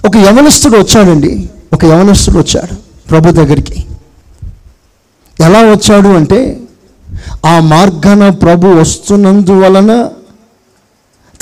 [0.07, 1.51] ఒక యవనస్తుడు వచ్చాడండి.
[1.73, 2.77] ఒక యవనస్తుడు వచ్చాడు
[3.11, 3.85] ప్రభు దగ్గరికి.
[5.41, 6.61] ఎలా వచ్చాడు అంటే
[7.47, 10.09] ఆ మార్గాన ప్రభు వస్తున్నందువలన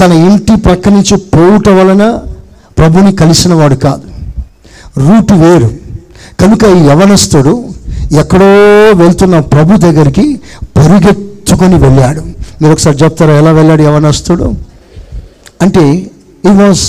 [0.01, 2.19] తన ఇంటి ప్రక్క నుంచి పోవుట వలన
[2.79, 4.03] ప్రభుని కలిసిన వాడు కాదు.
[4.99, 5.71] రూట్ వేరు.
[6.41, 7.65] కనుక ఈ యవనస్తుడు
[8.19, 8.45] ఎక్కడో
[8.95, 10.41] వెళ్తున్న ప్రభు దగ్గరికి
[10.77, 12.23] పరిగెత్తుకొని వెళ్ళాడు.
[12.61, 14.47] మీరు ఒకసారి చెప్తారా ఎలా వెళ్ళాడు యవనస్తుడు?
[15.65, 15.85] అంటే
[16.49, 16.85] ఈ was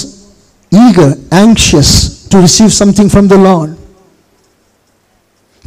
[0.71, 1.93] eager anxious
[2.31, 3.73] to receive something from the Lord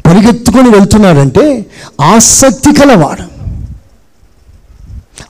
[0.06, 1.44] పరిగెత్తుకొని వెళ్తున్నాడంటే
[2.12, 3.24] ఆసక్తి కలవాడు.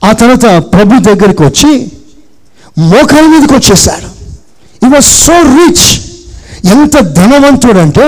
[0.07, 1.71] ఆ తర్వాత ప్రభు దగ్గరికి వచ్చి
[2.91, 4.09] మోకాల మీదకి వచ్చేసాడు
[4.85, 5.87] ఈ వాజ్ సో రిచ్
[6.75, 8.07] ఎంత ధనవంతుడంటే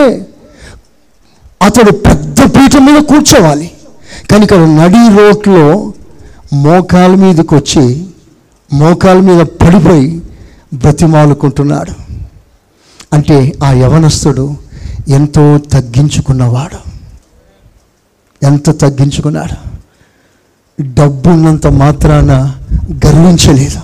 [1.68, 3.68] అతడు పెద్ద పీఠం మీద కూర్చోవాలి.
[4.30, 5.66] కానీ ఇక్కడ నడి రోడ్లో
[6.54, 8.08] మోకాల మీదకి వచ్చి
[8.74, 10.22] మోకాల మీద పడిపోయి
[10.74, 11.92] బ్రతిమాలుకుంటున్నాడు.
[13.14, 14.56] అంటే ఆ యవనస్తుడు
[15.08, 16.78] ఎంతో తగ్గించుకున్నవాడు.
[18.46, 19.74] ఎంత తగ్గించుకున్నాడు?
[20.82, 22.56] డబ్బున్నంత మాత్రాన
[23.06, 23.80] గర్వించలేదు.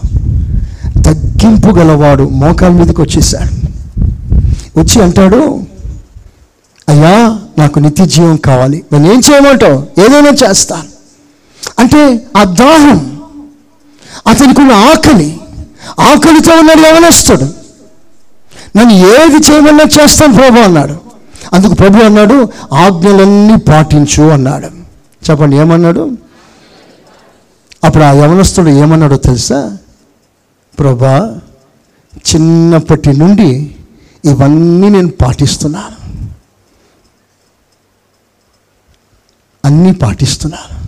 [1.01, 3.69] తగ్గింపు గలవాడు మోకాల మీదకి వచ్చేసాడు
[4.79, 5.59] వచ్చి అంటాడు
[6.89, 8.83] అయ్యా నాకు నిత్య జీవం కావాలి.
[8.91, 10.01] నేను ఏం చేయమంటావు?
[10.01, 10.98] ఏదైనా చేస్తాను.
[11.80, 13.22] అంటే ఆ దాహం
[14.27, 15.40] అతనికి ఉన్న ఆకలి
[15.99, 17.44] ఆకలితో ఉన్నాడు యవనస్తుడు.
[18.77, 20.98] నన్ను ఏది చేయమన్నా చేస్తాను ప్రభు అన్నాడు.
[21.53, 24.65] అందుకు ప్రభు అన్నాడు ఆజ్ఞలన్నీ పాటించు అన్నాడు.
[25.31, 26.11] చెప్పండి ఏమన్నాడు?
[27.84, 29.77] అప్పుడు ఆ యవనస్తుడు ఏమన్నాడో తెలుసా?
[30.80, 31.40] ప్రభా
[32.18, 33.76] చిన్నప్పటి నుండి
[34.26, 35.99] ఇవన్నీ నేను పాటిస్తున్నాను.
[39.65, 40.78] అన్నీ పాటిస్తున్నాను.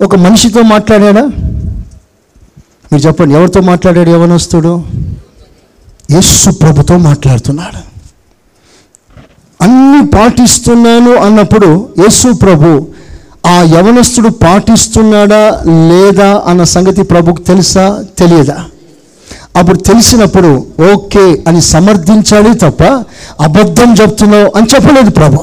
[0.00, 1.22] ఒక మనిషితో మాట్లాడాడా?
[2.92, 4.84] మీరు చెప్పండి ఎవరితో మాట్లాడాడు యవనస్తుడు?
[6.10, 7.94] యేసు ప్రభుతో మాట్లాడుతున్నాడు.
[9.62, 12.86] అన్ని పాటిస్తున్నాను అన్నప్పుడు యేసు ప్రభు
[13.46, 18.04] ఆ యవనస్తుడు పాటిస్తున్నాడా లేదా అన్న సంగతి ప్రభుకు తెలుసా?
[18.18, 18.64] తెలియదా?
[19.56, 22.82] అప్పుడు తెలిసినప్పుడు ఓకే అని సమర్థించాలి తప్ప
[23.40, 25.36] అబద్ధం చెప్తున్నావు అని చెప్పలేదు ప్రభు.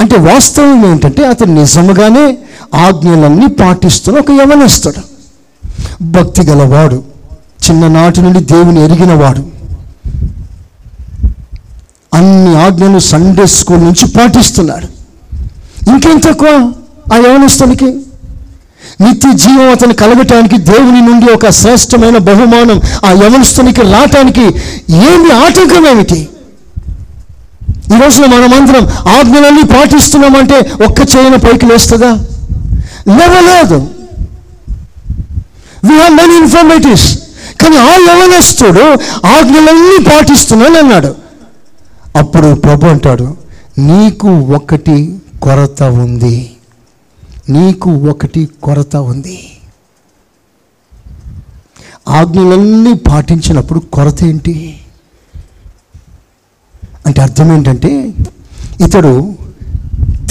[0.00, 2.38] అంటే వాస్తవం ఏంటంటే అతను నిజముగానే
[2.74, 5.02] ఆజ్ఞలన్నీ పాటిస్తున్న ఒక యవనస్తుడు.
[6.02, 7.02] భక్తి గలవాడు
[7.64, 9.54] చిన్ననాటి నుండి దేవుని ఎరిగినవాడు.
[12.14, 14.86] అన్ని ఆజ్ఞలు సండే స్కూల్ నుంచి పాటిస్తున్నాడు.
[15.90, 16.72] ఇంకేం తక్కువ
[17.14, 17.84] ఆ యవనస్తునికి?
[19.00, 24.44] నిత్య జీవం అతను కలగటానికి దేవుని నుండి ఒక శ్రేష్టమైన బహుమానం ఆ యవనస్తునికి రావటానికి
[24.90, 26.28] ఏమి ఆటంకం ఏమిటి?
[27.94, 32.18] ఈ రోజున మనమందరం ఆజ్ఞలన్నీ పాటిస్తున్నామంటే ఒక్క చేయన పైకి లేస్తుందా?
[33.08, 33.78] లేవలేదు
[35.84, 37.18] వి హ్యావ్ మెనీ ఇన్ఫర్మేటివ్స్
[37.62, 38.84] కానీ ఆ యవనస్తుడు
[39.26, 41.14] ఆజ్ఞలన్నీ పాటిస్తున్నాను అన్నాడు.
[42.16, 43.36] అప్పుడు ప్రభు అంటాడు
[43.78, 46.50] నీకు ఒకటి కొరత ఉంది.
[47.48, 49.60] నీకు ఒకటి కొరత ఉంది.
[52.08, 54.80] ఆజ్ఞలన్నీ పాటించినప్పుడు కొరత ఏంటి?
[57.06, 58.14] అంటే అర్థం ఏంటంటే
[58.80, 59.36] ఇతడు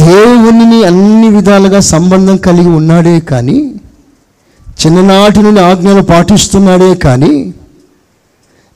[0.04, 3.76] దేవునిని అన్ని విధాలుగా సంబంధం కలిగి ఉన్నాడే కానీ
[4.68, 7.54] చిన్ననాటి నుండి ఆజ్ఞలు పాటిస్తున్నాడే కానీ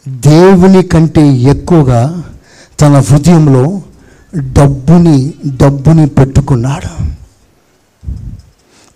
[0.07, 2.23] దేవుని కంటే ఎక్కువగా
[2.79, 3.81] తన హృదయంలో
[4.37, 7.07] డబ్బుని డబ్బుని పెట్టుకున్నాడు.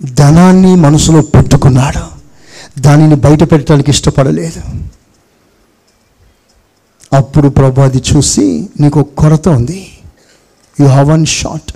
[0.05, 2.21] ధనాన్ని మనసులో పెట్టుకున్నాడు.
[2.81, 4.61] దానిని బయట పెట్టడానికి ఇష్టపడలేదు.
[7.15, 9.87] అప్పుడు ప్రభు అది చూసి నీకు కొరత ఉంది.
[10.79, 11.73] యు హ్యావ్ వన్ షార్ట్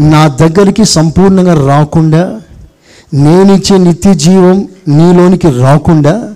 [0.00, 2.40] నా దగ్గరికి సంపూర్ణంగా రాకుండా
[3.14, 6.34] నేనిచ్చే నిత్య జీవం నీలోనికి రాకుండా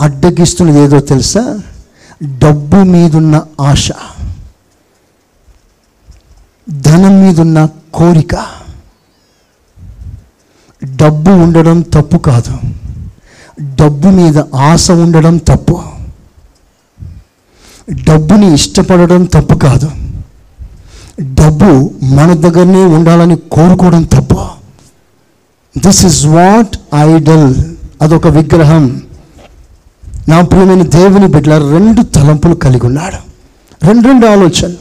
[0.00, 1.58] అడ్డగిస్తున్నది ఏదో తెలుసా?
[2.38, 3.88] డబ్బు మీదున్న ఆశ
[6.70, 8.46] ధనం మీదున్న కోరిక.
[10.84, 12.58] డబ్బు ఉండడం తప్పు కాదు.
[13.74, 15.82] డబ్బు మీద ఆశ ఉండడం తప్పు.
[17.90, 19.90] డబ్బుని ఇష్టపడడం తప్పు కాదు.
[21.20, 24.34] డబ్బు మన దగ్గరనే ఉండాలని కోరుకోవడం తప్ప.
[25.78, 27.54] దిస్ ఇస్ వాట్ ఐడల్
[28.02, 29.02] అదొక విగ్రహం.
[30.28, 33.16] నా ప్రియమైన దేవుని బిడ్డల రెండు తలంపులు కలిగి ఉన్నాడు.
[33.86, 34.76] రెండు రెండు ఆలోచనలు.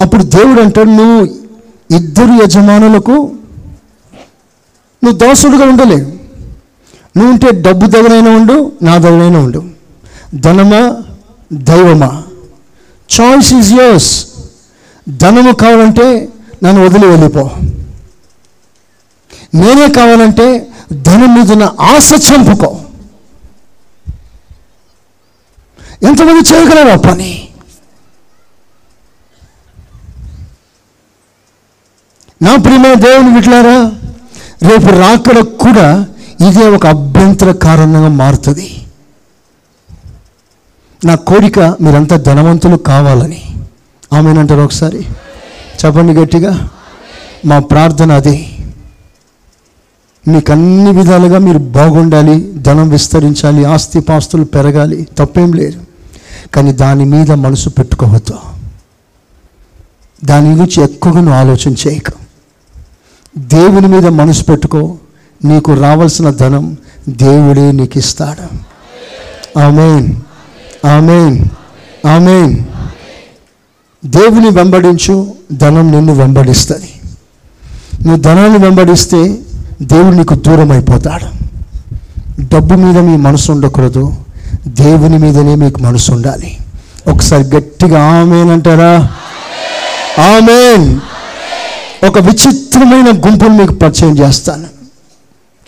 [0.00, 1.24] అప్పుడు దేవుడు అంటాడు నువ్వు
[1.96, 3.12] ఇద్దరు యజమానులకు
[5.04, 6.22] నువ్వు దోసుడుగా ఉండలేవు.
[7.18, 9.62] నువ్వు ఉంటే డబ్బు దగ్గరైనా ఉండు నా దగ్గరైనా ఉండు.
[10.34, 10.96] ధనమా
[11.52, 12.22] దైవమా?
[13.20, 14.26] చాయిస్ ఈజ్ యోర్స్
[15.08, 16.28] ధనము కావాలంటే
[16.64, 17.50] నన్ను వదిలి వెళ్ళిపో.
[19.54, 22.80] నేనే కావాలంటే ధనం మీద ఆశ చంపుకో.
[26.02, 27.48] ఎంతమంది చేయగలరు ఆ పని?
[32.42, 33.92] నా ప్రియమైన దేవుని విట్లారా
[34.62, 36.06] రేపు రాకడ కూడా
[36.48, 38.81] ఇదే ఒక అభ్యంతర కారణంగా మారుతుంది.
[41.04, 43.42] నా కోరిక మీరంతా ధనవంతులు కావాలని.
[44.12, 45.06] ఆమెనంటారు ఒకసారి.
[45.84, 46.68] చెప్పండి గట్టిగా.
[47.46, 48.46] మా ప్రార్థన అదే.
[50.28, 55.80] మీకు అన్ని విధాలుగా మీరు బాగుండాలి ధనం విస్తరించాలి ఆస్తి పాస్తులు పెరగాలి తప్పేం లేదు.
[56.54, 58.38] కానీ దాని మీద మనసు పెట్టుకోవద్దు.
[60.24, 62.10] దాని గురించి ఎక్కువగా నువ్వు ఆలోచన చేయక.
[63.38, 64.96] దేవుని మీద మనసు పెట్టుకో.
[65.44, 66.76] నీకు రావాల్సిన ధనం
[67.08, 68.56] దేవుడే నీకు ఇస్తాడు
[69.58, 70.16] ఆమెన్.
[70.84, 71.44] ఆమెన్.
[72.06, 72.64] ఆమెన్.
[74.04, 76.92] దేవుని వెంబడించు ధనం నిన్ను వెంబడిస్తుంది
[78.06, 79.38] నువ్వు ధనాన్ని వెంబడిస్తే
[79.82, 81.42] దేవుడు నీకు దూరం అయిపోతాడు
[82.54, 84.14] డబ్బు మీద మీ మనసు ఉండకూడదు.
[84.66, 86.58] దేవుని మీదనే మీకు మనసు ఉండాలి.
[87.08, 88.94] ఒకసారి గట్టిగా ఆమెన్ అంటారా?
[90.24, 91.00] ఆమెన్.
[92.06, 94.66] ఒక విచిత్రమైన గుంపును మీకు పరిచయం చేస్తాను.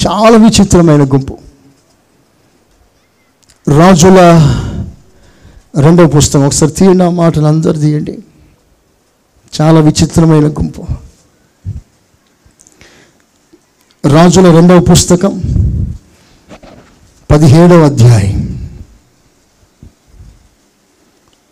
[0.07, 1.39] చాలా విచిత్రమైన గుంపు.
[3.79, 4.19] రాజుల
[5.81, 6.47] రెండవ పుస్తకం.
[6.47, 8.19] ఒకసారి తీయండి ఆ మాటలు అందరు తీయండి.
[9.61, 10.87] చాలా విచిత్రమైన గుంపు.
[14.09, 15.43] రాజుల రెండవ పుస్తకం
[17.31, 18.71] పదిహేడవ అధ్యాయం.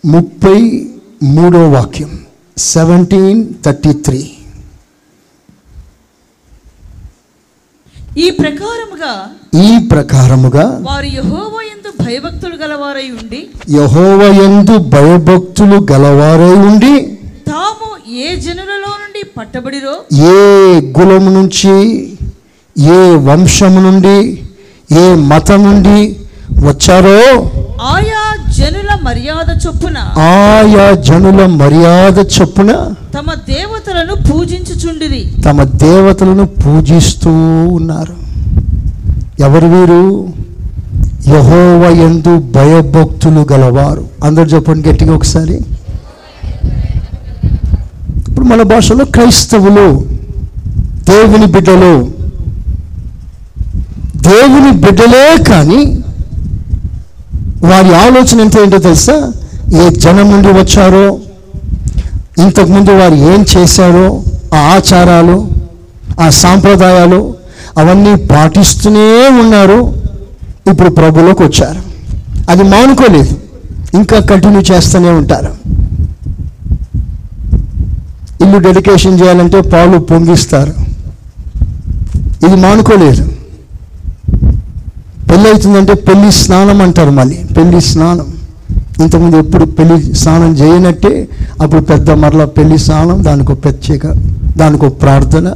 [0.05, 0.89] ముప్పై
[1.23, 2.25] మూడవ వాక్యం
[2.59, 4.33] సెవెంటీన్ థర్టీ త్రీ
[8.17, 9.13] ఈ ప్రకారముగా
[9.63, 13.41] ఈ ప్రకారముగా వారు యెహోవా యందు భయభక్తులు గలవారై ఉండి
[13.77, 16.95] యహోవయందు భయభక్తులు గలవారై ఉండి
[17.49, 17.89] తాము
[18.23, 19.95] ఏ జనులలో నుండి పట్టబడిరో
[20.31, 20.37] ఏ
[20.97, 21.75] కులము నుంచి
[22.93, 24.19] ఏ వంశము నుండి
[24.97, 25.99] ఏ మతం నుండి
[26.63, 27.19] వచ్చారో
[27.93, 28.22] ఆయా
[29.05, 32.71] మర్యాద చొప్పున ఆయా జనుల మర్యాద చొప్పున
[33.15, 35.23] తమ దేవతలను పూజించుచుండిరి.
[35.43, 37.31] తమ దేవతలను పూజిస్తూ
[37.73, 38.15] ఉన్నారు.
[39.43, 40.03] ఎవరు వీరు?
[41.29, 44.05] యహోవ ఎందు భయభక్తులు గలవారు.
[44.25, 45.57] అందరు చెప్పండి గట్టిగా ఒకసారి.
[48.29, 49.87] ఇప్పుడు మన భాషలో క్రైస్తవులు
[51.11, 51.95] దేవుని బిడ్డలు.
[54.29, 55.81] దేవుని బిడ్డలే కానీ
[57.65, 59.33] వారి ఆలోచన ఎంత ఏంటో తెలుసా?
[59.83, 61.19] ఏ జనం నుండి వచ్చారో
[62.43, 64.23] ఇంతకుముందు వారు ఏం చేశారో
[64.55, 65.49] ఆ ఆచారాలు
[66.21, 67.35] ఆ సాంప్రదాయాలు
[67.79, 69.95] అవన్నీ పాటిస్తూనే ఉన్నారు.
[70.71, 71.83] ఇప్పుడు ప్రభులోకి వచ్చారు.
[72.51, 73.37] అది మానుకోలేదు.
[73.95, 75.53] ఇంకా కంటిన్యూ చేస్తూనే ఉంటారు.
[78.45, 80.75] ఇల్లు డెడికేషన్ చేయాలంటే పాలు పొంగిస్తారు.
[82.47, 83.32] ఇది మానుకోలేదు.
[85.33, 87.35] పెళ్ళి అవుతుందంటే పెళ్ళి స్నానం అంటారు మళ్ళీ.
[87.35, 88.27] పెళ్ళి స్నానం.
[89.01, 91.29] ఇంతకుముందు ఎప్పుడు పెళ్ళి స్నానం చేయనట్టే
[91.63, 94.07] అప్పుడు పెద్ద మరలా పెళ్ళి స్నానం దానికి ప్రత్యేక
[94.57, 95.53] దానికి ప్రార్థన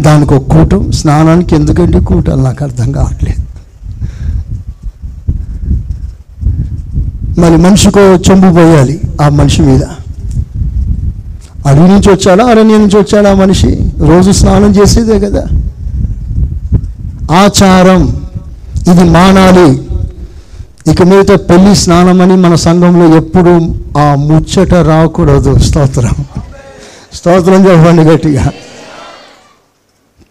[0.00, 0.92] దానికి ఒక కూటం.
[0.92, 3.42] స్నానానికి ఎందుకంటే కూటాలు నాకు అర్థం కావట్లేదు.
[7.40, 9.82] మరి మనిషికో చెంబు పోయాలి ఆ మనిషి మీద.
[11.66, 13.90] అడవి నుంచి వచ్చాడా అరణ్యం నుంచి వచ్చాడా ఆ మనిషి?
[13.98, 15.42] రోజు స్నానం చేసేదే కదా.
[17.30, 18.27] ఆచారం.
[18.92, 19.88] ఇది మానాలి.
[20.90, 25.58] ఇక మీద పెళ్ళి స్నానం అని మన సంఘంలో ఎప్పుడు ఆ ముచ్చట రాకూడదు.
[25.58, 26.14] స్తోత్రం.
[27.12, 28.52] స్తోత్రం చెప్పండి గట్టిగా.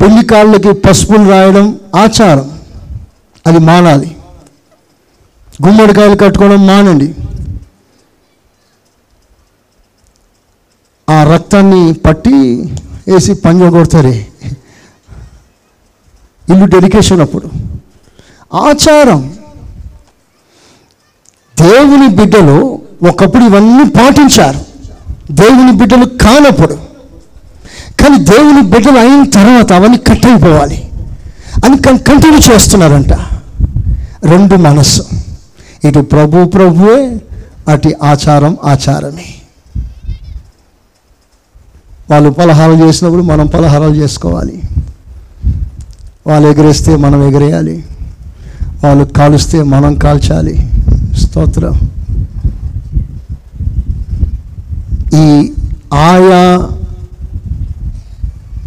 [0.01, 2.59] పెళ్ళి కాళ్ళకి పసుపులు రాయడం ఆచారం.
[3.47, 4.17] అది మానాలి.
[5.65, 7.15] గుమ్మడికాయలు కట్టుకోవడం మానండి.
[11.09, 12.61] ఆ రక్తాన్ని పట్టి
[13.07, 14.27] వేసి పంజ కొడతారే.
[16.49, 17.76] ఇల్లు డెడికేషన్ అప్పుడు.
[18.53, 19.33] ఆచారం.
[21.61, 24.59] దేవుని బిడ్డలు ఒకప్పుడు ఇవన్నీ పాటించారు.
[25.31, 26.73] దేవుని బిడ్డలు కానప్పుడు.
[28.01, 30.91] కానీ దేవుని బిడ్డలు అయిన తర్వాత అవన్నీ కట్ అయిపోవాలి.
[31.65, 33.13] అని కంటిన్యూ చేస్తున్నారంట.
[34.25, 35.03] రెండు మనస్సు.
[35.87, 37.21] ఇటు ప్రభు ప్రభువే
[37.67, 39.25] అటు ఆచారం ఆచారమే.
[42.11, 44.61] వాళ్ళు పలహారాలు చేసినప్పుడు మనం పలహారాలు చేసుకోవాలి.
[46.27, 47.85] వాళ్ళు ఎగరేస్తే మనం ఎగరేయాలి.
[48.83, 50.69] వాళ్ళు కాలుస్తే మనం కాల్చాలి.
[51.17, 51.89] స్తోత్రం.
[55.13, 55.51] ఈ
[55.93, 56.69] ఆయా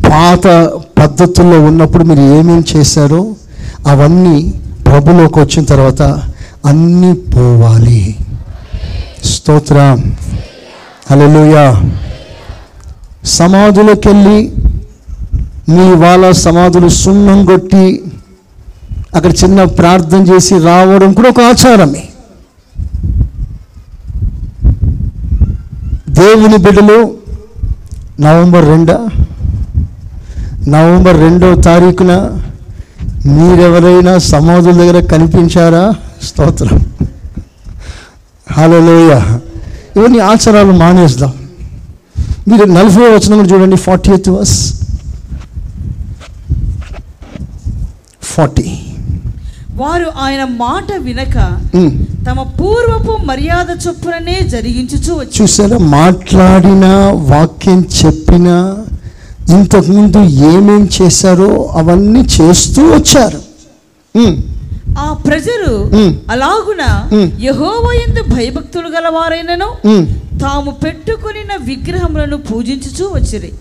[0.09, 0.47] పాత
[0.99, 3.27] పద్ధతుల్లో ఉన్నప్పుడు మీరు ఏమేమి చేశారో
[3.87, 4.55] అవన్నీ
[4.87, 6.03] ప్రభులోకి వచ్చిన తర్వాత
[6.67, 8.17] అన్నీ పోవాలి.
[9.25, 10.17] స్తోత్రం.
[11.11, 11.83] హల్లెలూయా.
[13.25, 14.53] సమాధులకెళ్ళి
[15.69, 18.03] మీ వాళ్ళ సమాధులు సున్నం కొట్టి
[19.15, 22.09] అక్కడ చిన్న ప్రార్థన చేసి రావడం కూడా ఒక ఆచారమే.
[26.09, 27.15] దేవుని బిడ్డలు
[28.21, 29.07] నవంబర్ రెండా?
[30.69, 32.13] నవంబర్ రెండో తారీఖున
[33.27, 35.95] మీరెవరైనా సమాధుల దగ్గర కనిపించారా?
[36.23, 36.93] స్తోత్రం.
[38.53, 39.13] హలోయ
[39.97, 41.33] ఇవన్నీ ఆచారాలు మానేస్తాం
[42.49, 44.83] మీరు నలభై వచ్చిన చూడండి ఫార్టీ ఎయిత్ వర్స్.
[48.23, 48.79] ఫార్టీ.
[49.81, 51.37] వారు ఆయన మాట వినక
[52.27, 55.77] తమ పూర్వపు మర్యాద చొప్పుననే జరిగించుచు చూసారా?
[55.95, 56.87] మాట్లాడిన
[57.31, 58.49] వాక్యం చెప్పిన
[59.51, 60.21] ఇంతకుముందు
[60.51, 63.41] ఏమేం చేశారో అవన్నీ చేస్తూ వచ్చారు.
[64.15, 64.37] ఉమ్,
[64.99, 66.13] ఆ ప్రజలు ఉమ్.
[66.31, 66.83] అలాగున.
[67.47, 69.69] యహోవయందు భయభక్తులు గలవారైనను
[70.41, 73.53] తాము పెట్టుకొనిన విగ్రహములను పూజించుచూ వచ్చిరి.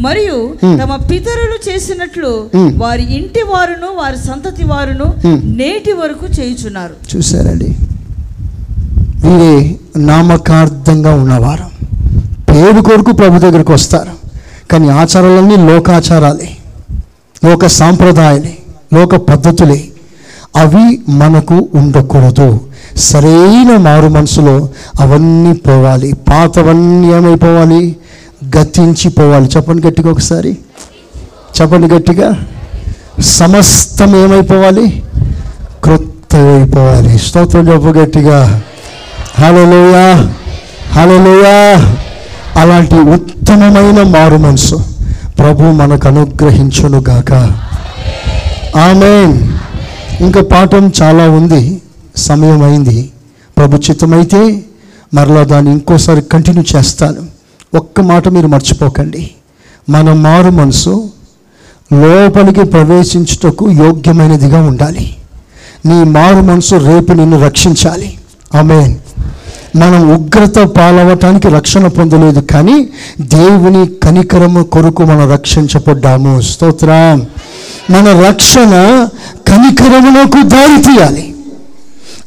[0.00, 0.54] మరియు.
[0.64, 2.50] తమ పితరులు చేసినట్లు.
[2.76, 5.04] వారి ఇంటి వారును వారి సంతతి వారును.
[5.44, 7.16] నేటి వరకు చేయుచున్నారు.
[7.16, 7.76] చూశారండి.
[9.26, 11.64] వీరే నామకార్థంగా ఉన్నవారు.
[12.52, 14.12] పేరు కొరకు ప్రభు దగ్గరికి వస్తారు.
[14.70, 16.56] కానీ ఆచారాలన్నీ లోకాచారాలే.
[17.44, 18.58] లోక సాంప్రదాయాలే.
[18.94, 19.84] లోక పద్ధతులే.
[20.56, 22.60] అవి మనకు ఉండకూడదు.
[22.96, 24.68] సరైన మారు మనసులో
[25.00, 27.96] అవన్నీ పోవాలి పాతవన్నీ ఏమైపోవాలి
[28.56, 29.46] గతించిపోవాలి.
[29.46, 30.58] చెప్పండి గట్టిగా ఒకసారి.
[31.60, 32.34] చెప్పండి గట్టిగా.
[33.20, 35.02] సమస్తం ఏమైపోవాలి?
[35.84, 38.62] క్రొత్త అయిపోవాలి స్తోత్రం చెప్పు గట్టిగా.
[39.38, 40.34] హలోయా
[40.92, 41.96] హలోయా
[42.56, 44.84] అలాంటి ఉత్తమమైన మారు మనసు
[45.38, 47.00] ప్రభు మనకు అనుగ్రహించును
[48.78, 49.40] ఆమె
[50.20, 51.81] ఇంకా పాఠం చాలా ఉంది.
[52.16, 53.10] సమయం అయింది
[53.56, 54.64] ప్రభు చిత్తమైతే
[55.14, 57.26] మరలా దాన్ని ఇంకోసారి కంటిన్యూ చేస్తాను.
[57.76, 59.30] ఒక్క మాట మీరు మర్చిపోకండి.
[59.90, 61.10] మన మారు మనసు
[61.92, 65.16] లోపలికి ప్రవేశించుటకు యోగ్యమైనదిగా ఉండాలి.
[65.86, 68.18] నీ మారు మనసు రేపు నిన్ను రక్షించాలి.
[68.54, 68.96] ఆమెన్.
[69.76, 72.88] మనం ఉగ్రత పాలవటానికి రక్షణ పొందలేదు కానీ
[73.20, 76.40] దేవుని కనికరము కొరకు మనం రక్షించబడ్డాము.
[76.40, 77.26] స్తోత్రం.
[77.90, 79.08] మన రక్షణ
[79.48, 81.31] కనికరములకు దారి తీయాలి.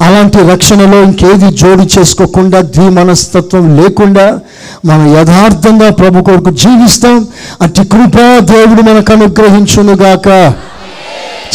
[0.02, 4.40] అలాంటి రక్షణలో ఇంకేది జోడి చేసుకోకుండా ద్విమనస్తత్వం లేకుండా
[4.86, 7.28] మనం యథార్థంగా ప్రభు కొరకు జీవిస్తాం.
[7.62, 10.54] అట్టి కృపా దేవుడు మనకు అనుగ్రహించునుగాక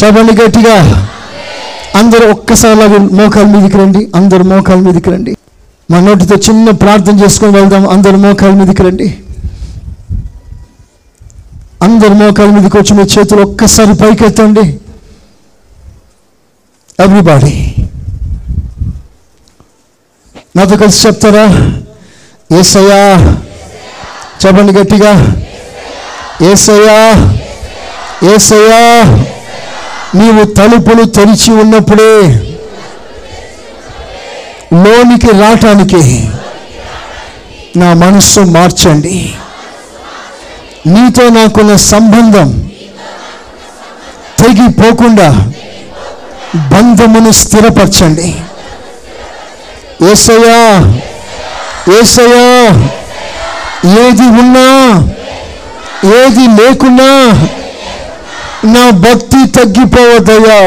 [0.03, 1.07] చెప్పండి గట్టిగా.
[1.95, 4.07] అందరూ ఒక్కసారి మోకాల మీదకి రండి.
[4.15, 5.37] అందరు మోకాల మీదకి రండి.
[5.91, 7.89] మా నోటితో చిన్న ప్రార్థన చేసుకొని వెళ్దాం.
[7.89, 9.17] అందరు మోకాల మీదకి రండి.
[11.81, 14.79] అందరు మోకాల మీదకి వచ్చి మీ చేతులు ఒక్కసారి పైకెత్తండి.
[16.99, 17.75] ఎవ్రీబాడీ
[20.55, 21.45] నాతో కలిసి చెప్తారా?
[22.59, 23.17] ఏసయ్యా
[24.45, 25.13] చెప్పండి గట్టిగా.
[26.51, 26.99] ఏసయ్యా
[28.35, 29.03] ఏసయ్యా
[30.15, 32.21] నీవు తలుపులు తెరిచి ఉన్నప్పుడే
[34.73, 36.29] లోనికి రావటానికి
[37.75, 39.33] నా మనస్సు మార్చండి.
[40.87, 42.71] నీతో నాకున్న సంబంధం
[44.39, 45.31] తెగిపోకుండా
[46.55, 48.35] బంధమును స్థిరపరచండి.
[50.09, 50.79] ఏసయ్యా
[51.99, 52.45] ఏసయ్యా
[54.03, 54.67] ఏది ఉన్నా
[56.19, 57.09] ఏది లేకున్నా
[58.63, 60.59] నా భక్తి తగ్గిపోవద్దయ్యా.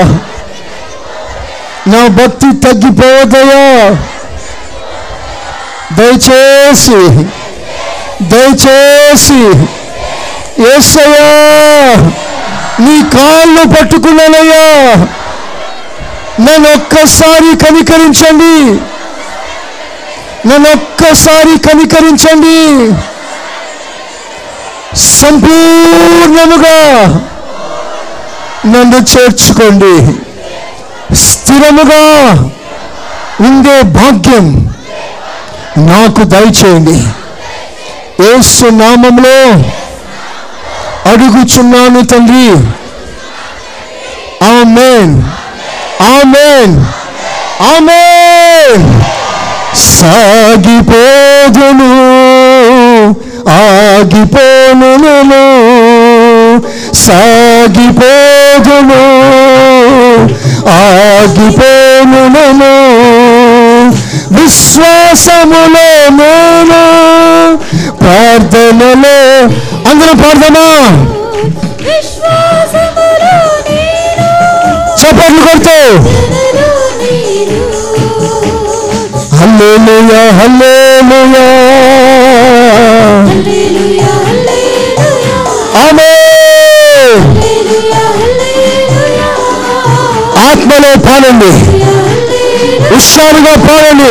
[1.86, 3.90] నా భక్తి తగ్గిపోవద్దయ్యా.
[5.92, 7.00] దయచేసి
[8.22, 9.40] దయచేసి
[10.76, 11.28] ఏసయ్యా
[12.80, 14.94] నీ కాళ్ళు పట్టుకున్నానయ్యా.
[16.40, 18.80] నన్ను ఒక్కసారి కనికరించండి.
[20.46, 22.92] నన్ను ఒక్కసారి కనికరించండి.
[24.96, 27.06] సంపూర్ణముగా
[28.66, 30.18] నన్ను చేర్చుకోండి.
[31.16, 32.32] స్థిరముగా
[33.40, 34.74] ఉండే భాగ్యం
[35.78, 37.08] నాకు దయచేయండి.
[38.24, 39.70] ఏసు నామంలో
[41.10, 42.74] అడుగుచున్నాను తండ్రి.
[44.44, 45.22] ఆమెన్.
[46.02, 46.84] ఆమెన్.
[47.76, 49.04] ఆమెన్.
[50.54, 51.88] ఆగిపోదును
[53.50, 55.42] ఆగిపోను నేను
[57.04, 59.00] సాగిపోదును
[60.76, 62.72] ఆగిపోను నేను.
[64.34, 66.30] విశ్వాసములో నేను
[68.00, 69.16] ప్రార్థనలో
[69.90, 70.66] అందరూ ప్రార్థనా.
[79.56, 81.42] హల్లెలూయా హల్లెలూయా
[83.28, 85.36] హల్లెలూయా హల్లెలూయా
[85.82, 89.28] ఆమేన్ హల్లెలూయా హల్లెలూయా
[90.46, 94.10] ఆత్మలో పాడండి హల్లెలూయా హుషారుగా పాడండి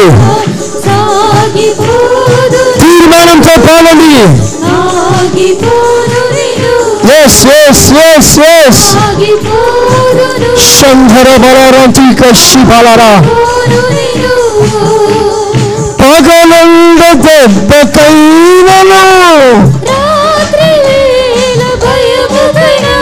[0.86, 4.12] సాగిపోదు తీర్మానంతో పాడండి
[4.54, 6.72] సాగిపోదు నేను
[7.20, 14.03] ఎస్ ఎస్ ఎస్ ఎస్ సాగిపోదును శంధర బలరంతి కషి బలరా పోను నేను
[16.24, 17.02] పగలంద
[20.86, 22.96] వేళ భయముగైనా.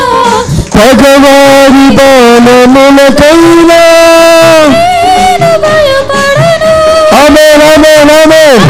[0.76, 3.81] పగవారి బాణములకైనా
[4.73, 6.73] నేను భయపడను.
[7.22, 8.61] ఆమేన్.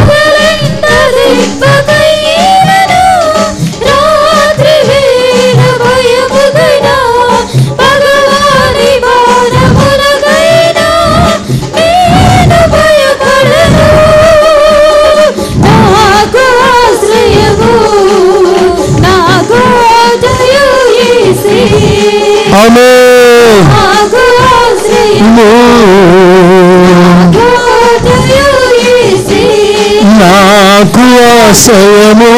[30.22, 32.32] నాకు ఆశయము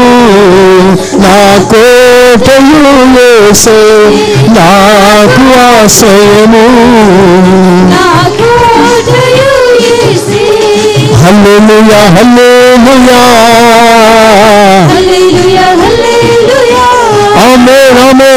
[1.23, 1.35] నా
[1.71, 2.81] కోటయు
[3.15, 3.79] వేసే
[4.57, 6.63] నాకు ఆశయము.
[11.21, 13.19] హల్లెలూయా హల్లెలూయా.
[14.91, 16.85] హల్లెలూయా హల్లెలూయా.
[17.45, 18.32] ఆమేన్ ఆమేన్.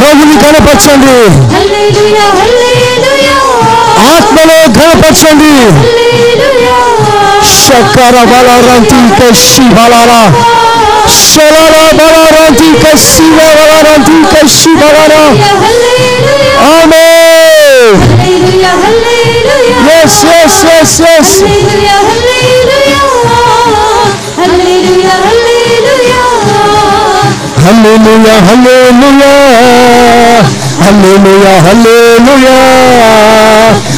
[0.00, 1.14] ప్రభుని కనపరచండి
[1.54, 3.36] హల్లెలూయా హల్లెలూయా
[4.10, 6.76] ఆత్మలో కనపరచండి హల్లెలూయా
[7.58, 10.22] శక్కర బలరంతి కషి బలారా
[11.24, 15.22] శలర బలరంతి కషి బలరంతి కషి బలారా
[15.62, 21.34] hallelujah amen hallelujah hallelujah yes yes yes yes
[27.58, 29.34] Hallelujah, hallelujah,
[30.78, 32.58] hallelujah, hallelujah,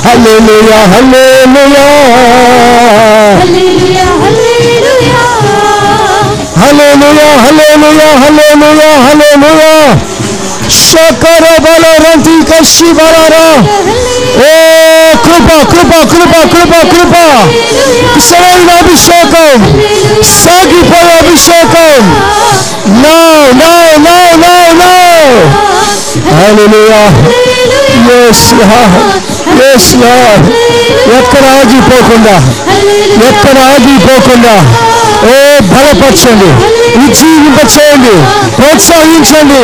[0.05, 1.91] hallelujah, hallelujah,
[6.61, 9.99] hallelujah, hallelujah, hallelujah, hallelujah.
[10.71, 13.63] Shakara bala ranti kashi barara.
[14.41, 17.27] Oh, kripa, kripa, kripa, kripa, kripa.
[18.19, 19.61] Saranga abhishekam.
[20.23, 22.40] Sagi pala abhishekam.
[26.51, 27.01] Hallelujah
[28.11, 28.95] yes lord.
[29.61, 30.45] Yes lord.
[31.19, 32.35] ఎక్కడ ఆగిపోకుండా
[33.29, 34.55] ఎక్కడ ఆగిపోకుండా
[35.31, 35.35] ఓ
[35.71, 36.51] బలపరచండి
[37.03, 38.15] ఉజ్జీవింపచేయండి
[38.57, 39.63] ప్రోత్సహించండి.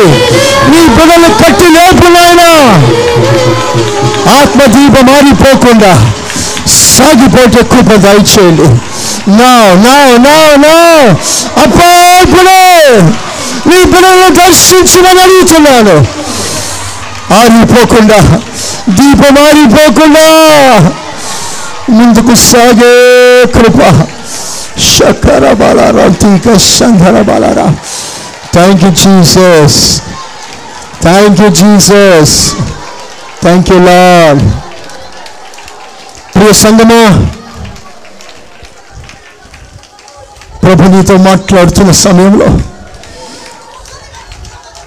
[0.71, 2.49] మీ బిడ్డలు కట్టి లేపునైనా
[4.39, 5.93] ఆత్మదీపం ఆగిపోకుండా
[6.95, 8.67] సాగిపోతే కృప దయచేయండి.
[9.39, 9.51] నా
[9.85, 9.95] నా
[10.25, 10.35] నా
[10.65, 10.75] నా
[11.63, 11.91] అప్పుడే
[12.23, 12.61] ఇప్పుడే
[13.69, 15.95] నీ బిడ్డలను దర్శించమని అడుగుతున్నాను.
[17.35, 18.19] ఆరిపోకుండా
[18.97, 20.25] దీపం ఆరిపోకుండా
[21.89, 22.93] ముందుకు సాగే
[23.55, 23.79] కృప.
[24.87, 27.67] శకర బాలారా తీక సంఘర బాలారా
[28.53, 29.79] thank you Jesus
[31.01, 32.35] thank you Jesus
[33.41, 34.41] thank you Lord
[36.33, 37.01] ప్రియ సంగమా
[40.63, 42.49] ప్రభు నీతో మాట్లాడుతున్న సమయంలో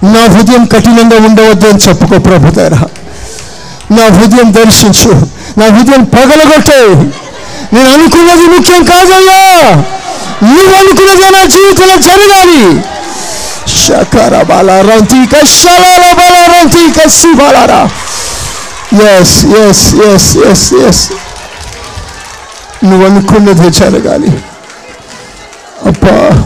[0.02, 2.74] నా హృదయం కఠినంగా ఉండవద్దు అని చెప్పుకో ప్రభు దగ్గర
[3.90, 5.12] నా హృదయం దర్శించు
[5.58, 7.10] నా హృదయం పగలగొట్టే.
[7.72, 9.70] నేను అనుకున్నది ముఖ్యం కాదయ్యా.
[10.42, 12.82] నువ్వు అనుకున్నది నా జీవితంలో జరగాలి.
[13.86, 17.90] శకర బాలారంతి కషాల బాలారంతి కసి బాలారా
[18.92, 21.10] yes yes yes yes yes
[22.84, 24.30] నువ్వు అనుకున్నది జరగాలి.
[25.86, 26.42] అప్పా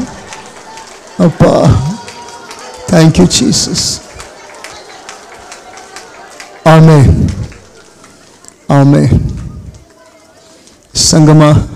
[1.24, 1.80] అప్పా
[2.88, 4.00] థ్యాంక్ యూ జీసస్
[6.68, 6.98] ఆమె
[8.74, 9.10] ఆమె
[10.94, 11.66] సంగమా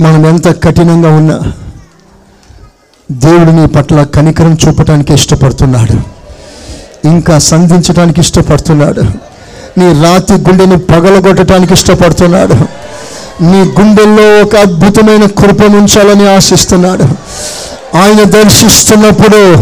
[0.00, 1.52] మనం ఎంత కఠినంగా ఉన్నా
[3.12, 5.92] దేవుడు నీ పట్ల కనికరం చూపటానికి ఇష్టపడుతున్నాడు.
[7.08, 9.00] ఇంకా సంధించడానికి ఇష్టపడుతున్నాడు.
[9.78, 12.54] నీ రాతి గుండెని పగలగొట్టడానికి ఇష్టపడుతున్నాడు.
[13.42, 17.04] నీ గుండెల్లో ఒక అద్భుతమైన కృప ఉంచాలని ఆశిస్తున్నాడు.
[17.94, 19.54] ఆయన దర్శిస్తున్నప్పుడు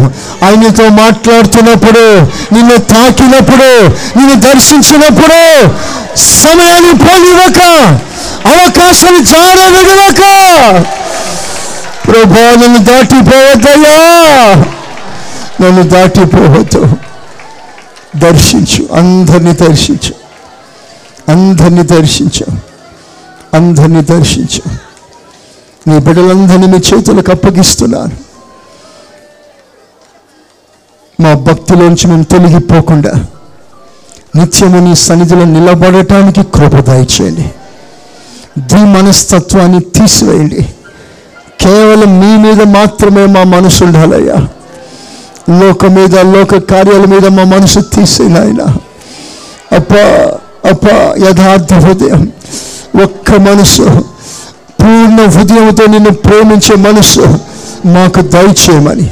[0.45, 2.21] ఆయనతో మాట్లాడుతున్నప్పుడు
[2.55, 3.87] నిన్ను తాకినప్పుడు
[4.19, 5.69] నిన్ను దర్శించినప్పుడు
[6.17, 7.63] సమయాన్ని పోనివ్వక
[8.47, 10.21] అవకాశం జార విడవక
[12.07, 14.65] ప్రభా నన్ను దాటిపోవద్దయ్యా.
[15.61, 16.97] నన్ను దాటిపోవద్దు.
[18.17, 20.15] దర్శించు అందరిని దర్శించు.
[21.33, 22.47] అందరిని దర్శించు.
[23.55, 24.90] అందరిని దర్శించు.
[25.87, 28.17] నీ బిడ్డలందరినీ మీ చేతులకు అప్పగిస్తున్నాను.
[31.23, 33.13] మా భక్తిలోంచి మేము తొలగిపోకుండా
[34.37, 37.47] నిత్యము నీ సన్నిధిలో నిలబడటానికి కృపదాయి చేయండి
[38.59, 40.63] దీ మనస్తత్వాన్ని తీసివేయండి.
[41.61, 44.47] కేవలం మీ మీద మాత్రమే మా మనసు ఉండాలయ్యా.
[45.61, 48.63] లోక మీద లోక కార్యాల మీద మా మనసు తీసేనాయన
[49.73, 49.93] అప్ప
[50.69, 50.87] అప్ప
[51.27, 52.33] యథార్థ హృదయం
[53.03, 54.05] ఒక్క మనసు
[54.91, 57.25] పూర్ణ హృదయంతో నిన్ను ప్రేమించే మనసు
[57.87, 59.07] మాకు దయచేయమని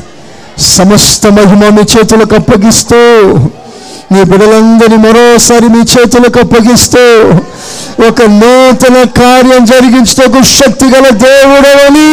[0.68, 2.98] సమస్త మహిమ మీ చేతులకు అప్పగిస్తూ
[4.12, 7.02] నీ బిడ్డలందరినీ మరోసారి మీ చేతులకు అప్పగిస్తూ
[8.08, 12.10] ఒక నూతన కార్యం జరిగించటకు శక్తి గల దేవుడవని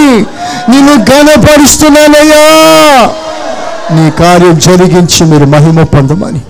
[0.69, 2.45] నిన్ను ఘనపరుస్తున్నానయ్యా.
[3.91, 6.41] నీ కార్యం జరిగించి మీరు మహిమ పొందమని.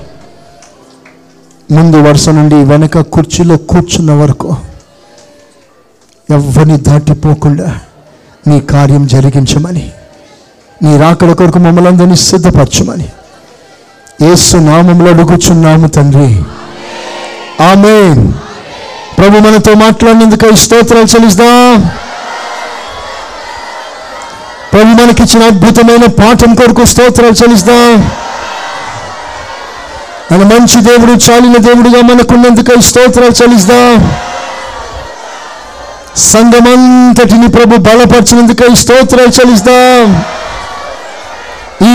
[1.71, 4.49] ముందు వరుస నుండి వెనక కుర్చీలో కూర్చున్న వరకు
[6.29, 7.79] ఎవరిని దాటిపోకుండా
[8.47, 9.91] నీ కార్యం జరిగించమని
[10.83, 13.09] నీ రాకడ కొరకు మమ్మల్ని అందరినీ సిద్ధపరచమని.
[14.31, 16.43] ఏసు నామంలో అడుగుచున్నాము తండ్రి.
[17.63, 18.27] ఆమె
[19.17, 21.89] ప్రభు మనతో మాట్లాడినందుకు ఈ స్తోత్రాలు చెల్లిస్తాం.
[24.73, 28.11] ప్రభు మనకిచ్చిన అద్భుతమైన పాఠం కొరకు స్తోత్రాలు చెల్లిస్తాం.
[30.31, 34.11] మన మంచి దేవుడు చాలిన దేవుడుగా మనకున్నందుకు ఈ స్తోత్రాలు చెల్లిస్తాం.
[36.17, 40.23] సంఘమంతటిని ప్రభు బలపరిచినందుకై స్తోత్రాలు చెల్లిస్తాం.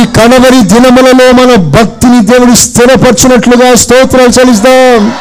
[0.00, 5.12] ఈ కనవరి దినములలో మన భక్తిని దేవుడు స్థిరపరచినట్లుగా స్తోత్రాలు చెల్లిస్తాం.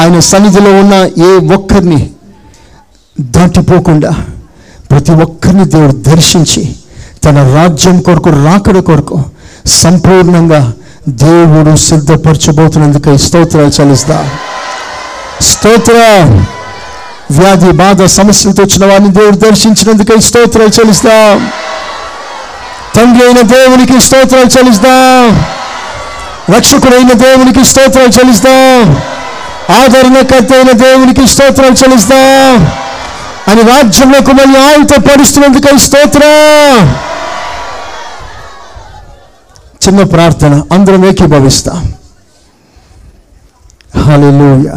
[0.00, 2.10] ఆయన సన్నిధిలో ఉన్న ఏ ఒక్కరిని
[3.20, 4.10] దాటిపోకుండా
[4.90, 6.76] ప్రతి ఒక్కరిని దేవుడు దర్శించి
[7.24, 9.24] తన రాజ్యం కొరకు రాకడ కొరకు
[9.66, 10.72] సంపూర్ణంగా
[11.08, 14.30] దేవుడు సిద్ధపరచబోతున్నందుకై స్తోత్రాలు చెల్లిస్తా.
[15.40, 15.92] స్తోత్ర.
[17.38, 21.50] వ్యాధి బాధ సమస్యలతో వచ్చిన వారిని దేవుడు దర్శించినందుకు స్తోత్రాలు చెల్లిస్తాం.
[22.94, 25.44] తండ్రి అయిన దేవునికి స్తోత్రాలు చెల్లిస్తాం.
[26.56, 28.96] రక్షకుడైన దేవునికి స్తోత్రాలు చెల్లిస్తాం.
[29.82, 32.68] ఆదరణకర్త అయిన దేవునికి స్తోత్రాలు చెల్లిస్తాం.
[33.48, 36.88] అని రాజ్యంలోకి మళ్ళీ ఆయనతో పరుస్తున్నందుకై స్తోత్రం.
[39.88, 41.94] చిన్న ప్రార్థన అందరం ఏకీభవిస్తాం.
[43.96, 44.30] హలో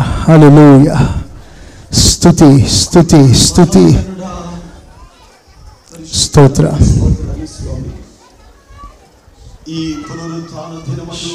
[0.04, 0.96] హల్లెలూయ.
[1.92, 3.86] స్థుతి స్థుతి స్థుతి
[6.16, 6.66] స్తోత్ర
[9.70, 11.32] ఈ పునరుత్న దినమందు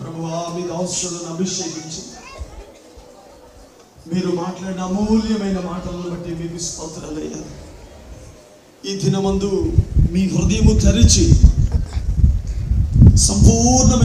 [0.00, 2.02] ప్రభువా మీద దాసులను అభిషేకించి
[4.12, 7.40] మీరు మాట్లాడిన అమూల్యమైన మాటలను బట్టి మీకు స్తోత్రాలయ్యా.
[8.84, 9.50] ఈ దినమందు
[10.12, 11.24] మీ హృదయము తెరిచి
[13.26, 14.04] సంపూర్ణమైన